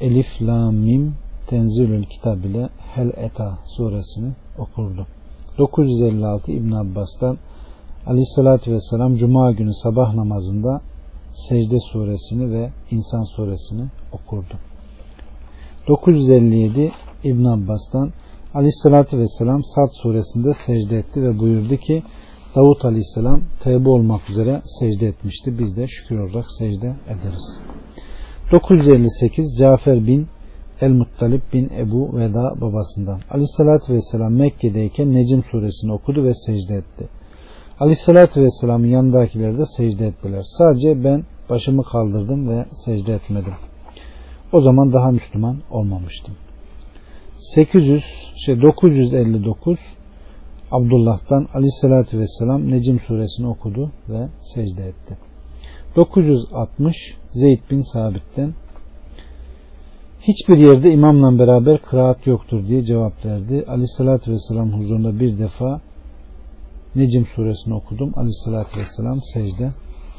[0.00, 1.14] Elif, La, Mim
[1.46, 5.06] Tenzilül Kitab ile Hel Eta suresini okurdu.
[5.58, 7.38] 956 İbn Abbas'tan
[8.06, 10.80] Aleyhisselatü Vesselam Cuma günü sabah namazında
[11.48, 14.69] Secde suresini ve İnsan suresini okurdu.
[15.88, 16.92] 957
[17.24, 18.12] İbn Abbas'tan
[18.54, 22.02] Aleyhisselatü Vesselam Sad suresinde secde etti ve buyurdu ki
[22.56, 25.58] Davut Aleyhisselam tevbe olmak üzere secde etmişti.
[25.58, 27.60] Biz de şükür olarak secde ederiz.
[28.52, 30.26] 958 Cafer bin
[30.80, 33.20] El-Muttalib bin Ebu Veda babasından.
[33.30, 37.08] Aleyhisselatü Vesselam Mekke'deyken Necim suresini okudu ve secde etti.
[37.80, 40.42] Aleyhissalatü Vesselam'ın yanındakiler de secde ettiler.
[40.58, 43.52] Sadece ben başımı kaldırdım ve secde etmedim.
[44.52, 46.34] O zaman daha Müslüman olmamıştım.
[47.38, 48.04] 800
[48.46, 49.78] şey 959
[50.70, 55.18] Abdullah'tan Aleyhisselatü Vesselam Necim suresini okudu ve secde etti.
[55.96, 56.96] 960
[57.30, 58.54] Zeyd bin Sabit'ten
[60.20, 63.64] hiçbir yerde imamla beraber kıraat yoktur diye cevap verdi.
[63.68, 65.80] Aleyhissalatü Vesselam huzurunda bir defa
[66.94, 68.12] Necim suresini okudum.
[68.16, 69.70] Aleyhissalatü Vesselam secde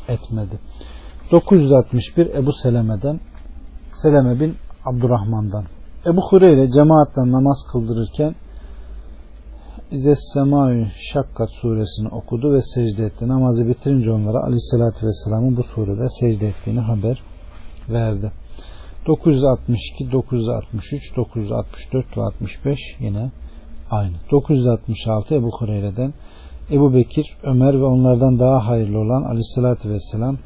[0.08, 0.60] etmedi.
[1.32, 3.20] 961 Ebu Seleme'den
[4.02, 4.56] Seleme bin
[4.86, 5.66] Abdurrahman'dan
[6.06, 8.36] Ebu Hureyre cemaatle namaz kıldırırken
[9.92, 13.28] İzes Semâ'ü Şakkat suresini okudu ve secde etti.
[13.28, 17.22] Namazı bitirince onlara aleyhissalatü vesselamın bu surede secde ettiğini haber
[17.90, 18.32] verdi.
[19.08, 23.32] 962, 963, 964 ve 65 yine
[23.92, 24.16] aynı.
[24.32, 26.14] 966 Ebu Hureyre'den
[26.72, 30.38] Ebu Bekir, Ömer ve onlardan daha hayırlı olan aleyhissalatü vesselam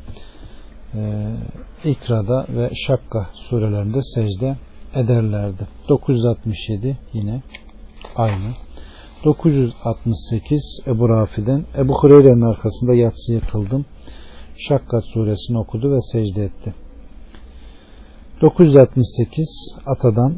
[1.86, 4.56] İkra'da ve Şakka surelerinde secde
[4.96, 5.68] ederlerdi.
[5.90, 7.42] 967 yine
[8.16, 8.52] aynı.
[9.26, 13.86] 968 Ebu Rafi'den Ebu Hureyre'nin arkasında yatsıyı kıldım.
[14.58, 16.74] Şakkat suresini okudu ve secde etti.
[18.42, 20.36] 968 Atadan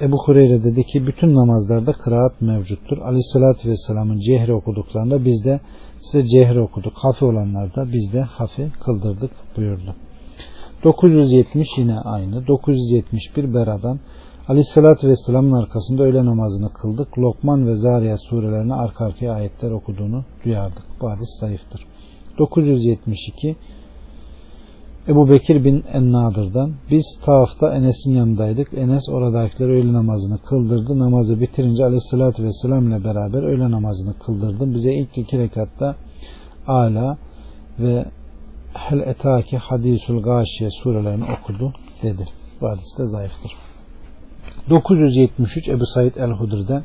[0.00, 2.98] Ebu Hureyre dedi ki bütün namazlarda kıraat mevcuttur.
[2.98, 5.60] Aleyhissalatü Vesselam'ın cehri okuduklarında biz de
[6.02, 6.92] size cehri okuduk.
[6.96, 9.94] Hafi olanlarda biz de hafi kıldırdık buyurdu.
[10.84, 12.46] 970 yine aynı.
[12.46, 14.00] 971 Bera'dan
[14.48, 17.18] Aleyhissalatü Vesselam'ın arkasında öğle namazını kıldık.
[17.18, 20.84] Lokman ve Zariyat surelerine arka arkaya ayetler okuduğunu duyardık.
[21.00, 21.86] Bu hadis zayıftır.
[22.38, 23.56] 972
[25.08, 28.74] Ebu Bekir bin Ennadır'dan biz Taaf'ta Enes'in yanındaydık.
[28.74, 30.98] Enes oradakiler öğle namazını kıldırdı.
[30.98, 34.74] Namazı bitirince aleyhissalatü vesselam ile beraber öğle namazını kıldırdım.
[34.74, 35.96] Bize ilk iki rekatta
[36.66, 37.18] Ala
[37.78, 38.04] ve
[38.74, 41.72] Hel etaki hadisul gâşiye surelerini okudu
[42.02, 42.24] dedi.
[42.60, 43.52] Bu hadis zayıftır.
[44.70, 46.82] 973 Ebu Said el-Hudr'den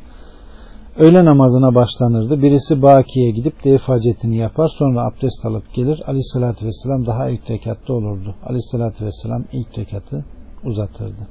[0.97, 2.41] öğle namazına başlanırdı.
[2.41, 4.69] Birisi Baki'ye gidip deyif hacetini yapar.
[4.77, 6.01] Sonra abdest alıp gelir.
[6.07, 8.35] Aleyhissalatü vesselam daha ilk rekatta olurdu.
[8.43, 10.25] Aleyhissalatü vesselam ilk rekatı
[10.63, 11.27] uzatırdı.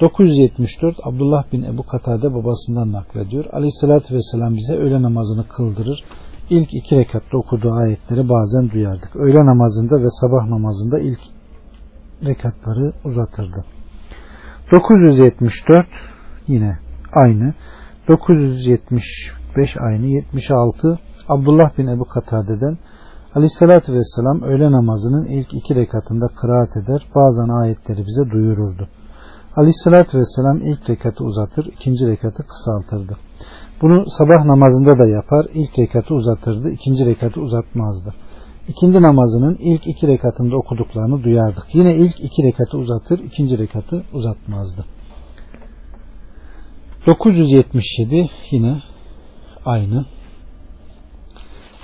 [0.00, 3.44] 974 Abdullah bin Ebu Katade babasından naklediyor.
[3.52, 6.04] Aleyhissalatü vesselam bize öğle namazını kıldırır.
[6.50, 9.16] İlk iki rekatta okuduğu ayetleri bazen duyardık.
[9.16, 11.20] Öğle namazında ve sabah namazında ilk
[12.24, 13.64] rekatları uzatırdı.
[14.72, 15.86] 974
[16.48, 16.78] yine
[17.12, 17.54] aynı.
[18.08, 20.06] 975 aynı.
[20.06, 22.78] 76 Abdullah bin Ebu Katade'den
[23.34, 27.06] Aleyhissalatü Vesselam öğle namazının ilk iki rekatında kıraat eder.
[27.14, 28.88] Bazen ayetleri bize duyururdu.
[29.56, 33.16] Aleyhissalatü Vesselam ilk rekatı uzatır, ikinci rekatı kısaltırdı.
[33.82, 35.46] Bunu sabah namazında da yapar.
[35.54, 38.14] İlk rekatı uzatırdı, ikinci rekatı uzatmazdı.
[38.68, 41.64] İkindi namazının ilk iki rekatında okuduklarını duyardık.
[41.74, 44.84] Yine ilk iki rekatı uzatır, ikinci rekatı uzatmazdı.
[47.06, 48.82] 977 yine
[49.64, 50.04] aynı.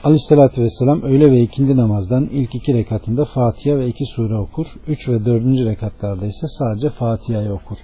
[0.05, 4.67] Aleyhissalatü Vesselam öğle ve ikindi namazdan ilk iki rekatında Fatiha ve iki sure okur.
[4.87, 7.77] Üç ve dördüncü rekatlarda ise sadece Fatiha'yı okur.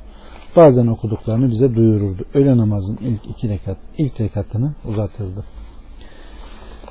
[0.57, 2.25] Bazen okuduklarını bize duyururdu.
[2.35, 5.45] Öğle namazın ilk iki rekat, ilk rekatını uzatırdı.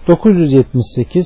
[0.07, 1.25] 978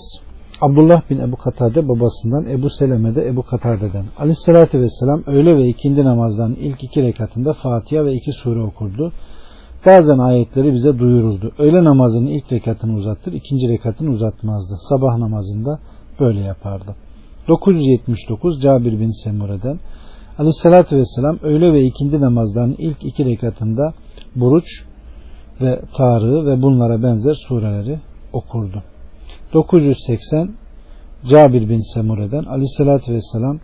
[0.61, 4.05] Abdullah bin Ebu Katade babasından Ebu Seleme de Ebu Katade'den.
[4.17, 9.11] Aleyhissalatü vesselam öğle ve ikindi namazdan ilk iki rekatında Fatiha ve iki sure okurdu.
[9.85, 11.51] Bazen ayetleri bize duyururdu.
[11.59, 14.75] Öğle namazının ilk rekatını uzatır, ikinci rekatını uzatmazdı.
[14.89, 15.79] Sabah namazında
[16.19, 16.95] böyle yapardı.
[17.47, 19.79] 979 Cabir bin Semure'den
[20.37, 23.93] Aleyhissalatü vesselam öğle ve ikindi namazdan ilk iki rekatında
[24.35, 24.65] Buruç
[25.61, 27.99] ve Tarığı ve bunlara benzer sureleri
[28.33, 28.83] okurdu.
[29.53, 30.49] 980
[31.29, 33.59] Cabir bin Semure'den Aleyhisselatü Vesselam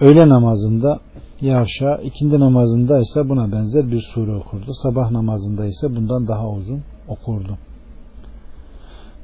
[0.00, 1.00] öğle namazında
[1.40, 4.70] yavşa, ikindi namazında ise buna benzer bir sure okurdu.
[4.82, 7.58] Sabah namazında ise bundan daha uzun okurdu.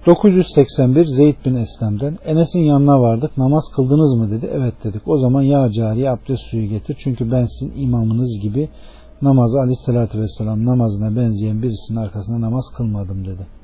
[0.07, 3.39] 981 Zeyd bin Eslem'den Enes'in yanına vardık.
[3.39, 4.51] Namaz kıldınız mı dedi.
[4.53, 5.09] Evet dedik.
[5.09, 6.97] O zaman ya cariye abdest suyu getir.
[7.05, 8.69] Çünkü ben sizin imamınız gibi
[9.23, 13.60] namazı aleyhissalatü vesselam namazına benzeyen birisinin arkasında namaz kılmadım dedi.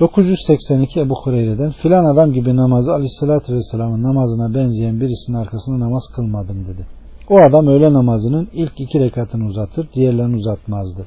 [0.00, 6.66] 982 Ebu Hureyre'den filan adam gibi namazı aleyhissalatü vesselamın namazına benzeyen birisinin arkasında namaz kılmadım
[6.66, 6.86] dedi.
[7.28, 11.06] O adam öğle namazının ilk iki rekatını uzatır, diğerlerini uzatmazdı.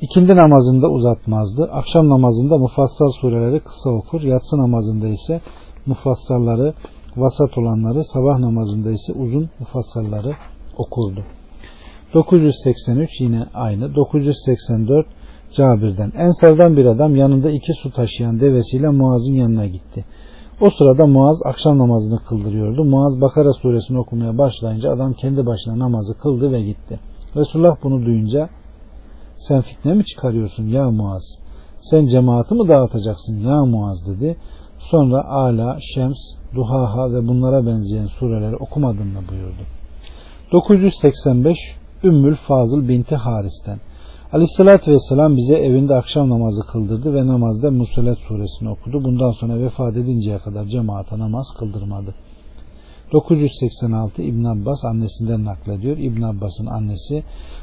[0.00, 1.68] İkindi namazında uzatmazdı.
[1.72, 4.22] Akşam namazında mufassal sureleri kısa okur.
[4.22, 5.40] Yatsı namazında ise
[5.86, 6.74] mufassalları,
[7.16, 10.32] vasat olanları, sabah namazında ise uzun mufassalları
[10.76, 11.24] okurdu.
[12.14, 13.94] 983 yine aynı.
[13.94, 15.06] 984
[15.56, 16.12] Cabir'den.
[16.16, 20.04] Ensardan bir adam yanında iki su taşıyan devesiyle Muaz'ın yanına gitti.
[20.60, 22.84] O sırada Muaz akşam namazını kıldırıyordu.
[22.84, 27.00] Muaz Bakara suresini okumaya başlayınca adam kendi başına namazı kıldı ve gitti.
[27.36, 28.48] Resulullah bunu duyunca
[29.38, 31.22] sen fitne mi çıkarıyorsun ya Muaz?
[31.80, 34.36] Sen cemaati mi dağıtacaksın ya Muaz dedi.
[34.78, 36.18] Sonra Ala, Şems,
[36.54, 39.62] Duhaha ve bunlara benzeyen sureleri okumadın mı buyurdu.
[40.52, 41.56] 985
[42.04, 43.80] Ümmül Fazıl binti Haris'ten
[44.32, 49.04] Aleyhissalatü Vesselam bize evinde akşam namazı kıldırdı ve namazda Musallat suresini okudu.
[49.04, 52.14] Bundan sonra vefat edinceye kadar cemaate namaz kıldırmadı.
[53.12, 55.96] 986 İbn Abbas annesinden naklediyor.
[55.96, 57.22] İbn Abbas'ın annesi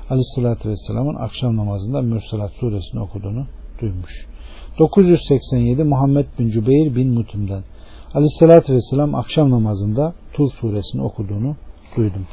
[0.10, 3.46] Aleyhissalatü Vesselam'ın akşam namazında Mürselat suresini okuduğunu
[3.82, 4.28] duymuş.
[4.80, 7.64] 987 Muhammed bin Cübeyr bin Mutim'den
[8.14, 11.56] Aleyhissalatü Vesselam akşam namazında Tur suresini okuduğunu
[11.98, 12.26] duydum.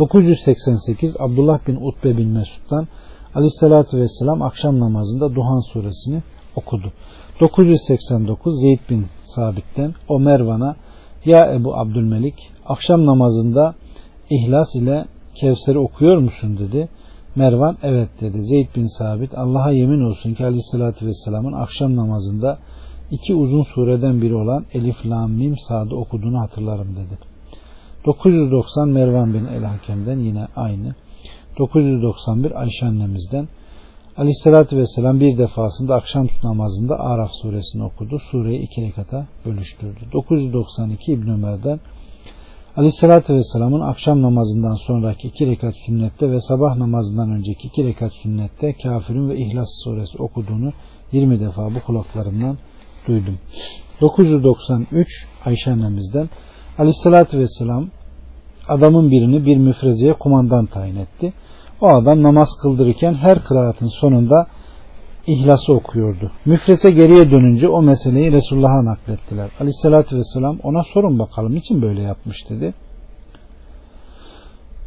[0.00, 2.88] 988 Abdullah bin Utbe bin Mesud'dan
[3.34, 6.22] Aleyhissalatü Vesselam akşam namazında Duhan suresini
[6.56, 6.92] okudu.
[7.40, 10.76] 989 Zeyd bin Sabit'ten o Mervan'a
[11.24, 12.34] Ya Ebu Abdülmelik
[12.66, 13.74] akşam namazında
[14.30, 15.04] İhlas ile
[15.34, 16.88] Kevser'i okuyor musun dedi.
[17.36, 18.42] Mervan evet dedi.
[18.42, 22.58] Zeyd bin Sabit Allah'a yemin olsun ki Aleyhisselatü Vesselam'ın akşam namazında
[23.10, 27.29] iki uzun sureden biri olan Elif, Lam, Mim, Sad'ı okuduğunu hatırlarım dedi.
[28.06, 30.94] 990 Mervan bin El Hakem'den yine aynı.
[31.58, 33.48] 991 Ayşe annemizden
[34.16, 38.18] Aleyhisselatü Vesselam bir defasında akşam namazında Araf suresini okudu.
[38.30, 40.00] Sureyi iki rekata bölüştürdü.
[40.12, 41.80] 992 İbn Ömer'den
[42.76, 48.72] Aleyhisselatü Vesselam'ın akşam namazından sonraki iki rekat sünnette ve sabah namazından önceki iki rekat sünnette
[48.72, 50.72] kafirin ve İhlas suresi okuduğunu
[51.12, 52.58] 20 defa bu kulaklarımdan
[53.08, 53.38] duydum.
[54.00, 56.28] 993 Ayşe annemizden
[56.80, 57.86] Aleyhisselatü Vesselam
[58.68, 61.32] adamın birini bir müfrezeye kumandan tayin etti.
[61.80, 64.46] O adam namaz kıldırırken her kıraatın sonunda
[65.26, 66.30] İhlas'ı okuyordu.
[66.44, 69.50] Müfreze geriye dönünce o meseleyi Resulullah'a naklettiler.
[69.60, 72.74] Aleyhissalatü vesselam ona sorun bakalım için böyle yapmış dedi.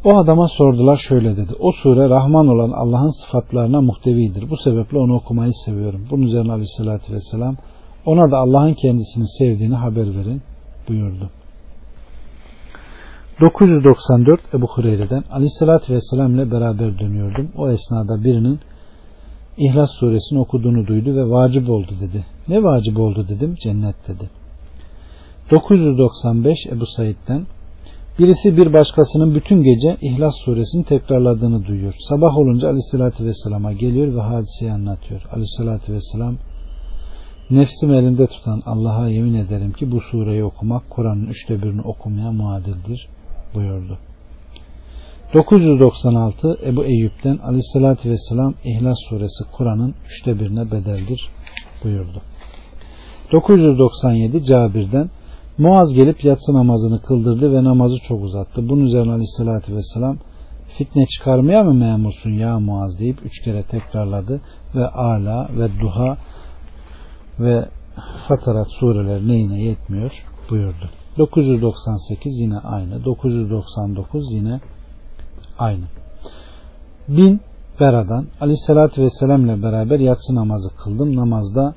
[0.04, 1.52] O adama sordular şöyle dedi.
[1.60, 4.50] O sure Rahman olan Allah'ın sıfatlarına muhtevidir.
[4.50, 6.06] Bu sebeple onu okumayı seviyorum.
[6.10, 7.56] Bunun üzerine Aleyhisselatü vesselam
[8.06, 10.42] ona da Allah'ın kendisini sevdiğini haber verin
[10.88, 11.30] buyurdu.
[13.40, 17.48] 994 Ebu Hureyre'den Aleyhisselatü Vesselam ile beraber dönüyordum.
[17.56, 18.58] O esnada birinin
[19.56, 22.24] İhlas suresini okuduğunu duydu ve vacip oldu dedi.
[22.48, 23.54] Ne vacip oldu dedim.
[23.62, 24.30] Cennet dedi.
[25.50, 27.46] 995 Ebu Said'den
[28.18, 31.94] Birisi bir başkasının bütün gece İhlas suresini tekrarladığını duyuyor.
[32.08, 35.22] Sabah olunca Aleyhisselatü Vesselam'a geliyor ve hadiseyi anlatıyor.
[35.32, 36.36] Aleyhisselatü Vesselam
[37.50, 43.08] Nefsim elimde tutan Allah'a yemin ederim ki bu sureyi okumak Kur'an'ın üçte birini okumaya muadildir
[43.54, 43.98] buyurdu.
[45.34, 51.28] 996 Ebu Eyyub'den Aleyhisselatü Vesselam İhlas Suresi Kur'an'ın üçte birine bedeldir
[51.84, 52.22] buyurdu.
[53.32, 55.10] 997 Cabir'den
[55.58, 58.68] Muaz gelip yatsı namazını kıldırdı ve namazı çok uzattı.
[58.68, 60.18] Bunun üzerine Aleyhisselatü Vesselam
[60.78, 64.40] fitne çıkarmaya mı memursun ya Muaz deyip üç kere tekrarladı
[64.74, 66.16] ve Ala ve Duha
[67.40, 67.68] ve
[68.28, 70.12] Fatarat sureler neyine yetmiyor
[70.50, 70.90] buyurdu.
[71.18, 73.04] 998 yine aynı.
[73.04, 74.60] 999 yine
[75.58, 75.84] aynı.
[77.08, 77.40] Bin
[77.80, 81.16] Bera'dan Aleyhisselatü Vesselam ile beraber yatsı namazı kıldım.
[81.16, 81.74] Namazda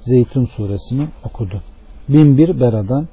[0.00, 1.62] Zeytun suresini okudu.
[2.08, 3.08] Bin bir Bera'dan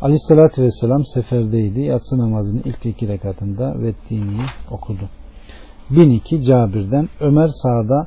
[0.00, 1.80] Aleyhisselatü Vesselam seferdeydi.
[1.80, 5.08] Yatsı namazının ilk iki rekatında Vettini'yi okudu.
[5.90, 8.06] Bin iki Cabir'den Ömer sağda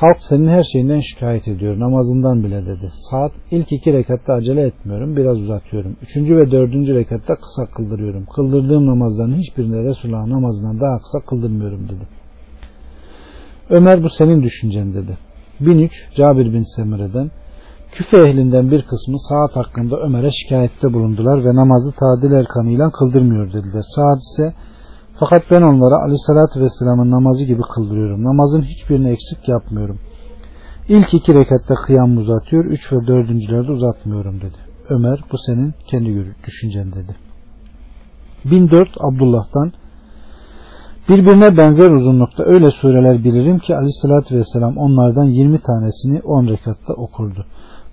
[0.00, 1.80] Halk senin her şeyinden şikayet ediyor.
[1.80, 2.90] Namazından bile dedi.
[3.10, 5.16] Saat ilk iki rekatta acele etmiyorum.
[5.16, 5.96] Biraz uzatıyorum.
[6.02, 8.26] Üçüncü ve dördüncü rekatta kısa kıldırıyorum.
[8.26, 12.08] Kıldırdığım namazların hiçbirinde Resulullah namazından daha kısa kıldırmıyorum dedi.
[13.70, 15.18] Ömer bu senin düşüncen dedi.
[15.60, 17.30] 1003 Cabir bin Semire'den
[17.92, 23.84] Küfe ehlinden bir kısmı saat hakkında Ömer'e şikayette bulundular ve namazı tadil erkanıyla kıldırmıyor dediler.
[23.96, 24.54] Saat ise
[25.20, 28.24] fakat ben onlara aleyhissalatü vesselamın namazı gibi kıldırıyorum.
[28.24, 29.98] Namazın hiçbirini eksik yapmıyorum.
[30.88, 34.56] İlk iki rekatta kıyam uzatıyor, üç ve dördüncülerde uzatmıyorum dedi.
[34.88, 37.16] Ömer bu senin kendi düşüncen dedi.
[38.44, 39.72] 1004 Abdullah'tan
[41.08, 47.46] Birbirine benzer uzunlukta öyle sureler bilirim ki aleyhissalatü vesselam onlardan 20 tanesini 10 rekatta okurdu.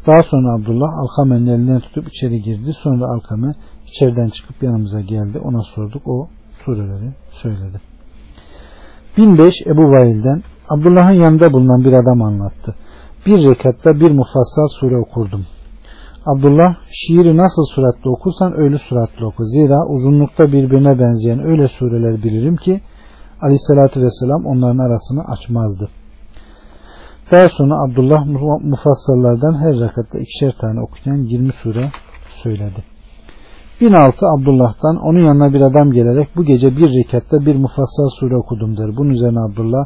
[0.08, 2.74] Daha sonra Abdullah Alkame'nin elinden tutup içeri girdi.
[2.84, 3.54] Sonra Alkame
[3.88, 5.40] içeriden çıkıp yanımıza geldi.
[5.40, 6.02] Ona sorduk.
[6.06, 6.28] O
[6.68, 7.81] sureleri söyledi.
[9.18, 12.76] 1005 Ebu Vail'den Abdullah'ın yanında bulunan bir adam anlattı.
[13.26, 15.45] Bir rekatta bir mufassal sure okurdum.
[16.26, 19.44] Abdullah şiiri nasıl suratlı okursan öyle suratlı oku.
[19.45, 22.81] Zira uzunlukta birbirine benzeyen öyle sureler bilirim ki
[23.41, 25.89] aleyhissalatü vesselam onların arasını açmazdı.
[27.31, 28.26] Daha sonra Abdullah
[28.61, 31.91] mufassallardan her rekatta ikişer tane okuyan 20 sure
[32.44, 32.97] söyledi.
[33.82, 38.78] 1006 Abdullah'tan onun yanına bir adam gelerek bu gece bir rekatta bir mufassal sure okudum
[38.78, 38.98] der.
[38.98, 39.86] Bunun üzerine Abdullah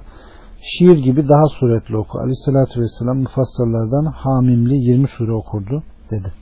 [0.61, 2.19] şiir gibi daha suretli oku.
[2.19, 6.33] Aleyhissalatü vesselam mufassallardan hamimli 20 sure okurdu dedi.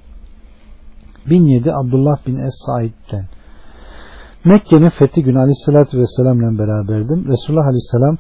[1.30, 3.26] 1007 Abdullah bin Es-Said'den
[4.46, 7.28] Mekke'nin fethi günü Aleyhisselatü Vesselam'la beraberdim.
[7.28, 8.18] Resulullah Aleyhisselam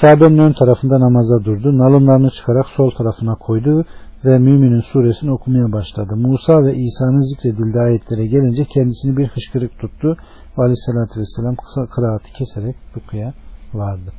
[0.00, 1.78] Kabe'nin ön tarafında namaza durdu.
[1.78, 3.84] Nalınlarını çıkarak sol tarafına koydu
[4.24, 6.16] ve Müminin suresini okumaya başladı.
[6.16, 10.16] Musa ve İsa'nın zikredildiği ayetlere gelince kendisini bir hışkırık tuttu
[10.58, 13.34] ve Aleyhisselatü Vesselam kısa kıraati keserek rukuya
[13.74, 14.12] vardı.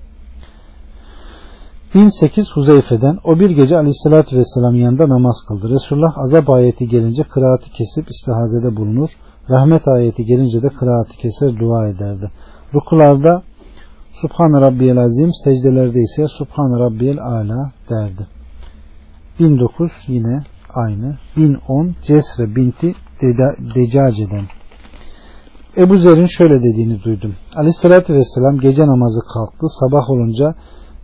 [1.95, 5.69] 1008 Huzeyfe'den o bir gece aleyhissalatü vesselam yanında namaz kıldı.
[5.69, 9.09] Resulullah azap ayeti gelince kıraati kesip istihazede bulunur.
[9.49, 12.31] Rahmet ayeti gelince de kıraati keser dua ederdi.
[12.75, 13.43] Rukularda
[14.13, 18.27] Subhan Rabbiyel Azim secdelerde ise Subhan Rabbiyel Ala derdi.
[19.43, 20.43] 1009 yine
[20.73, 21.17] aynı.
[21.37, 22.95] 1010 Cesre binti
[23.75, 24.45] Decace'den.
[25.77, 27.35] Ebu Zer'in şöyle dediğini duydum.
[27.55, 29.65] Aleyhissalatü vesselam gece namazı kalktı.
[29.79, 30.55] Sabah olunca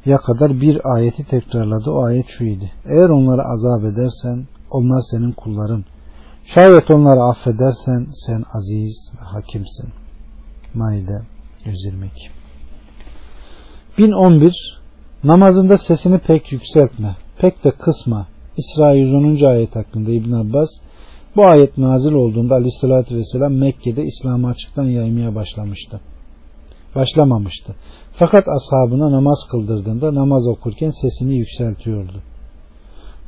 [0.06, 1.92] ya kadar bir ayeti tekrarladı.
[1.92, 2.72] O ayet şu idi.
[2.86, 5.86] Eğer onları azap edersen onlar senin kulların.
[6.46, 9.90] Şayet onları affedersen sen aziz ve hakimsin.
[10.74, 11.22] Maide
[11.66, 12.14] 122
[13.98, 14.80] 1011
[15.24, 18.28] Namazında sesini pek yükseltme, pek de kısma.
[18.58, 19.46] İsra 110.
[19.46, 20.70] ayet hakkında İbn Abbas
[21.36, 26.00] bu ayet nazil olduğunda aleyhissalatü vesselam Mekke'de İslam'ı açıktan yaymaya başlamıştı.
[26.96, 27.76] Başlamamıştı.
[28.14, 32.22] Fakat ashabına namaz kıldırdığında namaz okurken sesini yükseltiyordu.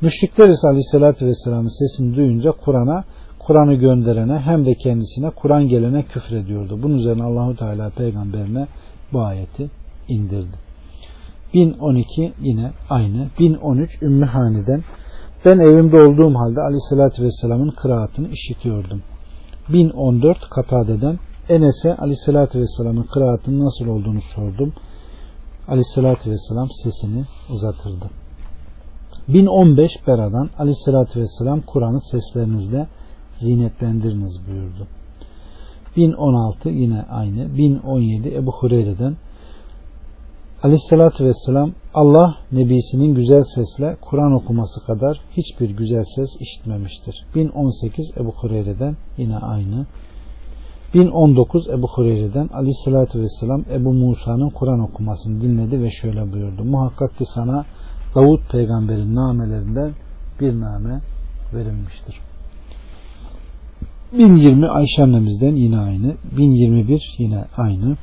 [0.00, 3.04] Müşrikler ise aleyhissalatü vesselamın sesini duyunca Kur'an'a,
[3.38, 6.82] Kur'an'ı gönderene hem de kendisine Kur'an gelene küfrediyordu.
[6.82, 8.66] Bunun üzerine Allahu Teala peygamberine
[9.12, 9.70] bu ayeti
[10.08, 10.71] indirdi.
[11.54, 13.28] 1012 yine aynı.
[13.38, 14.84] 1013 Ümmü Hani'den
[15.44, 19.02] ben evimde olduğum halde aleyhissalatü vesselamın kıraatını işitiyordum.
[19.68, 21.18] 1014 Katade'den
[21.48, 24.72] Enes'e aleyhissalatü vesselamın kıraatının nasıl olduğunu sordum.
[25.68, 28.10] Aleyhissalatü vesselam sesini uzatırdı.
[29.28, 32.86] 1015 Bera'dan aleyhissalatü vesselam Kur'an'ı seslerinizle
[33.40, 34.86] zinetlendiriniz buyurdu.
[35.96, 37.56] 1016 yine aynı.
[37.56, 39.16] 1017 Ebu Hureyre'den
[40.62, 47.26] Aleyhissalatü vesselam Allah nebisinin güzel sesle Kur'an okuması kadar hiçbir güzel ses işitmemiştir.
[47.34, 49.86] 1018 Ebu Hureyre'den yine aynı.
[50.94, 56.64] 1019 Ebu Hureyre'den Aleyhissalatü vesselam Ebu Musa'nın Kur'an okumasını dinledi ve şöyle buyurdu.
[56.64, 57.64] Muhakkak ki sana
[58.14, 59.92] Davut peygamberin namelerinden
[60.40, 61.00] bir name
[61.54, 62.20] verilmiştir.
[64.12, 66.14] 1020 Ayşe annemizden yine aynı.
[66.36, 67.96] 1021 yine aynı.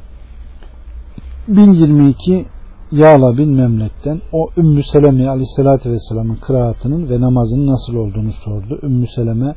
[1.48, 2.45] 1022
[2.91, 8.80] Yağla bin Memlek'ten o Ümmü Seleme aleyhissalatü vesselamın kıraatının ve namazının nasıl olduğunu sordu.
[8.84, 9.56] Ümmü Seleme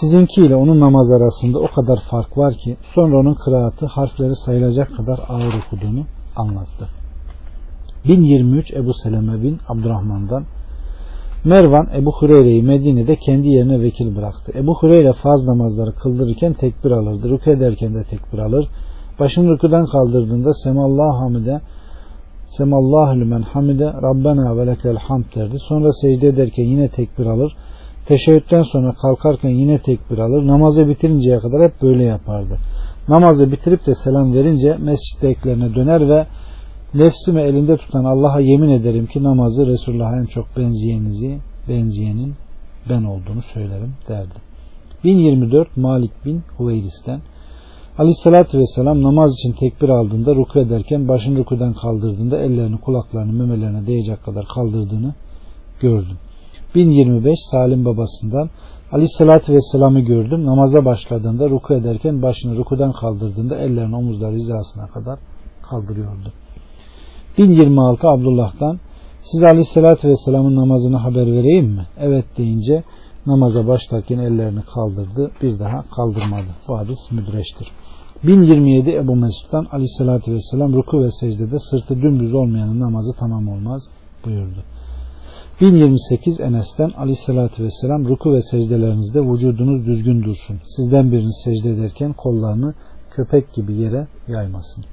[0.00, 4.96] sizinki ile onun namaz arasında o kadar fark var ki sonra onun kıraatı harfleri sayılacak
[4.96, 6.04] kadar ağır okuduğunu
[6.36, 6.88] anlattı.
[8.04, 10.44] 1023 Ebu Seleme bin Abdurrahman'dan
[11.44, 14.52] Mervan Ebu Hureyre'yi Medine'de kendi yerine vekil bıraktı.
[14.54, 17.30] Ebu Hureyre faz namazları kıldırırken tekbir alırdı.
[17.30, 18.68] Rükü ederken de tekbir alır.
[19.20, 21.60] Başını rüküden kaldırdığında Semallahu hamide
[22.48, 25.56] Semallahu lümen hamide Rabbena ve lekel hamd derdi.
[25.68, 27.56] Sonra secde ederken yine tekbir alır.
[28.06, 30.46] Teşebbütten sonra kalkarken yine tekbir alır.
[30.46, 32.58] Namazı bitirinceye kadar hep böyle yapardı.
[33.08, 36.26] Namazı bitirip de selam verince mescittekilerine döner ve
[36.94, 41.38] nefsimi elinde tutan Allah'a yemin ederim ki namazı Resulullah'a en çok benzeyenizi,
[41.68, 42.34] benzeyenin
[42.88, 44.34] ben olduğunu söylerim derdi.
[45.04, 47.20] 1024 Malik bin Huveyris'ten
[47.98, 54.24] Aleyhissalatü Vesselam namaz için tekbir aldığında ruku ederken başını rukudan kaldırdığında ellerini kulaklarını memelerine değecek
[54.24, 55.14] kadar kaldırdığını
[55.80, 56.18] gördüm.
[56.74, 58.50] 1025 Salim babasından
[58.92, 60.46] Aleyhissalatü Vesselam'ı gördüm.
[60.46, 65.18] Namaza başladığında ruku ederken başını rukudan kaldırdığında ellerini omuzları hizasına kadar
[65.70, 66.32] kaldırıyordu.
[67.38, 68.80] 1026 Abdullah'tan
[69.22, 71.86] size Aleyhisselatü Vesselam'ın namazını haber vereyim mi?
[71.98, 72.82] Evet deyince
[73.26, 75.30] namaza başlarken ellerini kaldırdı.
[75.42, 76.50] Bir daha kaldırmadı.
[76.68, 77.68] Bu hadis müdreştir.
[78.24, 83.82] 1027 Ebu Mesud'dan Aleyhisselatü Vesselam ruku ve secdede sırtı dümdüz olmayanın namazı tamam olmaz
[84.24, 84.64] buyurdu.
[85.60, 90.60] 1028 Enes'ten Aleyhisselatü Vesselam ruku ve secdelerinizde vücudunuz düzgün dursun.
[90.76, 92.74] Sizden biriniz secde ederken kollarını
[93.10, 94.84] köpek gibi yere yaymasın.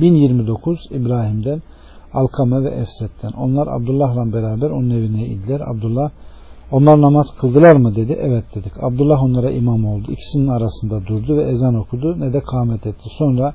[0.00, 1.62] 1029 İbrahim'den
[2.12, 3.32] Alkame ve Efset'ten.
[3.32, 5.60] Onlar Abdullah'la beraber onun evine indiler.
[5.60, 6.10] Abdullah
[6.72, 8.18] onlar namaz kıldılar mı dedi.
[8.20, 8.72] Evet dedik.
[8.82, 10.12] Abdullah onlara imam oldu.
[10.12, 13.08] İkisinin arasında durdu ve ezan okudu ne de kâmet etti.
[13.18, 13.54] Sonra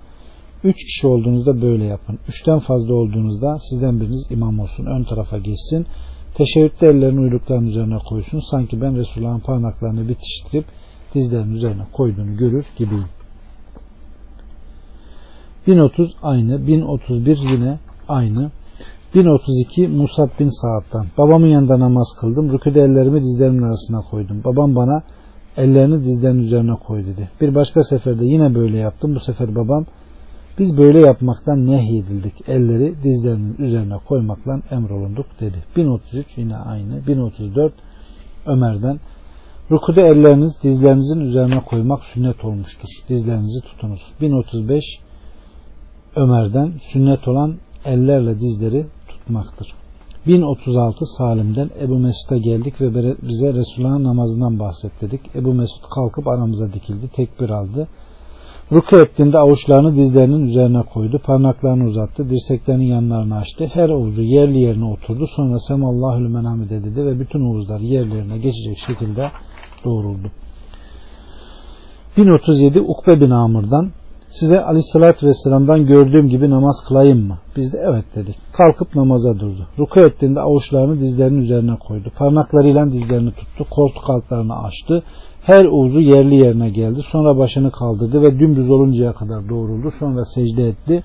[0.64, 2.19] Üç kişi olduğunuzda böyle yapın.
[2.27, 4.85] Üçten fazla olduğunuzda sizden biriniz imam olsun.
[4.85, 5.85] Ön tarafa geçsin.
[6.35, 8.41] Teşebbütte ellerini uylukların üzerine koysun.
[8.52, 10.65] Sanki ben Resulullah'ın parmaklarını bitiştirip
[11.14, 13.06] dizlerinin üzerine koyduğunu görür gibiyim.
[15.68, 16.68] 1030 aynı.
[16.68, 18.52] 1031 yine aynı.
[19.15, 21.07] 1032 Musab bin Saad'dan.
[21.18, 22.52] Babamın yanında namaz kıldım.
[22.52, 24.41] Rüküde ellerimi dizlerimin arasına koydum.
[24.45, 25.03] Babam bana
[25.57, 27.30] ellerini dizlerinin üzerine koy dedi.
[27.41, 29.15] Bir başka seferde yine böyle yaptım.
[29.15, 29.85] Bu sefer babam
[30.60, 32.49] biz böyle yapmaktan nehyedildik.
[32.49, 35.57] Elleri dizlerinin üzerine koymakla emrolunduk dedi.
[35.77, 37.07] 1033 yine aynı.
[37.07, 37.73] 1034
[38.45, 38.99] Ömer'den
[39.72, 42.88] Rukuda elleriniz dizlerinizin üzerine koymak sünnet olmuştur.
[43.10, 44.02] Dizlerinizi tutunuz.
[44.22, 44.84] 1035
[46.15, 48.85] Ömer'den sünnet olan ellerle dizleri
[49.24, 49.74] tutmaktır.
[50.28, 55.22] 1036 Salim'den Ebu Mesud'a geldik ve bize Resulullah'ın namazından bahsettik.
[55.36, 57.08] Ebu Mesud kalkıp aramıza dikildi.
[57.16, 57.88] Tekbir aldı.
[58.72, 61.20] Ruku ettiğinde avuçlarını dizlerinin üzerine koydu.
[61.26, 62.30] Parmaklarını uzattı.
[62.30, 63.70] Dirseklerinin yanlarını açtı.
[63.74, 65.28] Her ovucu yerli yerine oturdu.
[65.36, 69.32] Sonra Semallahül menamide dedi ve bütün ovuzlar yerlerine geçecek şekilde
[69.86, 70.32] doğruldu.
[72.18, 73.91] 1037 Ukbe bin Amr'dan
[74.39, 77.38] size aleyhissalatü vesselam'dan gördüğüm gibi namaz kılayım mı?
[77.55, 78.35] Biz de evet dedik.
[78.53, 79.68] Kalkıp namaza durdu.
[79.80, 82.11] Ruku ettiğinde avuçlarını dizlerinin üzerine koydu.
[82.18, 83.65] Parmaklarıyla dizlerini tuttu.
[83.69, 85.03] Koltuk altlarını açtı.
[85.41, 87.01] Her uzu yerli yerine geldi.
[87.11, 89.91] Sonra başını kaldırdı ve dümdüz oluncaya kadar doğruldu.
[89.99, 91.03] Sonra secde etti.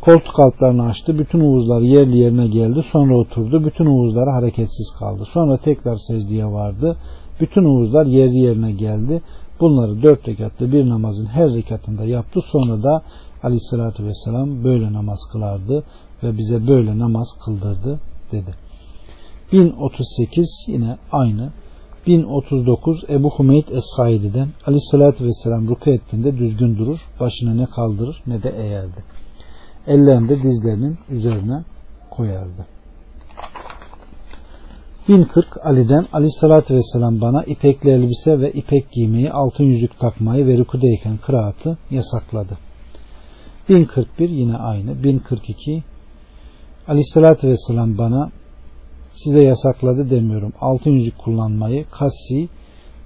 [0.00, 1.18] Koltuk altlarını açtı.
[1.18, 2.80] Bütün uğuzlar yerli yerine geldi.
[2.92, 3.64] Sonra oturdu.
[3.64, 5.24] Bütün uğuzları hareketsiz kaldı.
[5.32, 6.96] Sonra tekrar secdeye vardı.
[7.40, 9.22] Bütün uğuzlar yerli yerine geldi.
[9.62, 12.40] Bunları dört rekatlı bir namazın her rekatında yaptı.
[12.52, 13.02] Sonra da
[13.42, 15.84] aleyhissalatü vesselam böyle namaz kılardı
[16.22, 18.00] ve bize böyle namaz kıldırdı
[18.32, 18.54] dedi.
[19.52, 21.52] 1038 yine aynı.
[22.06, 28.50] 1039 Ebu Hümeyt Es-Saidi'den aleyhissalatü vesselam ruku ettiğinde düzgün durur, başını ne kaldırır ne de
[28.50, 29.04] eğerdi.
[29.86, 31.64] Ellerini de dizlerinin üzerine
[32.10, 32.66] koyardı.
[35.08, 40.58] 1040 Ali'den Ali sallallahu vesselam bana ipekli elbise ve ipek giymeyi, altın yüzük takmayı ve
[40.58, 42.58] rükudeyken kıraatı yasakladı.
[43.68, 45.02] 1041 yine aynı.
[45.02, 45.82] 1042
[46.88, 48.30] Ali sallallahu vesselam bana
[49.14, 50.52] size yasakladı demiyorum.
[50.60, 52.48] Altın yüzük kullanmayı, kassi,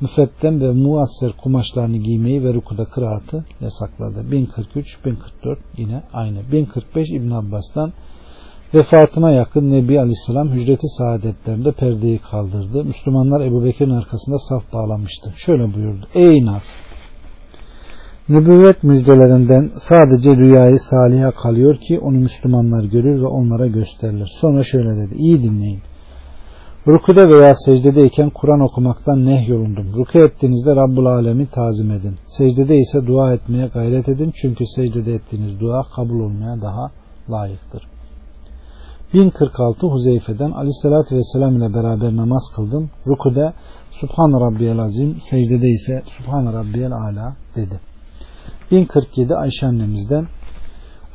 [0.01, 4.31] müfettem ve muasser kumaşlarını giymeyi ve rukuda kıraatı yasakladı.
[4.31, 6.53] 1043, 1044 yine aynı.
[6.53, 7.93] 1045 İbn Abbas'tan
[8.77, 12.85] Vefatına yakın Nebi Aleyhisselam hücreti saadetlerinde perdeyi kaldırdı.
[12.85, 15.33] Müslümanlar Ebu Bekir'in arkasında saf bağlamıştı.
[15.37, 16.07] Şöyle buyurdu.
[16.15, 16.63] Ey nas!
[18.29, 24.31] Nübüvvet müjdelerinden sadece rüyayı saliha kalıyor ki onu Müslümanlar görür ve onlara gösterilir.
[24.41, 25.15] Sonra şöyle dedi.
[25.15, 25.81] İyi dinleyin.
[26.89, 29.87] Rukuda veya secdedeyken Kur'an okumaktan nehyolundum.
[29.97, 32.17] Ruku ettiğinizde Rabbul Alemi tazim edin.
[32.27, 34.33] Secdede ise dua etmeye gayret edin.
[34.43, 36.91] Çünkü secdede ettiğiniz dua kabul olmaya daha
[37.31, 37.96] layıktır.
[39.17, 42.91] 1046 Huzeyfe'den Aleyhisselatü Vesselam ile beraber namaz kıldım.
[43.07, 43.53] Rukude
[43.91, 47.81] Subhan Rabbiyel Azim, secdede ise Subhan Rabbiyel Ala dedi.
[48.71, 50.27] 1047 Ayşe annemizden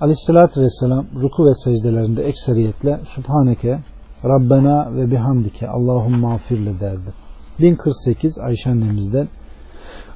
[0.01, 3.79] Aleyhisselatü Vesselam ruku ve secdelerinde ekseriyetle Subhaneke
[4.25, 7.13] Rabbena ve bihamdike Allahumma afirle derdi.
[7.59, 9.27] 1048 Ayşe annemizden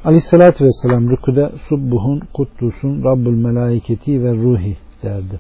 [0.06, 5.40] Aleyhisselatü Vesselam rükude Subbuhun, Kuddusun, Rabbul Melaiketi ve Ruhi derdi.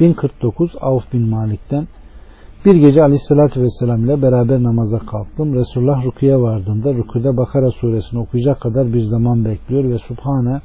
[0.00, 1.86] 1049 Avf bin Malik'ten
[2.64, 5.54] bir gece aleyhissalatü vesselam ile beraber namaza kalktım.
[5.54, 10.60] Resulullah rukuya vardığında rukuda Bakara suresini okuyacak kadar bir zaman bekliyor ve Subhane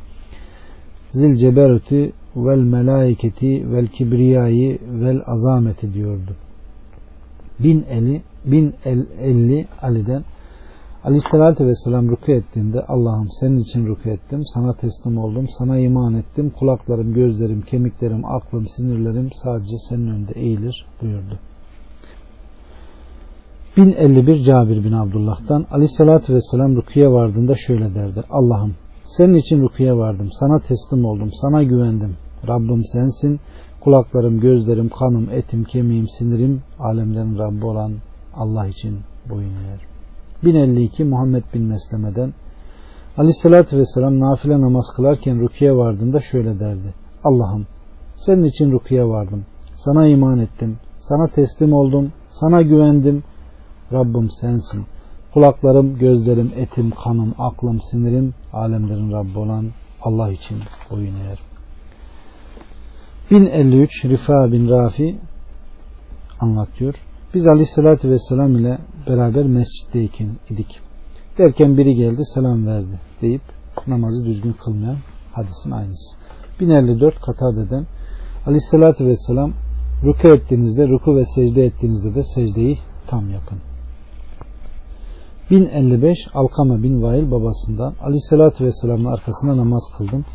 [1.11, 6.35] zil ceberuti vel melaiketi vel kibriyayı vel azameti diyordu.
[7.59, 10.23] 1050 1050 Ali'den
[11.03, 16.51] Aleyhisselatü Vesselam ruku ettiğinde Allah'ım senin için ruku ettim, sana teslim oldum, sana iman ettim,
[16.59, 21.39] kulaklarım, gözlerim, kemiklerim, aklım, sinirlerim sadece senin önünde eğilir buyurdu.
[23.77, 28.23] 1051 Cabir bin Abdullah'tan Aleyhisselatü Vesselam rukuya vardığında şöyle derdi.
[28.29, 28.73] Allah'ım
[29.07, 32.17] senin için rukuya vardım, sana teslim oldum, sana güvendim.
[32.47, 33.39] Rabbim sensin,
[33.81, 37.93] kulaklarım, gözlerim, kanım, etim, kemiğim, sinirim, alemlerin Rabbi olan
[38.35, 38.99] Allah için
[39.29, 39.88] boyun eğer.
[40.43, 42.33] 1052 Muhammed bin Mesleme'den
[43.17, 46.93] Aleyhisselatü Vesselam nafile namaz kılarken rukiye vardığında şöyle derdi.
[47.23, 47.67] Allah'ım
[48.15, 49.45] senin için rukiye vardım.
[49.77, 50.77] Sana iman ettim.
[51.01, 52.11] Sana teslim oldum.
[52.29, 53.23] Sana güvendim.
[53.91, 54.85] Rabbim sensin.
[55.33, 59.65] Kulaklarım, gözlerim, etim, kanım, aklım, sinirim, alemlerin Rabbi olan
[60.01, 60.57] Allah için
[60.91, 61.39] boyun eğer.
[63.31, 65.15] 1053 Rifa bin Rafi
[66.39, 66.95] anlatıyor.
[67.33, 68.77] Biz aleyhissalatü vesselam ile
[69.09, 70.79] beraber mescitteyken idik.
[71.37, 73.41] Derken biri geldi selam verdi deyip
[73.87, 74.97] namazı düzgün kılmayan
[75.31, 76.15] hadisin aynısı.
[76.59, 77.85] 1054 Katade'den
[78.45, 79.53] Aleyhisselatü Vesselam
[80.03, 82.77] ruku ettiğinizde ruku ve secde ettiğinizde de secdeyi
[83.07, 83.57] tam yapın.
[85.51, 90.25] 1055 Alkama bin Vail babasından Aleyhisselatü Vesselam'ın arkasında namaz kıldım.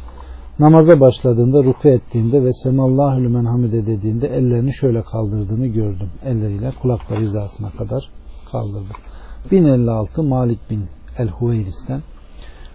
[0.58, 6.10] Namaza başladığında ruku ettiğinde ve Semallahu lümen hamide dediğinde ellerini şöyle kaldırdığını gördüm.
[6.24, 8.10] Elleriyle kulakları hizasına kadar
[8.54, 8.94] kaldırdı.
[9.50, 10.84] 1056 Malik bin
[11.18, 12.02] El-Huveyris'ten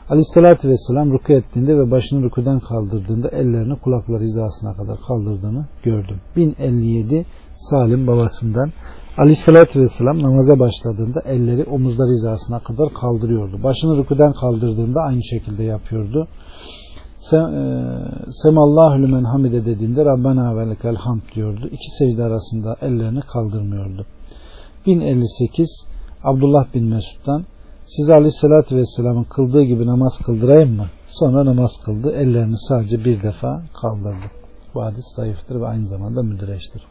[0.10, 6.18] Aleyhissalatü Vesselam ruku ettiğinde ve başını rukudan kaldırdığında ellerini kulakları hizasına kadar kaldırdığını gördüm.
[6.36, 7.26] 1057
[7.58, 8.72] Salim babasından
[9.18, 13.64] Aleyhissalatü Vesselam namaza başladığında elleri omuzlar hizasına kadar kaldırıyordu.
[13.64, 16.28] Başını rukudan kaldırdığında aynı şekilde yapıyordu.
[17.34, 17.38] E,
[18.44, 21.68] Semallahu lümen hamide dediğinde Rabbena ve lekel hamd diyordu.
[21.68, 24.06] İki secde arasında ellerini kaldırmıyordu.
[24.86, 25.68] 1058
[26.24, 27.46] Abdullah bin Mesud'dan
[27.88, 30.86] size aleyhissalatü vesselamın kıldığı gibi namaz kıldırayım mı?
[31.08, 32.12] Sonra namaz kıldı.
[32.12, 34.26] Ellerini sadece bir defa kaldırdı.
[34.76, 36.84] Bu hadis zayıftır ve aynı zamanda müdüreçtir.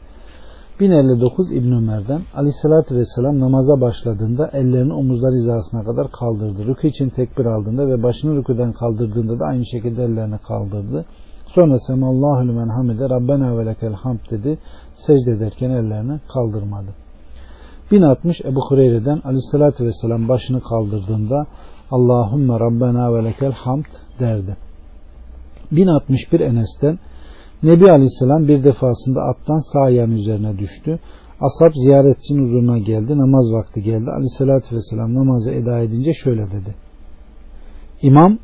[0.81, 6.66] 1059 İbn Ömer'den Aleyhisselatü Vesselam namaza başladığında ellerini omuzlar hizasına kadar kaldırdı.
[6.66, 11.05] Rükü için tekbir aldığında ve başını rüküden kaldırdığında da aynı şekilde ellerini kaldırdı.
[11.47, 14.59] Sonra Semallahu lümen hamide Rabbena ve lekel hamd dedi.
[14.94, 17.07] Secde ederken ellerini kaldırmadı.
[17.90, 21.47] 1060 Ebu Hureyre'den Aleyhisselatü Vesselam başını kaldırdığında
[21.90, 23.85] Allahümme Rabbena ve lekel hamd
[24.20, 24.56] derdi.
[25.73, 26.98] 1061 Enes'ten
[27.62, 30.98] Nebi Aleyhisselam bir defasında attan sağ ayağın üzerine düştü.
[31.40, 33.19] Ashab ziyaretçinin huzuruna geldi.
[33.19, 34.10] Namaz vakti geldi.
[34.10, 36.74] Aleyhisselatü Vesselam namazı eda edince şöyle dedi.
[38.02, 38.39] İmam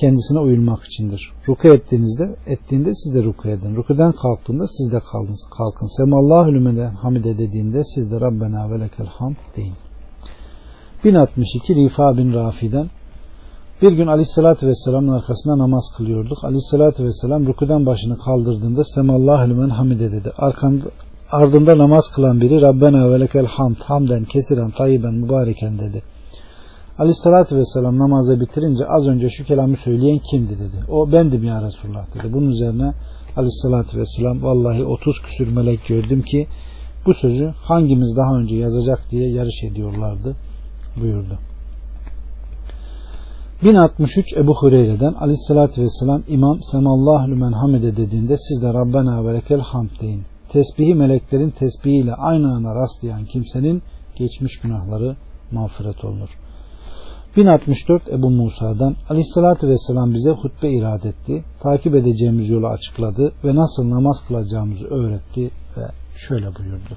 [0.00, 1.32] kendisine uyulmak içindir.
[1.48, 3.76] Ruku ettiğinizde ettiğinde siz de ruku edin.
[3.76, 5.36] Rukudan kalktığında siz de kalkın.
[5.58, 5.96] kalkın.
[5.96, 9.74] Semallahu lümene hamide dediğinde siz de Rabbena ve lekel hamd deyin.
[11.04, 12.90] 1062 Rifa bin Rafi'den
[13.82, 16.44] bir gün Aleyhisselatü Vesselam'ın arkasında namaz kılıyorduk.
[16.44, 20.32] Aleyhisselatü Vesselam rukudan başını kaldırdığında Semallahu lümen hamide dedi.
[20.36, 20.84] Arkanda,
[21.30, 26.02] ardında namaz kılan biri Rabbena ve lekel hamd hamden kesiren tayyiben mübareken dedi.
[26.98, 30.84] Aleyhissalatü vesselam namazı bitirince az önce şu kelamı söyleyen kimdi dedi.
[30.88, 32.32] O bendim ya Resulullah dedi.
[32.32, 32.92] Bunun üzerine
[33.36, 36.46] Aleyhissalatü vesselam vallahi 30 küsür melek gördüm ki
[37.06, 40.36] bu sözü hangimiz daha önce yazacak diye yarış ediyorlardı
[41.00, 41.38] buyurdu.
[43.62, 49.90] 1063 Ebu Hureyre'den Aleyhissalatü vesselam İmam Semallahu lümen hamide dediğinde siz de Rabbena ve hamd
[50.00, 50.22] deyin.
[50.52, 53.82] Tesbihi meleklerin tesbihiyle aynı ana rastlayan kimsenin
[54.16, 55.16] geçmiş günahları
[55.52, 56.28] mağfiret olunur.
[57.38, 61.44] 1064 Ebu Musa'dan Aleyhisselatü Vesselam bize hutbe irad etti.
[61.60, 65.82] Takip edeceğimiz yolu açıkladı ve nasıl namaz kılacağımızı öğretti ve
[66.28, 66.94] şöyle buyurdu.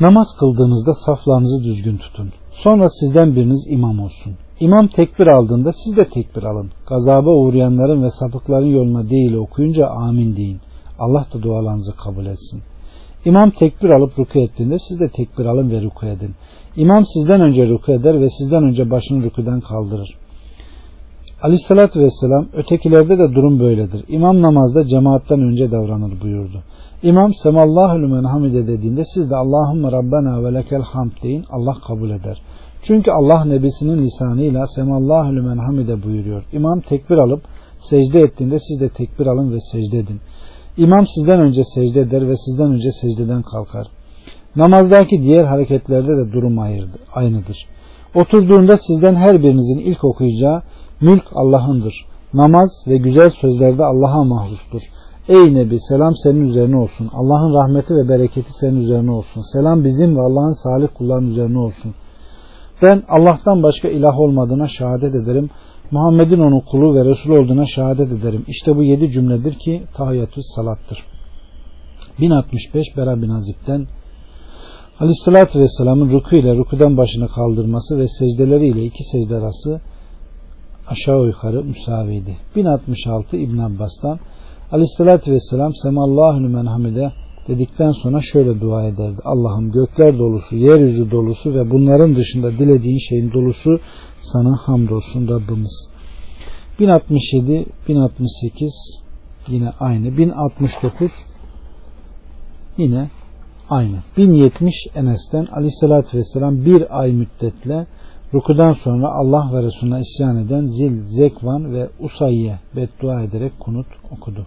[0.00, 2.32] Namaz kıldığınızda saflarınızı düzgün tutun.
[2.50, 4.34] Sonra sizden biriniz imam olsun.
[4.60, 6.70] İmam tekbir aldığında siz de tekbir alın.
[6.88, 10.60] Gazaba uğrayanların ve sapıkların yoluna değil okuyunca amin deyin.
[10.98, 12.62] Allah da dualarınızı kabul etsin.
[13.24, 16.34] İmam tekbir alıp ruku ettiğinde siz de tekbir alın ve ruku edin.
[16.76, 20.16] İmam sizden önce ruku eder ve sizden önce başını rukudan kaldırır.
[21.42, 24.04] Aleyhissalatü vesselam ötekilerde de durum böyledir.
[24.08, 26.62] İmam namazda cemaatten önce davranır buyurdu.
[27.02, 32.10] İmam semallahu lümen hamide dediğinde siz de Allahümme Rabbena ve lekel hamd deyin Allah kabul
[32.10, 32.42] eder.
[32.82, 36.42] Çünkü Allah nebisinin lisanıyla semallahu lümen hamide buyuruyor.
[36.52, 37.42] İmam tekbir alıp
[37.90, 40.20] secde ettiğinde siz de tekbir alın ve secde edin.
[40.80, 43.86] İmam sizden önce secde eder ve sizden önce secdeden kalkar.
[44.56, 46.58] Namazdaki diğer hareketlerde de durum
[47.14, 47.56] aynıdır.
[48.14, 50.62] Oturduğunda sizden her birinizin ilk okuyacağı
[51.00, 51.94] mülk Allah'ındır.
[52.34, 54.82] Namaz ve güzel sözlerde Allah'a mahsustur.
[55.28, 57.10] Ey Nebi selam senin üzerine olsun.
[57.14, 59.42] Allah'ın rahmeti ve bereketi senin üzerine olsun.
[59.52, 61.94] Selam bizim ve Allah'ın salih kulların üzerine olsun.
[62.82, 65.50] Ben Allah'tan başka ilah olmadığına şehadet ederim.
[65.90, 68.44] Muhammed'in onun kulu ve Resul olduğuna şehadet ederim.
[68.48, 70.98] İşte bu yedi cümledir ki tahiyyatü salattır.
[72.20, 73.86] 1065 Bera bin Azib'den
[75.00, 79.80] Aleyhissalatü Vesselam'ın ruku ile rukudan başını kaldırması ve secdeleriyle iki secde arası
[80.88, 82.36] aşağı yukarı müsaviydi.
[82.56, 84.18] 1066 İbn Abbas'tan
[84.72, 87.12] Aleyhissalatü Vesselam Semallahu lümen hamide
[87.50, 89.20] dedikten sonra şöyle dua ederdi.
[89.24, 93.80] Allah'ım gökler dolusu, yeryüzü dolusu ve bunların dışında dilediğin şeyin dolusu
[94.20, 95.88] sana hamdolsun Rabbimiz.
[96.80, 98.72] 1067, 1068
[99.48, 100.18] yine aynı.
[100.18, 101.10] 1069
[102.78, 103.08] yine
[103.70, 103.96] aynı.
[104.16, 107.86] 1070 Enes'ten aleyhissalatü vesselam bir ay müddetle
[108.34, 114.46] rukudan sonra Allah ve Resulüne isyan eden Zil, Zekvan ve Usayye beddua ederek kunut okudu.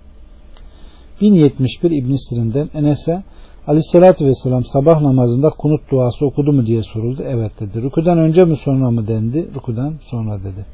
[1.22, 3.23] 1071 İbn Sirin'den Enes'e
[3.68, 7.23] Aleyhisselatü Vesselam sabah namazında kunut duası okudu mu diye soruldu.
[7.27, 7.81] Evet dedi.
[7.81, 9.49] Rukudan önce mi sonra mı dendi?
[9.56, 10.65] Rukudan sonra dedi.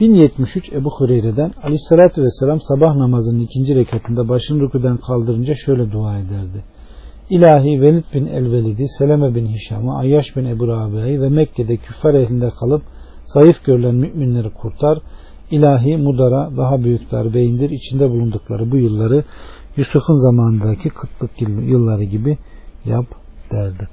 [0.00, 6.64] 1073 Ebu Hureyre'den Aleyhisselatü Vesselam sabah namazının ikinci rekatında başını rüküden kaldırınca şöyle dua ederdi.
[7.30, 12.50] İlahi Velid bin Elvelid'i, Seleme bin Hişam'ı, Ayyaş bin Ebu Rabia'yı ve Mekke'de küffar ehlinde
[12.50, 12.82] kalıp
[13.24, 14.98] zayıf görülen müminleri kurtar.
[15.50, 17.70] İlahi Mudar'a daha büyük darbe indir.
[17.70, 19.24] İçinde bulundukları bu yılları
[19.76, 22.38] Yusuf'un zamanındaki kıtlık yılları gibi
[22.84, 23.06] yap
[23.50, 23.88] derdi.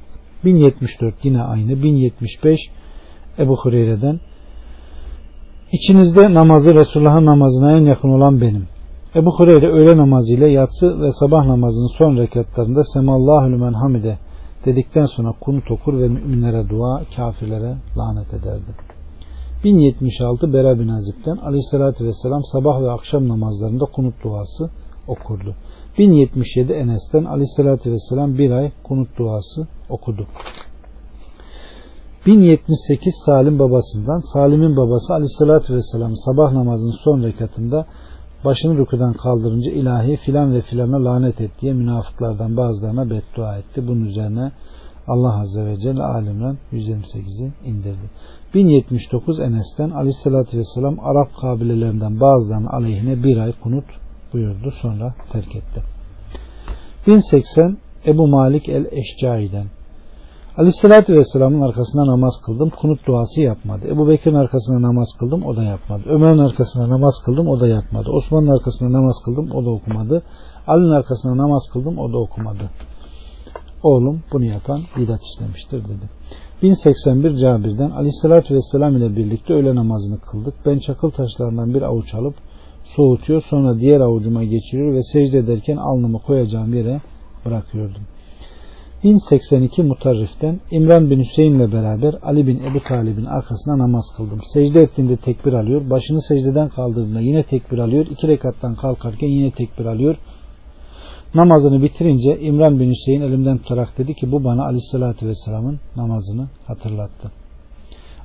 [0.45, 1.83] 1074 yine aynı.
[1.83, 2.59] 1075
[3.39, 4.19] Ebu Hureyre'den
[5.71, 8.67] İçinizde namazı Resulullah'ın namazına en yakın olan benim.
[9.15, 14.17] Ebu Hureyre öğle namazı ile yatsı ve sabah namazının son rekatlarında Semallahu lümen hamide
[14.65, 18.94] dedikten sonra kunut okur ve müminlere dua, kafirlere lanet ederdi.
[19.65, 24.69] 1076 Bera bin Azib'den aleyhissalatü vesselam sabah ve akşam namazlarında kunut duası
[25.07, 25.55] okurdu.
[25.97, 30.27] 1077 Enes'ten aleyhissalatü vesselam bir ay kunut duası okudu.
[32.25, 37.85] 1078 Salim babasından Salim'in babası aleyhissalatü vesselam sabah namazının son rekatında
[38.45, 43.87] başını rükudan kaldırınca ilahi filan ve filana lanet et diye münafıklardan bazılarına beddua etti.
[43.87, 44.51] Bunun üzerine
[45.07, 48.09] Allah Azze ve Celle alimden 128'i indirdi.
[48.55, 53.85] 1079 Enes'ten aleyhissalatü vesselam Arap kabilelerinden bazılarının aleyhine bir ay kunut
[54.33, 54.73] buyurdu.
[54.81, 55.81] Sonra terk etti.
[57.07, 59.67] 1080 Ebu Malik el-Eşcai'den
[60.57, 62.69] Aleyhissalatü Vesselam'ın arkasında namaz kıldım.
[62.69, 63.87] Kunut duası yapmadı.
[63.87, 65.45] Ebu Bekir'in arkasında namaz kıldım.
[65.45, 66.03] O da yapmadı.
[66.05, 67.47] Ömer'in arkasında namaz kıldım.
[67.47, 68.09] O da yapmadı.
[68.09, 69.51] Osman'ın arkasında namaz kıldım.
[69.51, 70.23] O da okumadı.
[70.67, 71.97] Ali'nin arkasında namaz kıldım.
[71.97, 72.69] O da okumadı.
[73.85, 76.09] Oğlum bunu yapan bidat işlemiştir dedi.
[76.63, 80.53] 1081 Cabir'den Aleyhissalatü Vesselam ile birlikte öğle namazını kıldık.
[80.65, 82.35] Ben çakıl taşlarından bir avuç alıp
[82.83, 83.43] soğutuyor.
[83.49, 87.01] Sonra diğer avucuma geçiriyor ve secde ederken alnımı koyacağım yere
[87.45, 88.01] bırakıyordum.
[89.03, 94.39] 1082 Mutarrif'ten İmran bin Hüseyin ile beraber Ali bin Ebu Talib'in arkasına namaz kıldım.
[94.53, 95.89] Secde ettiğinde tekbir alıyor.
[95.89, 98.05] Başını secdeden kaldırdığında yine tekbir alıyor.
[98.05, 100.17] İki rekattan kalkarken yine tekbir alıyor.
[101.35, 107.31] Namazını bitirince İmran bin Hüseyin elimden tutarak dedi ki bu bana Aleyhisselatü Vesselam'ın namazını hatırlattı.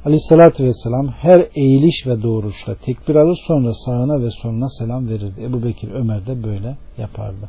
[0.05, 5.43] Aleyhisselatü Vesselam her eğiliş ve doğruşta tekbir alır sonra sağına ve soluna selam verirdi.
[5.43, 7.49] Ebu Bekir Ömer de böyle yapardı.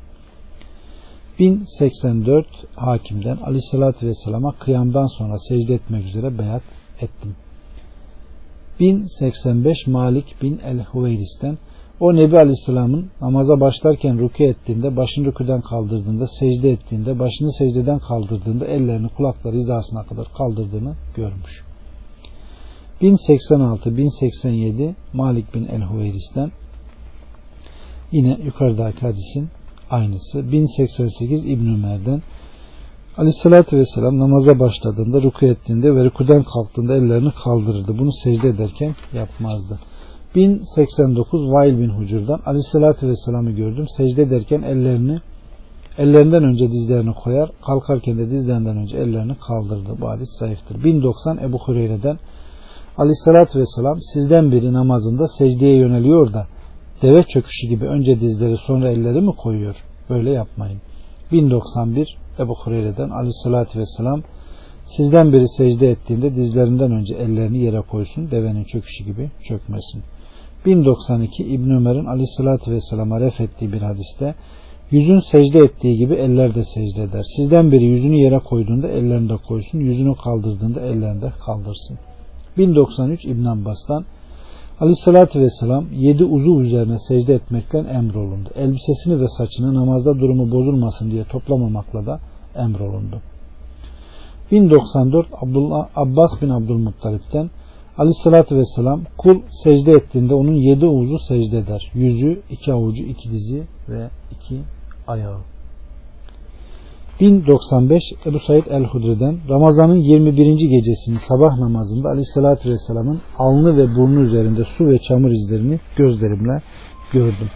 [1.40, 6.64] 1084 hakimden aleyhissalatü vesselama kıyamdan sonra secde etmek üzere beyat
[7.02, 7.36] ettim.
[8.80, 11.58] 1085 Malik bin el-Huveyris'ten
[12.02, 18.66] o Nebi Aleyhisselam'ın namaza başlarken rükû ettiğinde, başını rüküden kaldırdığında, secde ettiğinde, başını secdeden kaldırdığında
[18.66, 21.64] ellerini kulakları hizasına kadar kaldırdığını görmüş.
[23.02, 26.52] 1086-1087 Malik bin el-Huveyris'ten
[28.12, 29.50] yine yukarıdaki hadisin
[29.90, 30.52] aynısı.
[30.52, 32.22] 1088 İbn Ömer'den
[33.18, 37.98] Aleyhissalatü Vesselam namaza başladığında, rükû ettiğinde ve rükûden kalktığında ellerini kaldırırdı.
[37.98, 39.80] Bunu secde ederken yapmazdı.
[40.36, 43.86] 1089 Vail bin Hucur'dan Aleyhissalatü Vesselam'ı gördüm.
[43.98, 45.20] Secde ederken ellerini
[45.98, 50.02] ellerinden önce dizlerini koyar, kalkarken de dizlerinden önce ellerini kaldırdı.
[50.02, 50.84] Bu hadis zayıftır.
[50.84, 52.20] 1090 Ebu Hureyre'den
[52.98, 56.48] Aleyhissalatü Vesselam sizden biri namazında secdeye yöneliyor da
[57.02, 59.76] deve çöküşü gibi önce dizleri sonra elleri mi koyuyor?
[60.10, 60.82] Böyle yapmayın.
[61.32, 64.22] 1091 Ebu Hureyre'den aleyhissalatü vesselam
[64.98, 70.04] sizden biri secde ettiğinde dizlerinden önce ellerini yere koysun devenin çöküşü gibi çökmesin.
[70.66, 74.36] 1092 İbn Ömer'in aleyhissalatü vesselama ref ettiği bir hadiste
[74.92, 77.24] yüzün secde ettiği gibi eller de secde eder.
[77.36, 81.98] Sizden biri yüzünü yere koyduğunda ellerini de koysun, yüzünü kaldırdığında ellerini de kaldırsın.
[82.58, 84.06] 1093 İbn Abbas'tan
[84.80, 88.50] Aleyhissalatü Vesselam yedi uzuv üzerine secde etmekle emrolundu.
[88.56, 92.20] Elbisesini ve saçını namazda durumu bozulmasın diye toplamamakla da
[92.56, 93.22] emrolundu.
[94.52, 97.50] 1094 Abdullah, Abbas bin Abdülmuttalip'ten
[97.98, 101.92] Aleyhissalatü Vesselam kul secde ettiğinde onun yedi uzu secde eder.
[101.94, 104.62] Yüzü, iki avucu, iki dizi ve iki
[105.08, 105.40] ayağı.
[107.20, 110.36] 1095 Ebu Said el-Hudri'den Ramazan'ın 21.
[110.70, 116.62] gecesinin sabah namazında Aleyhisselatü Vesselam'ın alnı ve burnu üzerinde su ve çamur izlerini gözlerimle
[117.14, 117.50] gördüm.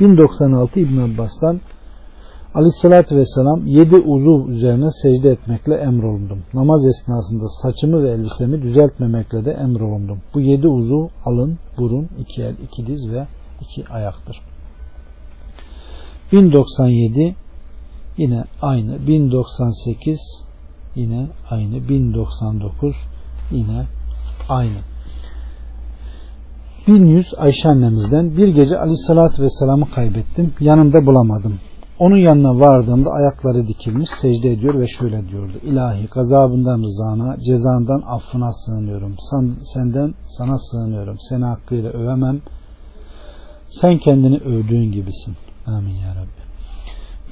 [0.00, 1.60] 1096 İbn Abbas'tan
[2.56, 6.38] Aleyhisselatü Vesselam yedi uzuv üzerine secde etmekle emrolundum.
[6.54, 10.18] Namaz esnasında saçımı ve elbisemi düzeltmemekle de emrolundum.
[10.34, 13.26] Bu yedi uzuv alın, burun, iki el, iki diz ve
[13.60, 14.40] iki ayaktır.
[16.32, 17.36] 1097
[18.16, 20.18] Yine aynı 1098
[20.94, 22.96] yine aynı 1099
[23.50, 23.86] yine
[24.48, 24.78] aynı.
[26.86, 30.54] 1100 Ayşe annemizden bir gece Ali sallallahu vesselam'ı kaybettim.
[30.60, 31.58] Yanımda bulamadım.
[31.98, 35.52] Onun yanına vardığımda ayakları dikilmiş secde ediyor ve şöyle diyordu.
[35.62, 39.14] İlahi gazabından rızana, cezandan affına sığınıyorum.
[39.30, 41.16] Sen, senden sana sığınıyorum.
[41.28, 42.40] Seni hakkıyla övemem.
[43.80, 45.36] Sen kendini övdüğün gibisin.
[45.66, 46.46] Amin ya Rabbi.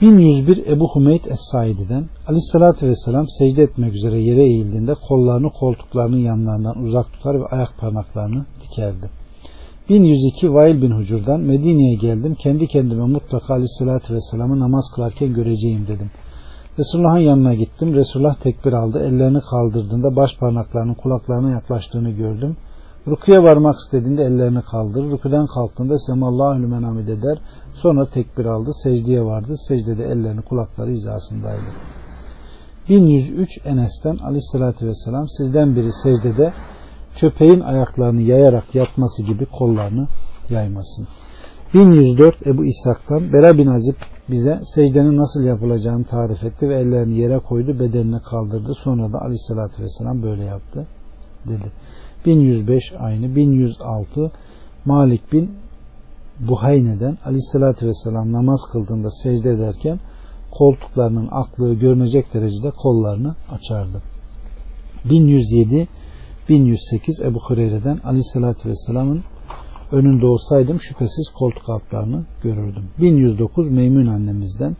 [0.00, 7.12] 1101 Ebu Hümeyt Es-Saidi'den Aleyhisselatü Vesselam secde etmek üzere yere eğildiğinde kollarını koltuklarının yanlarından uzak
[7.12, 9.10] tutar ve ayak parmaklarını dikerdi.
[9.88, 12.34] 1102 Vail bin Hucur'dan Medine'ye geldim.
[12.34, 16.10] Kendi kendime mutlaka Aleyhisselatü Vesselam'ı namaz kılarken göreceğim dedim.
[16.78, 17.94] Resulullah'ın yanına gittim.
[17.94, 18.98] Resulullah tekbir aldı.
[19.04, 22.56] Ellerini kaldırdığında baş parmaklarının kulaklarına yaklaştığını gördüm.
[23.06, 25.10] Rukuya varmak istediğinde ellerini kaldırır.
[25.10, 27.38] Rukudan kalktığında Semallahu lümen hamid eder.
[27.74, 28.70] Sonra tekbir aldı.
[28.82, 29.54] Secdeye vardı.
[29.68, 31.64] Secdede ellerini kulakları hizasındaydı.
[32.88, 36.52] 1103 Enes'ten aleyhissalatü vesselam sizden biri secdede
[37.20, 40.06] köpeğin ayaklarını yayarak yatması gibi kollarını
[40.50, 41.06] yaymasın.
[41.74, 43.94] 1104 Ebu İshak'tan Bera bin Azib
[44.30, 48.72] bize secdenin nasıl yapılacağını tarif etti ve ellerini yere koydu, bedenine kaldırdı.
[48.74, 50.86] Sonra da aleyhissalatü vesselam böyle yaptı
[51.48, 51.72] dedi.
[52.26, 53.36] 1105 aynı.
[53.36, 54.32] 1106
[54.84, 55.50] Malik bin
[56.40, 60.00] Buhayne'den aleyhissalatü vesselam namaz kıldığında secde ederken
[60.50, 64.02] koltuklarının aklığı görünecek derecede kollarını açardı.
[65.04, 65.88] 1107
[66.48, 69.22] 1108 Ebu Hureyre'den aleyhissalatü vesselamın
[69.92, 72.84] önünde olsaydım şüphesiz koltuk altlarını görürdüm.
[72.98, 74.76] 1109 Meymun annemizden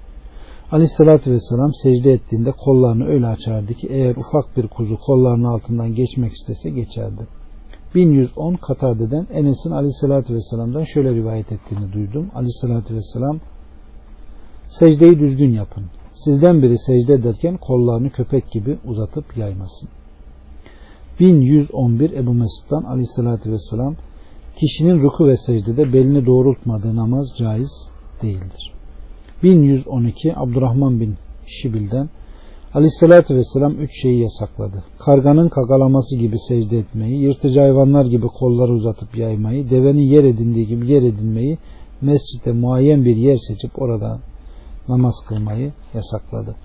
[0.72, 6.32] Aleyhissalatü vesselam secde ettiğinde kollarını öyle açardı ki eğer ufak bir kuzu kollarının altından geçmek
[6.32, 7.26] istese geçerdi.
[7.94, 12.30] 1110 Katade'den Enes'in Aleyhissalatü vesselam'dan şöyle rivayet ettiğini duydum.
[12.34, 13.40] Aleyhissalatü vesselam
[14.68, 15.84] secdeyi düzgün yapın.
[16.14, 19.88] Sizden biri secde ederken kollarını köpek gibi uzatıp yaymasın.
[21.20, 23.94] 1111 Ebu Mesud'dan Aleyhissalatü vesselam
[24.60, 27.88] kişinin ruku ve secdede belini doğrultmadığı namaz caiz
[28.22, 28.72] değildir.
[29.42, 31.14] 1112 Abdurrahman bin
[31.46, 32.08] Şibil'den
[32.74, 34.84] Aleyhisselatü Vesselam üç şeyi yasakladı.
[34.98, 40.90] Karganın kakalaması gibi secde etmeyi, yırtıcı hayvanlar gibi kolları uzatıp yaymayı, devenin yer edindiği gibi
[40.90, 41.58] yer edinmeyi,
[42.00, 44.18] mescitte muayyen bir yer seçip orada
[44.88, 46.56] namaz kılmayı yasakladı.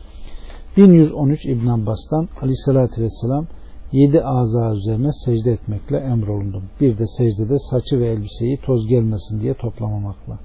[0.78, 3.46] 1113 İbn Abbas'tan Aleyhisselatü Vesselam
[3.92, 6.64] yedi aza üzerine secde etmekle emrolundum.
[6.82, 10.40] Bir de secdede saçı ve elbiseyi toz gelmesin diye toplamamakla.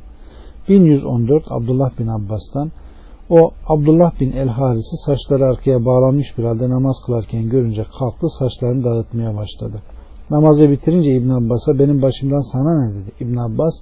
[0.68, 2.72] 1114 Abdullah bin Abbas'tan
[3.30, 8.84] o Abdullah bin El Haris'i saçları arkaya bağlanmış bir halde namaz kılarken görünce kalktı saçlarını
[8.84, 9.82] dağıtmaya başladı.
[10.30, 13.12] Namazı bitirince İbn Abbas'a benim başımdan sana ne dedi?
[13.20, 13.74] İbn Abbas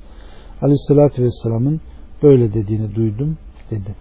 [0.62, 1.80] Aleyhisselatü Vesselam'ın
[2.22, 3.36] böyle dediğini duydum
[3.70, 3.94] dedi.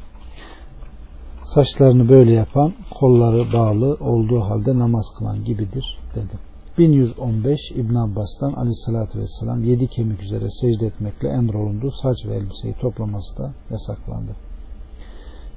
[1.55, 6.51] Saçlarını böyle yapan kolları bağlı olduğu halde namaz kılan gibidir dedi.
[6.77, 11.91] 1115 İbn Abbas'tan aleyhissalatü vesselam yedi kemik üzere secde etmekle emrolundu.
[12.01, 14.31] Saç ve elbiseyi toplaması da yasaklandı.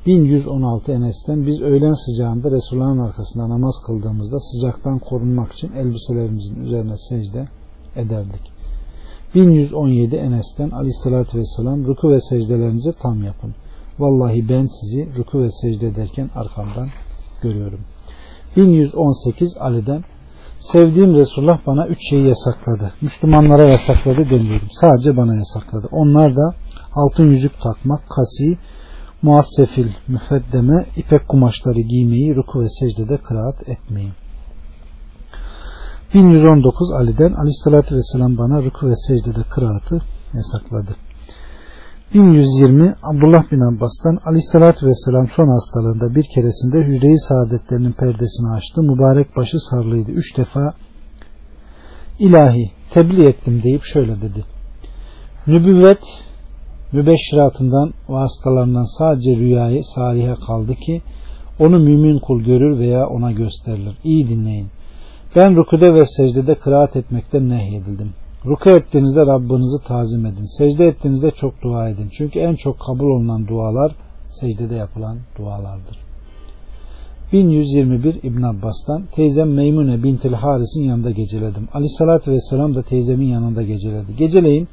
[0.07, 7.49] 1116 Enes'ten biz öğlen sıcağında Resulullah'ın arkasında namaz kıldığımızda sıcaktan korunmak için elbiselerimizin üzerine secde
[7.97, 8.53] ederdik.
[9.35, 13.55] 1117 Enes'ten aleyhissalatü vesselam ruku ve secdelerinizi tam yapın.
[13.99, 16.89] Vallahi ben sizi ruku ve secde ederken arkamdan
[17.43, 17.81] görüyorum.
[18.57, 20.05] 1118 Ali'den
[20.73, 22.93] Sevdiğim Resulullah bana üç şeyi yasakladı.
[23.01, 24.69] Müslümanlara yasakladı demiyorum.
[24.73, 25.89] Sadece bana yasakladı.
[25.91, 26.55] Onlar da
[26.95, 28.59] altın yüzük takmak, kasi,
[29.23, 34.12] muassefil, müfeddeme, ipek kumaşları giymeyi, ruku ve secdede kıraat etmeyi.
[36.15, 40.03] 1119 Ali'den Aleyhisselatü Vesselam bana ruku ve secdede kıraatı
[40.35, 40.97] yasakladı.
[42.15, 48.82] 1120 Abdullah bin Abbas'tan Aleyhisselatü Vesselam son hastalığında bir keresinde hücre-i saadetlerinin perdesini açtı.
[48.82, 50.11] Mübarek başı sarlıydı.
[50.11, 50.74] Üç defa
[52.19, 54.45] ilahi tebliğ ettim deyip şöyle dedi.
[55.47, 56.03] Nübüvvet
[56.93, 61.03] mübeşşiratından vasıtalarından sadece rüyayı salihe kaldı ki
[61.59, 63.99] onu mümin kul görür veya ona gösterilir.
[64.05, 64.69] İyi dinleyin.
[65.36, 68.12] Ben rükude ve secdede kıraat etmekten nehyedildim.
[68.47, 70.59] Ruku ettiğinizde Rabbinizi tazim edin.
[70.59, 72.09] Secde ettiğinizde çok dua edin.
[72.19, 73.93] Çünkü en çok kabul olunan dualar
[74.31, 75.99] secdede yapılan dualardır.
[77.33, 81.69] 1121 İbn Abbas'tan teyzem Meymune bintil Haris'in yanında geceledim.
[81.75, 84.16] Ali sallallahu vesselam da teyzemin yanında geceledi.
[84.16, 84.69] Geceleyin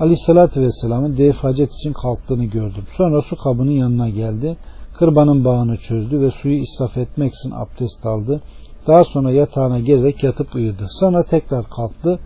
[0.00, 2.84] Ali sallallahu vesselamın dev hacet için kalktığını gördüm.
[2.96, 4.56] Sonra su kabının yanına geldi.
[4.98, 8.40] Kırbanın bağını çözdü ve suyu israf etmek için abdest aldı.
[8.86, 10.86] Daha sonra yatağına gelerek yatıp uyudu.
[11.00, 12.18] Sonra tekrar kalktı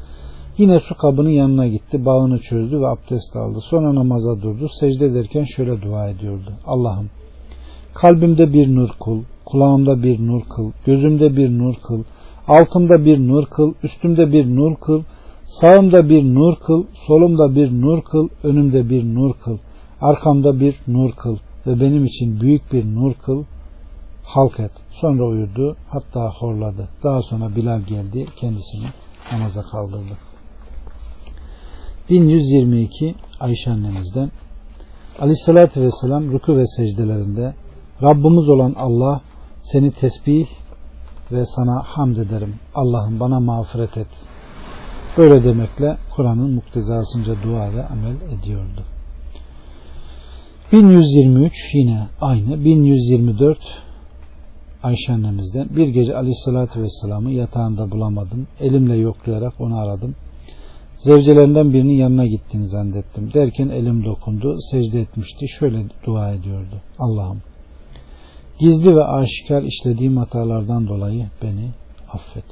[0.59, 3.59] Yine su kabının yanına gitti, bağını çözdü ve abdest aldı.
[3.61, 4.69] Sonra namaza durdu.
[4.81, 6.53] Secde ederken şöyle dua ediyordu.
[6.67, 7.11] Allah'ım
[7.95, 12.05] kalbimde bir nur kıl, kulağımda bir nur kıl, gözümde bir nur kıl,
[12.49, 15.03] altımda bir nur kıl, üstümde bir nur kıl,
[15.61, 19.59] sağımda bir nur kıl, solumda bir nur kıl, önümde bir nur kıl,
[20.01, 21.37] arkamda bir nur kıl,
[21.67, 23.45] ve benim için büyük bir nur kıl
[24.25, 24.73] halk et.
[24.91, 26.89] Sonra uyudu hatta horladı.
[27.03, 28.87] Daha sonra Bilal geldi kendisini
[29.33, 30.28] namaza kaldırdı.
[32.11, 34.31] 1122 Ayşe annemizden
[35.19, 37.55] Aleyhissalatü Vesselam ruku ve secdelerinde
[38.03, 39.21] Rabbimiz olan Allah
[39.61, 40.47] seni tesbih
[41.33, 42.55] ve sana hamd ederim.
[42.75, 44.07] Allah'ım bana mağfiret et.
[45.19, 48.85] Böyle demekle Kur'an'ın muktezasınca dua ve amel ediyordu.
[50.73, 52.65] 1123 yine aynı.
[52.65, 53.59] 1124
[54.83, 58.47] Ayşe annemizden bir gece aleyhissalatü vesselam'ı yatağında bulamadım.
[58.61, 60.15] Elimle yoklayarak onu aradım.
[60.99, 63.33] Zevcelerinden birinin yanına gittiğini zannettim.
[63.35, 64.57] Derken elim dokundu.
[64.71, 65.49] Secde etmişti.
[65.49, 66.81] Şöyle dua ediyordu.
[66.99, 67.43] Allah'ım
[68.59, 71.71] gizli ve aşikar işlediğim hatalardan dolayı beni
[72.13, 72.45] affet.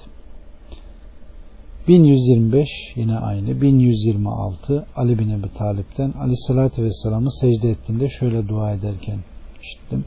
[1.88, 3.60] 1125 yine aynı.
[3.60, 9.18] 1126 Ali bin Ebi Talip'ten Ali sallallahu aleyhi vesselam'ı secde ettiğinde şöyle dua ederken
[9.62, 10.04] işittim.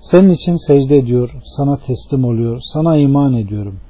[0.00, 3.80] Senin için secde ediyor, sana teslim oluyor, sana iman ediyorum.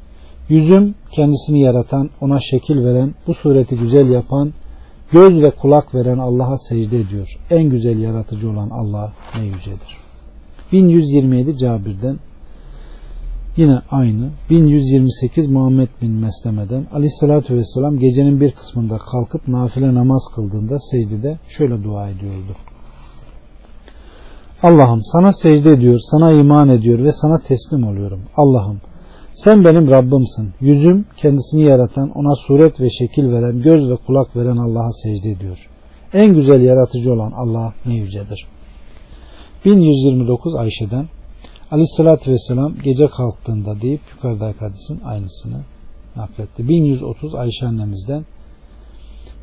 [0.48, 4.52] Yüzüm kendisini yaratan, ona şekil veren, bu sureti güzel yapan,
[5.12, 7.28] göz ve kulak veren Allah'a secde ediyor.
[7.50, 9.96] En güzel yaratıcı olan Allah ne yücedir.
[10.72, 12.18] 1127 Cabir'den
[13.56, 20.78] yine aynı 1128 Muhammed bin Mesleme'den Aleyhisselatü Vesselam gecenin bir kısmında kalkıp nafile namaz kıldığında
[20.90, 22.56] secdede şöyle dua ediyordu.
[24.62, 28.20] Allah'ım sana secde ediyor, sana iman ediyor ve sana teslim oluyorum.
[28.36, 28.80] Allah'ım
[29.34, 30.52] sen benim Rabbimsin.
[30.60, 35.68] Yüzüm kendisini yaratan, ona suret ve şekil veren, göz ve kulak veren Allah'a secde ediyor.
[36.12, 38.46] En güzel yaratıcı olan Allah ne yücedir.
[39.64, 41.06] 1129 Ayşe'den
[41.70, 45.60] Aleyhissalatü Vesselam gece kalktığında deyip yukarıdaki hadisin aynısını
[46.16, 46.68] nakletti.
[46.68, 48.24] 1130 Ayşe annemizden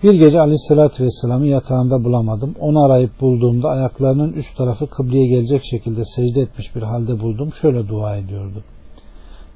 [0.04, 2.56] bir gece Aleyhisselatü Vesselam'ı yatağında bulamadım.
[2.60, 7.54] Onu arayıp bulduğumda ayaklarının üst tarafı kıbleye gelecek şekilde secde etmiş bir halde buldum.
[7.62, 8.64] Şöyle dua ediyordu.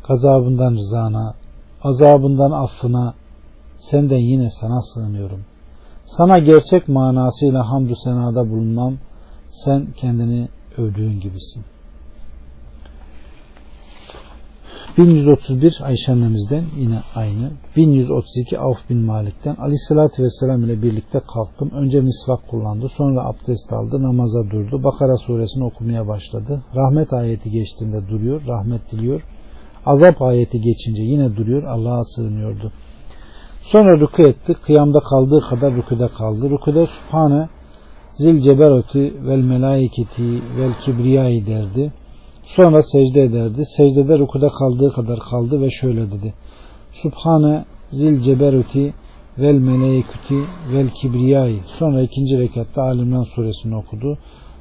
[0.08, 1.34] Gazabından rızana,
[1.84, 3.14] azabından affına,
[3.80, 5.42] senden yine sana sığınıyorum.
[6.06, 8.98] Sana gerçek manasıyla hamdü senada bulunmam,
[9.52, 11.66] sen kendini övdüğün gibisin.
[14.98, 17.52] 1131 Ayşe annemizden yine aynı.
[17.76, 21.72] 1132 Avf bin Malik'ten Aleyhisselatü Vesselam ile birlikte kalktım.
[21.74, 22.90] Önce misvak kullandı.
[22.98, 24.04] Sonra abdest aldı.
[24.04, 24.84] Namaza durdu.
[24.84, 26.64] Bakara suresini okumaya başladı.
[26.76, 28.42] Rahmet ayeti geçtiğinde duruyor.
[28.48, 29.22] Rahmet diliyor.
[29.86, 31.64] Azap ayeti geçince yine duruyor.
[31.64, 32.72] Allah'a sığınıyordu.
[33.62, 34.54] Sonra rükü etti.
[34.54, 36.50] Kıyamda kaldığı kadar rüküde kaldı.
[36.50, 37.50] Rüküde Subhane
[38.16, 41.94] zil ceberoti vel melaiketi vel kibriyai derdi.
[42.46, 43.64] Sonra secde ederdi.
[43.78, 46.34] Secdede rukuda kaldığı kadar kaldı ve şöyle dedi.
[46.92, 48.94] Subhane zil ceberuti
[49.38, 50.40] vel meleikuti
[50.74, 51.60] vel kibriyai.
[51.80, 54.18] Sonra ikinci rekatta Alimran suresini okudu.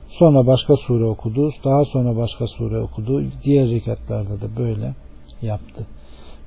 [0.08, 1.50] Sonra başka sure okudu.
[1.64, 3.22] Daha sonra başka sure okudu.
[3.44, 4.94] Diğer rekatlarda da böyle
[5.44, 5.86] yaptı.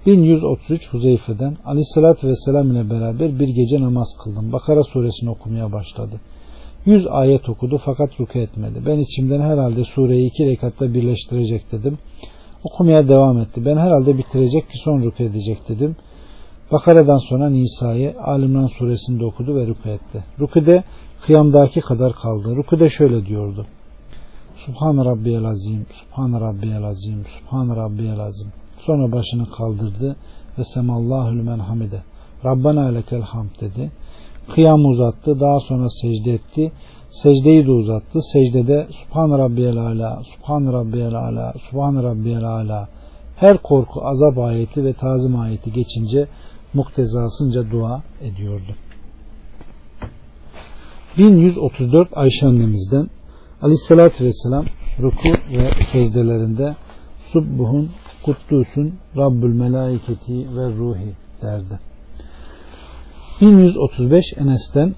[0.05, 4.51] 1133 Huzeyfe'den Aleyhisselatü Vesselam ile beraber bir gece namaz kıldım.
[4.51, 6.19] Bakara suresini okumaya başladı.
[6.85, 8.79] Yüz ayet okudu fakat rükû etmedi.
[8.85, 11.97] Ben içimden herhalde sureyi iki rekatta birleştirecek dedim.
[12.63, 13.65] Okumaya devam etti.
[13.65, 15.95] Ben herhalde bitirecek ki son rükû edecek dedim.
[16.71, 20.23] Bakara'dan sonra Nisa'yı Alimran suresinde okudu ve rükû etti.
[20.39, 20.83] Rükûde
[21.25, 22.55] kıyamdaki kadar kaldı.
[22.55, 23.65] Rükûde şöyle diyordu.
[24.65, 28.47] Subhan Rabbiyel Azim, Subhan Rabbiyel Azim, Subhan Rabbiyel Azim.
[28.87, 30.15] Sonra başını kaldırdı
[30.57, 32.03] ve Semallahül Menhamide.
[32.45, 33.91] Rabbana lekel hamd dedi.
[34.53, 35.39] Kıyam uzattı.
[35.39, 36.71] Daha sonra secde etti.
[37.09, 38.19] Secdeyi de uzattı.
[38.33, 42.87] Secdede Subhan Rabbiyel Ala, Subhan Rabbiyel Ala, Subhan Rabbiyel Ala
[43.35, 46.27] her korku, azap ayeti ve tazim ayeti geçince
[46.73, 48.75] muktezasınca dua ediyordu.
[51.17, 53.09] 1134 Ayşe annemizden
[53.61, 54.65] Aleyhisselatü Vesselam
[55.01, 56.75] ruku ve secdelerinde
[57.33, 57.91] Subbuhun,
[58.27, 61.79] Kutlusun, Rabbül Melaiketi ve Ruhi derdi.
[63.41, 64.95] 1135 Enes'ten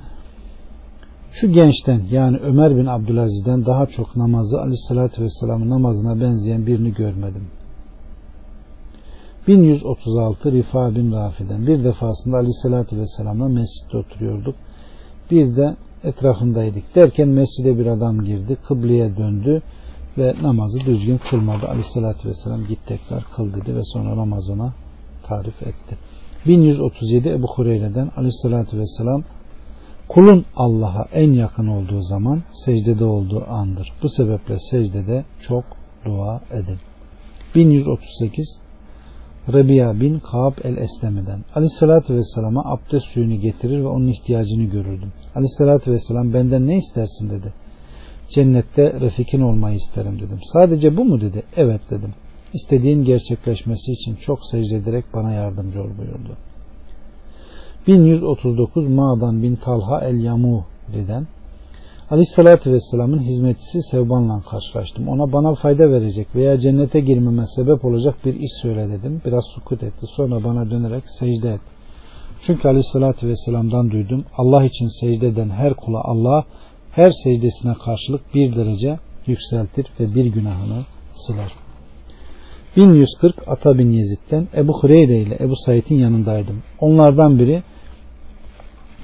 [1.31, 7.47] şu gençten yani Ömer bin Abdülaziz'den daha çok namazı aleyhissalatü vesselamın namazına benzeyen birini görmedim.
[9.47, 14.55] 1136 Rifa bin Rafi'den bir defasında aleyhissalatü vesselamla mescitte oturuyorduk.
[15.31, 16.95] Bir de etrafındaydık.
[16.95, 18.57] Derken mescide bir adam girdi.
[18.67, 19.61] Kıbleye döndü
[20.17, 21.67] ve namazı düzgün kılmadı.
[21.67, 24.73] Aleyhissalatü vesselam git tekrar kıl dedi ve sonra namaz ona
[25.23, 25.97] tarif etti.
[26.47, 29.23] 1137 Ebu Hureyre'den aleyhissalatü vesselam
[30.07, 33.93] kulun Allah'a en yakın olduğu zaman secdede olduğu andır.
[34.03, 35.63] Bu sebeple secdede çok
[36.05, 36.77] dua edin.
[37.55, 38.59] 1138
[39.53, 45.11] Rabia bin Kaab el-Esleme'den Aleyhissalatü Vesselam'a abdest suyunu getirir ve onun ihtiyacını görürdüm.
[45.35, 47.53] Aleyhissalatü Vesselam benden ne istersin dedi.
[48.35, 50.39] Cennette refikin olmayı isterim dedim.
[50.53, 51.43] Sadece bu mu dedi.
[51.57, 52.13] Evet dedim.
[52.53, 56.37] İstediğin gerçekleşmesi için çok secde ederek bana yardımcı ol buyurdu.
[57.87, 61.27] 1139 Ma'dan bin Talha el-Yamu deden
[62.11, 65.07] Aleyhissalatü Vesselam'ın hizmetçisi Sevban'la karşılaştım.
[65.07, 69.21] Ona bana fayda verecek veya cennete girmeme sebep olacak bir iş söyle dedim.
[69.25, 70.05] Biraz sukut etti.
[70.15, 71.61] Sonra bana dönerek secde et.
[72.41, 74.25] Çünkü Aleyhissalatü Vesselam'dan duydum.
[74.37, 76.45] Allah için secde eden her kula Allah
[76.91, 80.85] her secdesine karşılık bir derece yükseltir ve bir günahını
[81.15, 81.51] siler.
[82.77, 86.63] 1140 Ata bin Yezid'den Ebu Hureyre ile Ebu Said'in yanındaydım.
[86.79, 87.63] Onlardan biri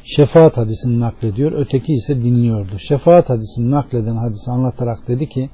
[0.04, 1.52] şefaat hadisini naklediyor.
[1.52, 2.80] Öteki ise dinliyordu.
[2.88, 5.50] Şefaat hadisini nakleden hadisi anlatarak dedi ki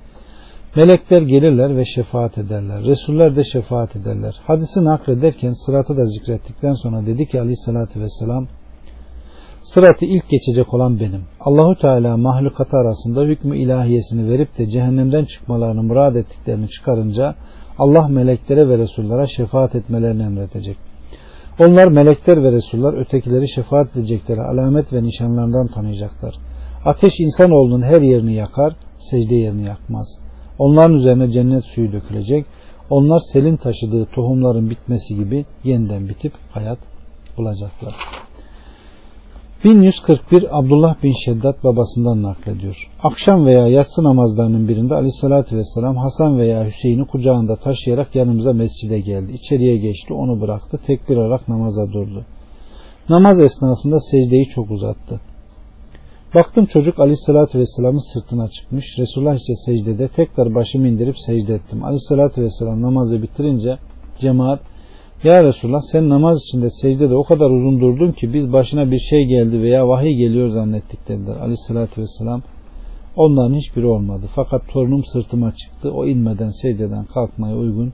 [0.76, 2.84] Melekler gelirler ve şefaat ederler.
[2.84, 4.36] Resuller de şefaat ederler.
[4.44, 8.48] Hadisi naklederken sıratı da zikrettikten sonra dedi ki aleyhissalatü vesselam
[9.64, 11.22] Sıratı ilk geçecek olan benim.
[11.40, 17.36] Allahu Teala mahlukatı arasında hükmü ilahiyesini verip de cehennemden çıkmalarını murad ettiklerini çıkarınca
[17.78, 20.78] Allah meleklere ve Resullara şefaat etmelerini emredecek.
[21.60, 26.36] Onlar melekler ve Resullar ötekileri şefaat edecekleri alamet ve nişanlarından tanıyacaklar.
[26.86, 30.08] Ateş insanoğlunun her yerini yakar, secde yerini yakmaz.
[30.60, 32.46] Onların üzerine cennet suyu dökülecek.
[32.90, 36.80] Onlar selin taşıdığı tohumların bitmesi gibi yeniden bitip hayat
[37.38, 37.96] bulacaklar.
[39.64, 42.76] 1141 Abdullah bin Şeddat babasından naklediyor.
[43.04, 49.32] Akşam veya yatsı namazlarının birinde aleyhissalatü vesselam Hasan veya Hüseyin'i kucağında taşıyarak yanımıza mescide geldi.
[49.32, 50.80] İçeriye geçti onu bıraktı.
[50.88, 52.26] Tekbir alarak namaza durdu.
[53.10, 55.20] Namaz esnasında secdeyi çok uzattı.
[56.36, 58.86] Baktım çocuk aleyhissalatü vesselamın sırtına çıkmış.
[58.98, 61.84] Resulullah işte secdede tekrar başımı indirip secde ettim.
[61.84, 63.78] Aleyhissalatü vesselam namazı bitirince
[64.20, 64.60] cemaat
[65.24, 69.26] ya Resulullah sen namaz içinde secdede o kadar uzun durdun ki biz başına bir şey
[69.26, 71.36] geldi veya vahiy geliyor zannettik dediler.
[71.36, 72.42] Aleyhissalatü vesselam
[73.16, 74.26] onların hiçbiri olmadı.
[74.36, 75.92] Fakat torunum sırtıma çıktı.
[75.92, 77.94] O inmeden secdeden kalkmaya uygun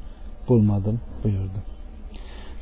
[0.49, 1.59] bulmadım buyurdu.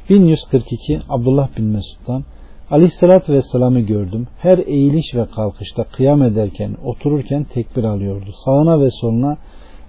[0.09, 2.23] 1142 Abdullah bin Mesud'dan
[2.71, 4.27] Aleyhissalatü Vesselam'ı gördüm.
[4.37, 8.31] Her eğiliş ve kalkışta kıyam ederken, otururken tekbir alıyordu.
[8.45, 9.37] Sağına ve soluna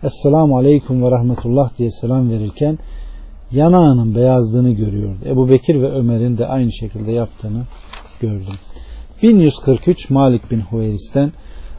[0.02, 2.78] Esselamu Aleyküm ve Rahmetullah diye selam verirken
[3.50, 5.18] yanağının beyazlığını görüyordu.
[5.26, 7.62] Ebu Bekir ve Ömer'in de aynı şekilde yaptığını
[8.20, 8.54] gördüm.
[9.22, 11.32] 1143 Malik bin Huveyris'ten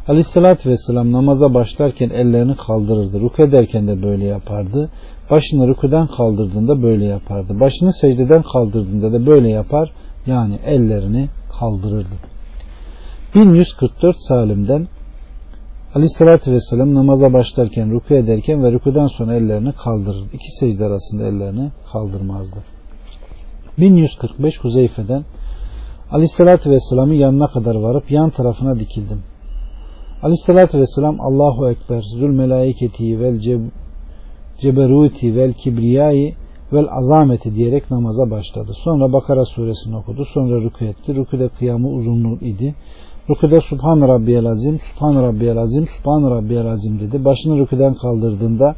[0.07, 3.21] Aleyhissalatü Vesselam namaza başlarken ellerini kaldırırdı.
[3.21, 4.89] Ruk ederken de böyle yapardı.
[5.29, 7.59] Başını rükudan kaldırdığında böyle yapardı.
[7.59, 9.91] Başını secdeden kaldırdığında da böyle yapar.
[10.25, 11.29] Yani ellerini
[11.59, 12.15] kaldırırdı.
[13.35, 14.87] 1144 Salim'den
[15.95, 20.23] Aleyhissalatü Vesselam namaza başlarken, ruku ederken ve rukudan sonra ellerini kaldırır.
[20.33, 22.63] İki secde arasında ellerini kaldırmazdı.
[23.77, 25.25] 1145 Huzeyfe'den
[26.11, 29.23] Aleyhissalatü Vesselam'ın yanına kadar varıp yan tarafına dikildim.
[30.23, 33.39] Aleyhissalatü Vesselam Allahu Ekber zül melaiketi vel
[34.61, 36.35] ceberuti vel kibriyai
[36.73, 38.71] vel azameti diyerek namaza başladı.
[38.83, 40.25] Sonra Bakara suresini okudu.
[40.33, 41.15] Sonra rükû etti.
[41.15, 42.75] Rükûde kıyamı uzunluğu idi.
[43.29, 47.25] Rüküde Subhan Rabbiyel Azim, Subhan Rabbiyel Azim, Subhan Rabbiyel Azim dedi.
[47.25, 48.75] Başını rüküden kaldırdığında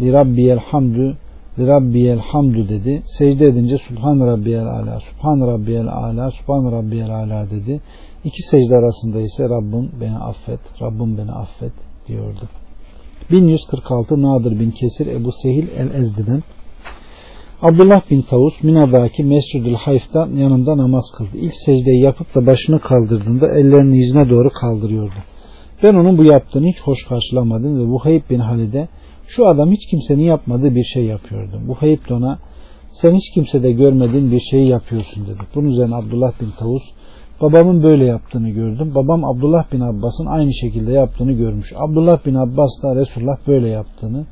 [0.00, 1.16] Li Rabbiyel Hamdü,
[1.58, 3.02] Li Rabbiyel Hamdü dedi.
[3.06, 7.80] Secde edince Subhan Rabbiyel Ala, Subhan Rabbiyel Ala, Subhan Rabbiyel Ala dedi.
[8.24, 11.72] İki secde arasında ise Rabbim beni affet, Rabbim beni affet
[12.08, 12.48] diyordu.
[13.30, 16.42] 1146 Nadir bin Kesir Ebu Sehil el-Ezdi'den
[17.62, 21.30] Abdullah bin Tavus Mina'daki Mescid-ül Hayf'ta yanında namaz kıldı.
[21.34, 25.14] İlk secdeyi yapıp da başını kaldırdığında ellerini yüzüne doğru kaldırıyordu.
[25.82, 28.88] Ben onun bu yaptığını hiç hoş karşılamadım ve Buhayb bin Halid'e
[29.26, 31.60] şu adam hiç kimsenin yapmadığı bir şey yapıyordu.
[31.68, 32.38] Buhayb de ona
[32.92, 35.40] sen hiç kimsede görmediğin bir şeyi yapıyorsun dedi.
[35.54, 36.82] Bunun üzerine Abdullah bin Tavus
[37.40, 38.94] babamın böyle yaptığını gördüm.
[38.94, 41.72] Babam Abdullah bin Abbas'ın aynı şekilde yaptığını görmüş.
[41.76, 44.26] Abdullah bin Abbas da Resulullah böyle yaptığını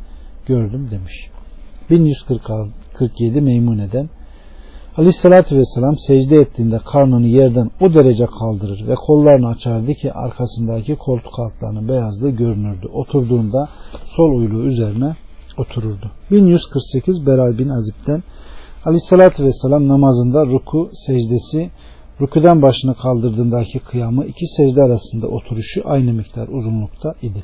[0.47, 1.31] gördüm demiş.
[3.01, 4.09] 1147 Meymune'den
[4.97, 11.39] Aleyhissalatü Vesselam secde ettiğinde karnını yerden o derece kaldırır ve kollarını açardı ki arkasındaki koltuk
[11.39, 12.87] altlarının beyazlığı görünürdü.
[12.93, 13.69] Oturduğunda
[14.17, 15.17] sol uyluğu üzerine
[15.59, 16.11] otururdu.
[16.31, 18.23] 1148 Beral bin Azib'den
[18.85, 21.71] Aleyhissalatü Vesselam namazında ruku secdesi
[22.21, 27.43] rukudan başını kaldırdığındaki kıyamı iki secde arasında oturuşu aynı miktar uzunlukta idi.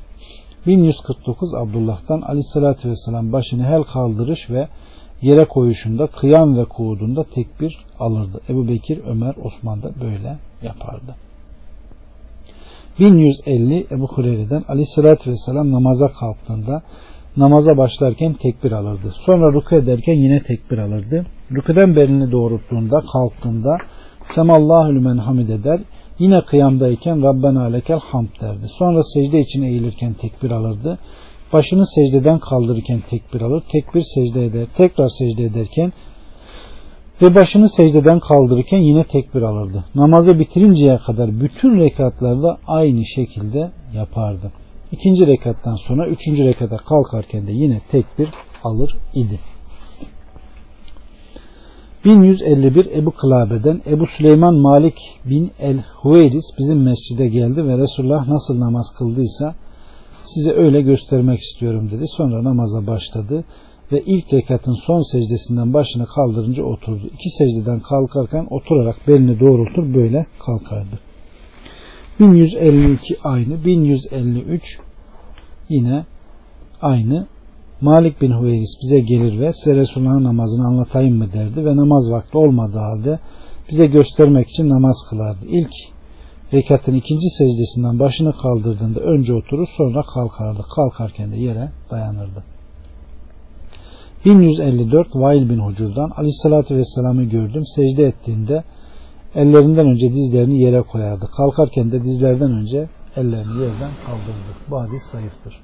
[0.67, 4.69] 1149 Abdullah'tan aleyhissalatü vesselam başını hel kaldırış ve
[5.23, 8.41] yere koyuşunda kıyam ve kuğudunda tekbir alırdı.
[8.49, 11.17] Ebu Bekir, Ömer, Osman da böyle yapardı.
[12.99, 16.83] 1150 Ebu Hureyre'den aleyhissalatü vesselam namaza kalktığında
[17.37, 19.15] namaza başlarken tekbir alırdı.
[19.27, 21.27] Sonra ruku ederken yine tekbir alırdı.
[21.53, 23.77] Rüküden belini doğrulttuğunda kalktığında
[24.35, 25.81] Semallahü lümen hamid eder.
[26.19, 28.67] Yine kıyamdayken Rabbena lekel hamd derdi.
[28.79, 30.99] Sonra secde için eğilirken tekbir alırdı.
[31.53, 33.63] Başını secdeden kaldırırken tekbir alır.
[33.73, 34.67] Tekbir secde eder.
[34.77, 35.93] Tekrar secde ederken
[37.23, 39.85] ve başını secdeden kaldırırken yine tekbir alırdı.
[39.95, 44.53] Namazı bitirinceye kadar bütün rekatlarda aynı şekilde yapardı.
[44.93, 48.29] İkinci rekattan sonra üçüncü rekata kalkarken de yine tekbir
[48.65, 49.39] alır idi.
[52.05, 58.87] 1151 Ebu Kılabe'den Ebu Süleyman Malik bin el-Huveyris bizim mescide geldi ve Resulullah nasıl namaz
[58.99, 59.55] kıldıysa
[60.35, 62.05] size öyle göstermek istiyorum dedi.
[62.17, 63.45] Sonra namaza başladı
[63.93, 67.07] ve ilk rekatın son secdesinden başını kaldırınca oturdu.
[67.07, 70.99] İki secdeden kalkarken oturarak belini doğrultur böyle kalkardı.
[72.21, 73.65] 1152 aynı.
[73.65, 74.79] 1153
[75.69, 76.05] yine
[76.83, 77.27] aynı.
[77.81, 82.39] Malik bin Hüveyris bize gelir ve size Resulullah'ın namazını anlatayım mı derdi ve namaz vakti
[82.39, 83.19] olmadığı halde
[83.71, 85.47] bize göstermek için namaz kılardı.
[85.47, 85.73] İlk
[86.55, 90.63] rekatın ikinci secdesinden başını kaldırdığında önce oturur sonra kalkardı.
[90.75, 92.45] Kalkarken de yere dayanırdı.
[94.25, 97.63] 1154 Vail bin Hucur'dan Aleyhisselatü Vesselam'ı gördüm.
[97.77, 98.65] Secde ettiğinde
[99.35, 101.27] ellerinden önce dizlerini yere koyardı.
[101.37, 104.71] Kalkarken de dizlerden önce ellerini yerden kaldırdı.
[104.71, 105.61] Bu hadis zayıftır.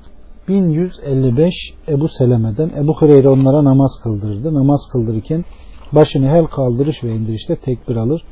[0.49, 1.55] 1155
[1.89, 4.55] Ebu Seleme'den Ebu Hureyre onlara namaz kıldırdı.
[4.55, 5.45] Namaz kıldırırken
[5.93, 8.23] başını hel kaldırış ve indirişte tekbir alır.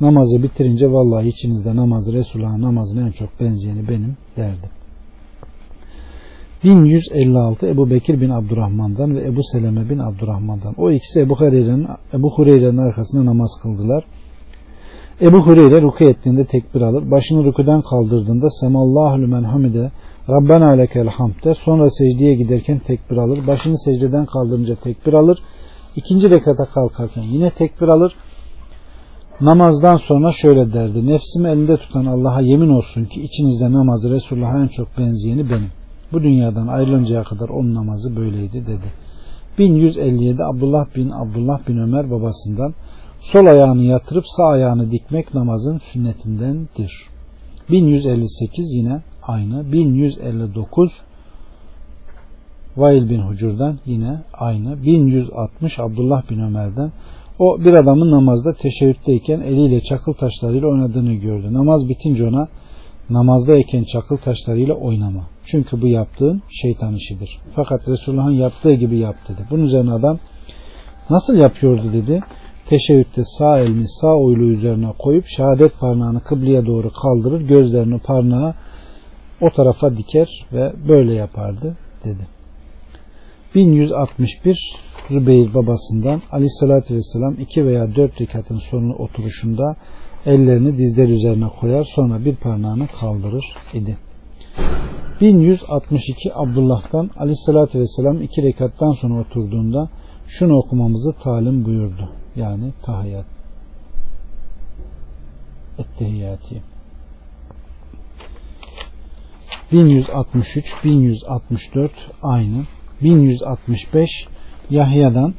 [0.00, 4.70] Namazı bitirince vallahi içinizde namazı Resulullah'ın namazına en çok benzeyeni benim derdi.
[6.64, 10.74] 1156 Ebu Bekir bin Abdurrahman'dan ve Ebu Seleme bin Abdurrahman'dan.
[10.78, 14.04] O ikisi Ebu Hureyre'nin Ebu Hureyre'nin arkasında namaz kıldılar.
[15.20, 17.10] Ebu Hureyre ruku ettiğinde tekbir alır.
[17.10, 19.90] Başını rukudan kaldırdığında Semallahu lümen hamide
[20.28, 23.46] Rabbena lekel hamd Sonra secdeye giderken tekbir alır.
[23.46, 25.38] Başını secdeden kaldırınca tekbir alır.
[25.96, 28.14] İkinci rekata kalkarken yine tekbir alır.
[29.40, 31.06] Namazdan sonra şöyle derdi.
[31.06, 35.70] Nefsimi elinde tutan Allah'a yemin olsun ki içinizde namazı Resulullah'a en çok benzeyeni benim.
[36.12, 38.92] Bu dünyadan ayrılıncaya kadar onun namazı böyleydi dedi.
[39.58, 42.74] 1157 Abdullah bin Abdullah bin Ömer babasından
[43.20, 46.92] sol ayağını yatırıp sağ ayağını dikmek namazın sünnetindendir.
[47.70, 49.72] 1158 yine aynı.
[49.72, 50.92] 1159
[52.76, 54.82] Vail bin Hucur'dan yine aynı.
[54.82, 56.92] 1160 Abdullah bin Ömer'den
[57.38, 61.54] o bir adamın namazda teşebbütteyken eliyle çakıl taşlarıyla oynadığını gördü.
[61.54, 62.48] Namaz bitince ona
[63.10, 65.22] namazdayken çakıl taşlarıyla oynama.
[65.46, 67.38] Çünkü bu yaptığın şeytan işidir.
[67.54, 69.46] Fakat Resulullah'ın yaptığı gibi yap dedi.
[69.50, 70.18] Bunun üzerine adam
[71.10, 72.20] nasıl yapıyordu dedi.
[72.68, 77.40] Teşebbütte sağ elini sağ oylu üzerine koyup şehadet parmağını kıbleye doğru kaldırır.
[77.40, 78.54] Gözlerini parmağı
[79.40, 82.26] o tarafa diker ve böyle yapardı dedi.
[83.54, 89.76] 1161 Zübeyir babasından aleyhissalatü vesselam iki veya dört rekatın sonunu oturuşunda
[90.26, 93.98] ellerini dizler üzerine koyar sonra bir parmağını kaldırır idi.
[95.20, 99.88] 1162 Abdullah'tan aleyhissalatü vesselam iki rekattan sonra oturduğunda
[100.28, 102.12] şunu okumamızı talim buyurdu.
[102.36, 103.26] Yani tahiyyat.
[105.78, 106.62] Ettehiyyati.
[109.72, 111.92] 1163, 1164
[112.22, 112.64] aynı.
[113.02, 114.10] 1165
[114.70, 115.34] Yahya'dan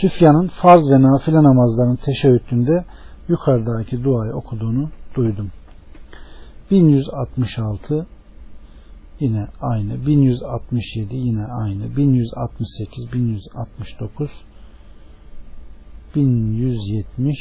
[0.00, 2.84] Süfyan'ın farz ve nafile namazlarının teşebbütünde
[3.28, 5.50] yukarıdaki duayı okuduğunu duydum.
[6.70, 8.06] 1166
[9.20, 10.06] yine aynı.
[10.06, 11.96] 1167 yine aynı.
[11.96, 14.30] 1168, 1169
[16.14, 17.36] 1170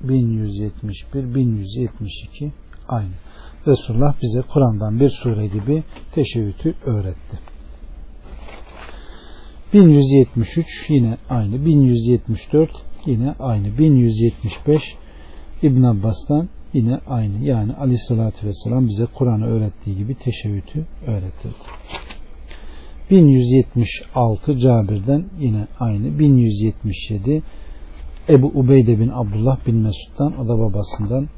[0.00, 2.52] 1171 1172
[2.88, 3.12] aynı.
[3.66, 7.47] Resulullah bize Kur'an'dan bir sure gibi teşebbütü öğretti.
[9.72, 11.66] 1173 yine aynı.
[11.66, 12.70] 1174
[13.06, 13.78] yine aynı.
[13.78, 14.82] 1175
[15.62, 17.44] İbn Abbas'tan yine aynı.
[17.44, 21.54] Yani aleyhissalatü vesselam bize Kur'an'ı öğrettiği gibi teşebbütü öğretirdi.
[23.10, 26.18] 1176 Cabir'den yine aynı.
[26.18, 27.42] 1177
[28.28, 31.28] Ebu Ubeyde bin Abdullah bin Mesud'dan o da babasından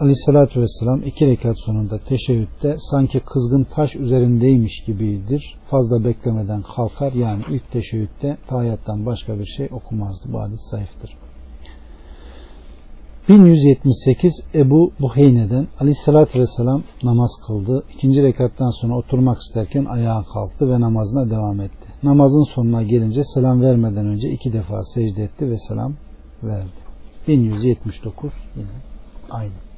[0.00, 5.56] Aleyhissalatü vesselam iki rekat sonunda teşebbütte sanki kızgın taş üzerindeymiş gibidir.
[5.70, 7.12] Fazla beklemeden kalkar.
[7.12, 10.32] Yani ilk teşebbütte tayyattan başka bir şey okumazdı.
[10.32, 11.16] Bu hadis zayıftır.
[13.28, 17.84] 1178 Ebu Buheyne'den Aleyhissalatü vesselam namaz kıldı.
[17.94, 21.88] İkinci rekattan sonra oturmak isterken ayağa kalktı ve namazına devam etti.
[22.02, 25.94] Namazın sonuna gelince selam vermeden önce iki defa secde etti ve selam
[26.42, 26.80] verdi.
[27.28, 28.68] 1179 yine
[29.30, 29.69] aynı.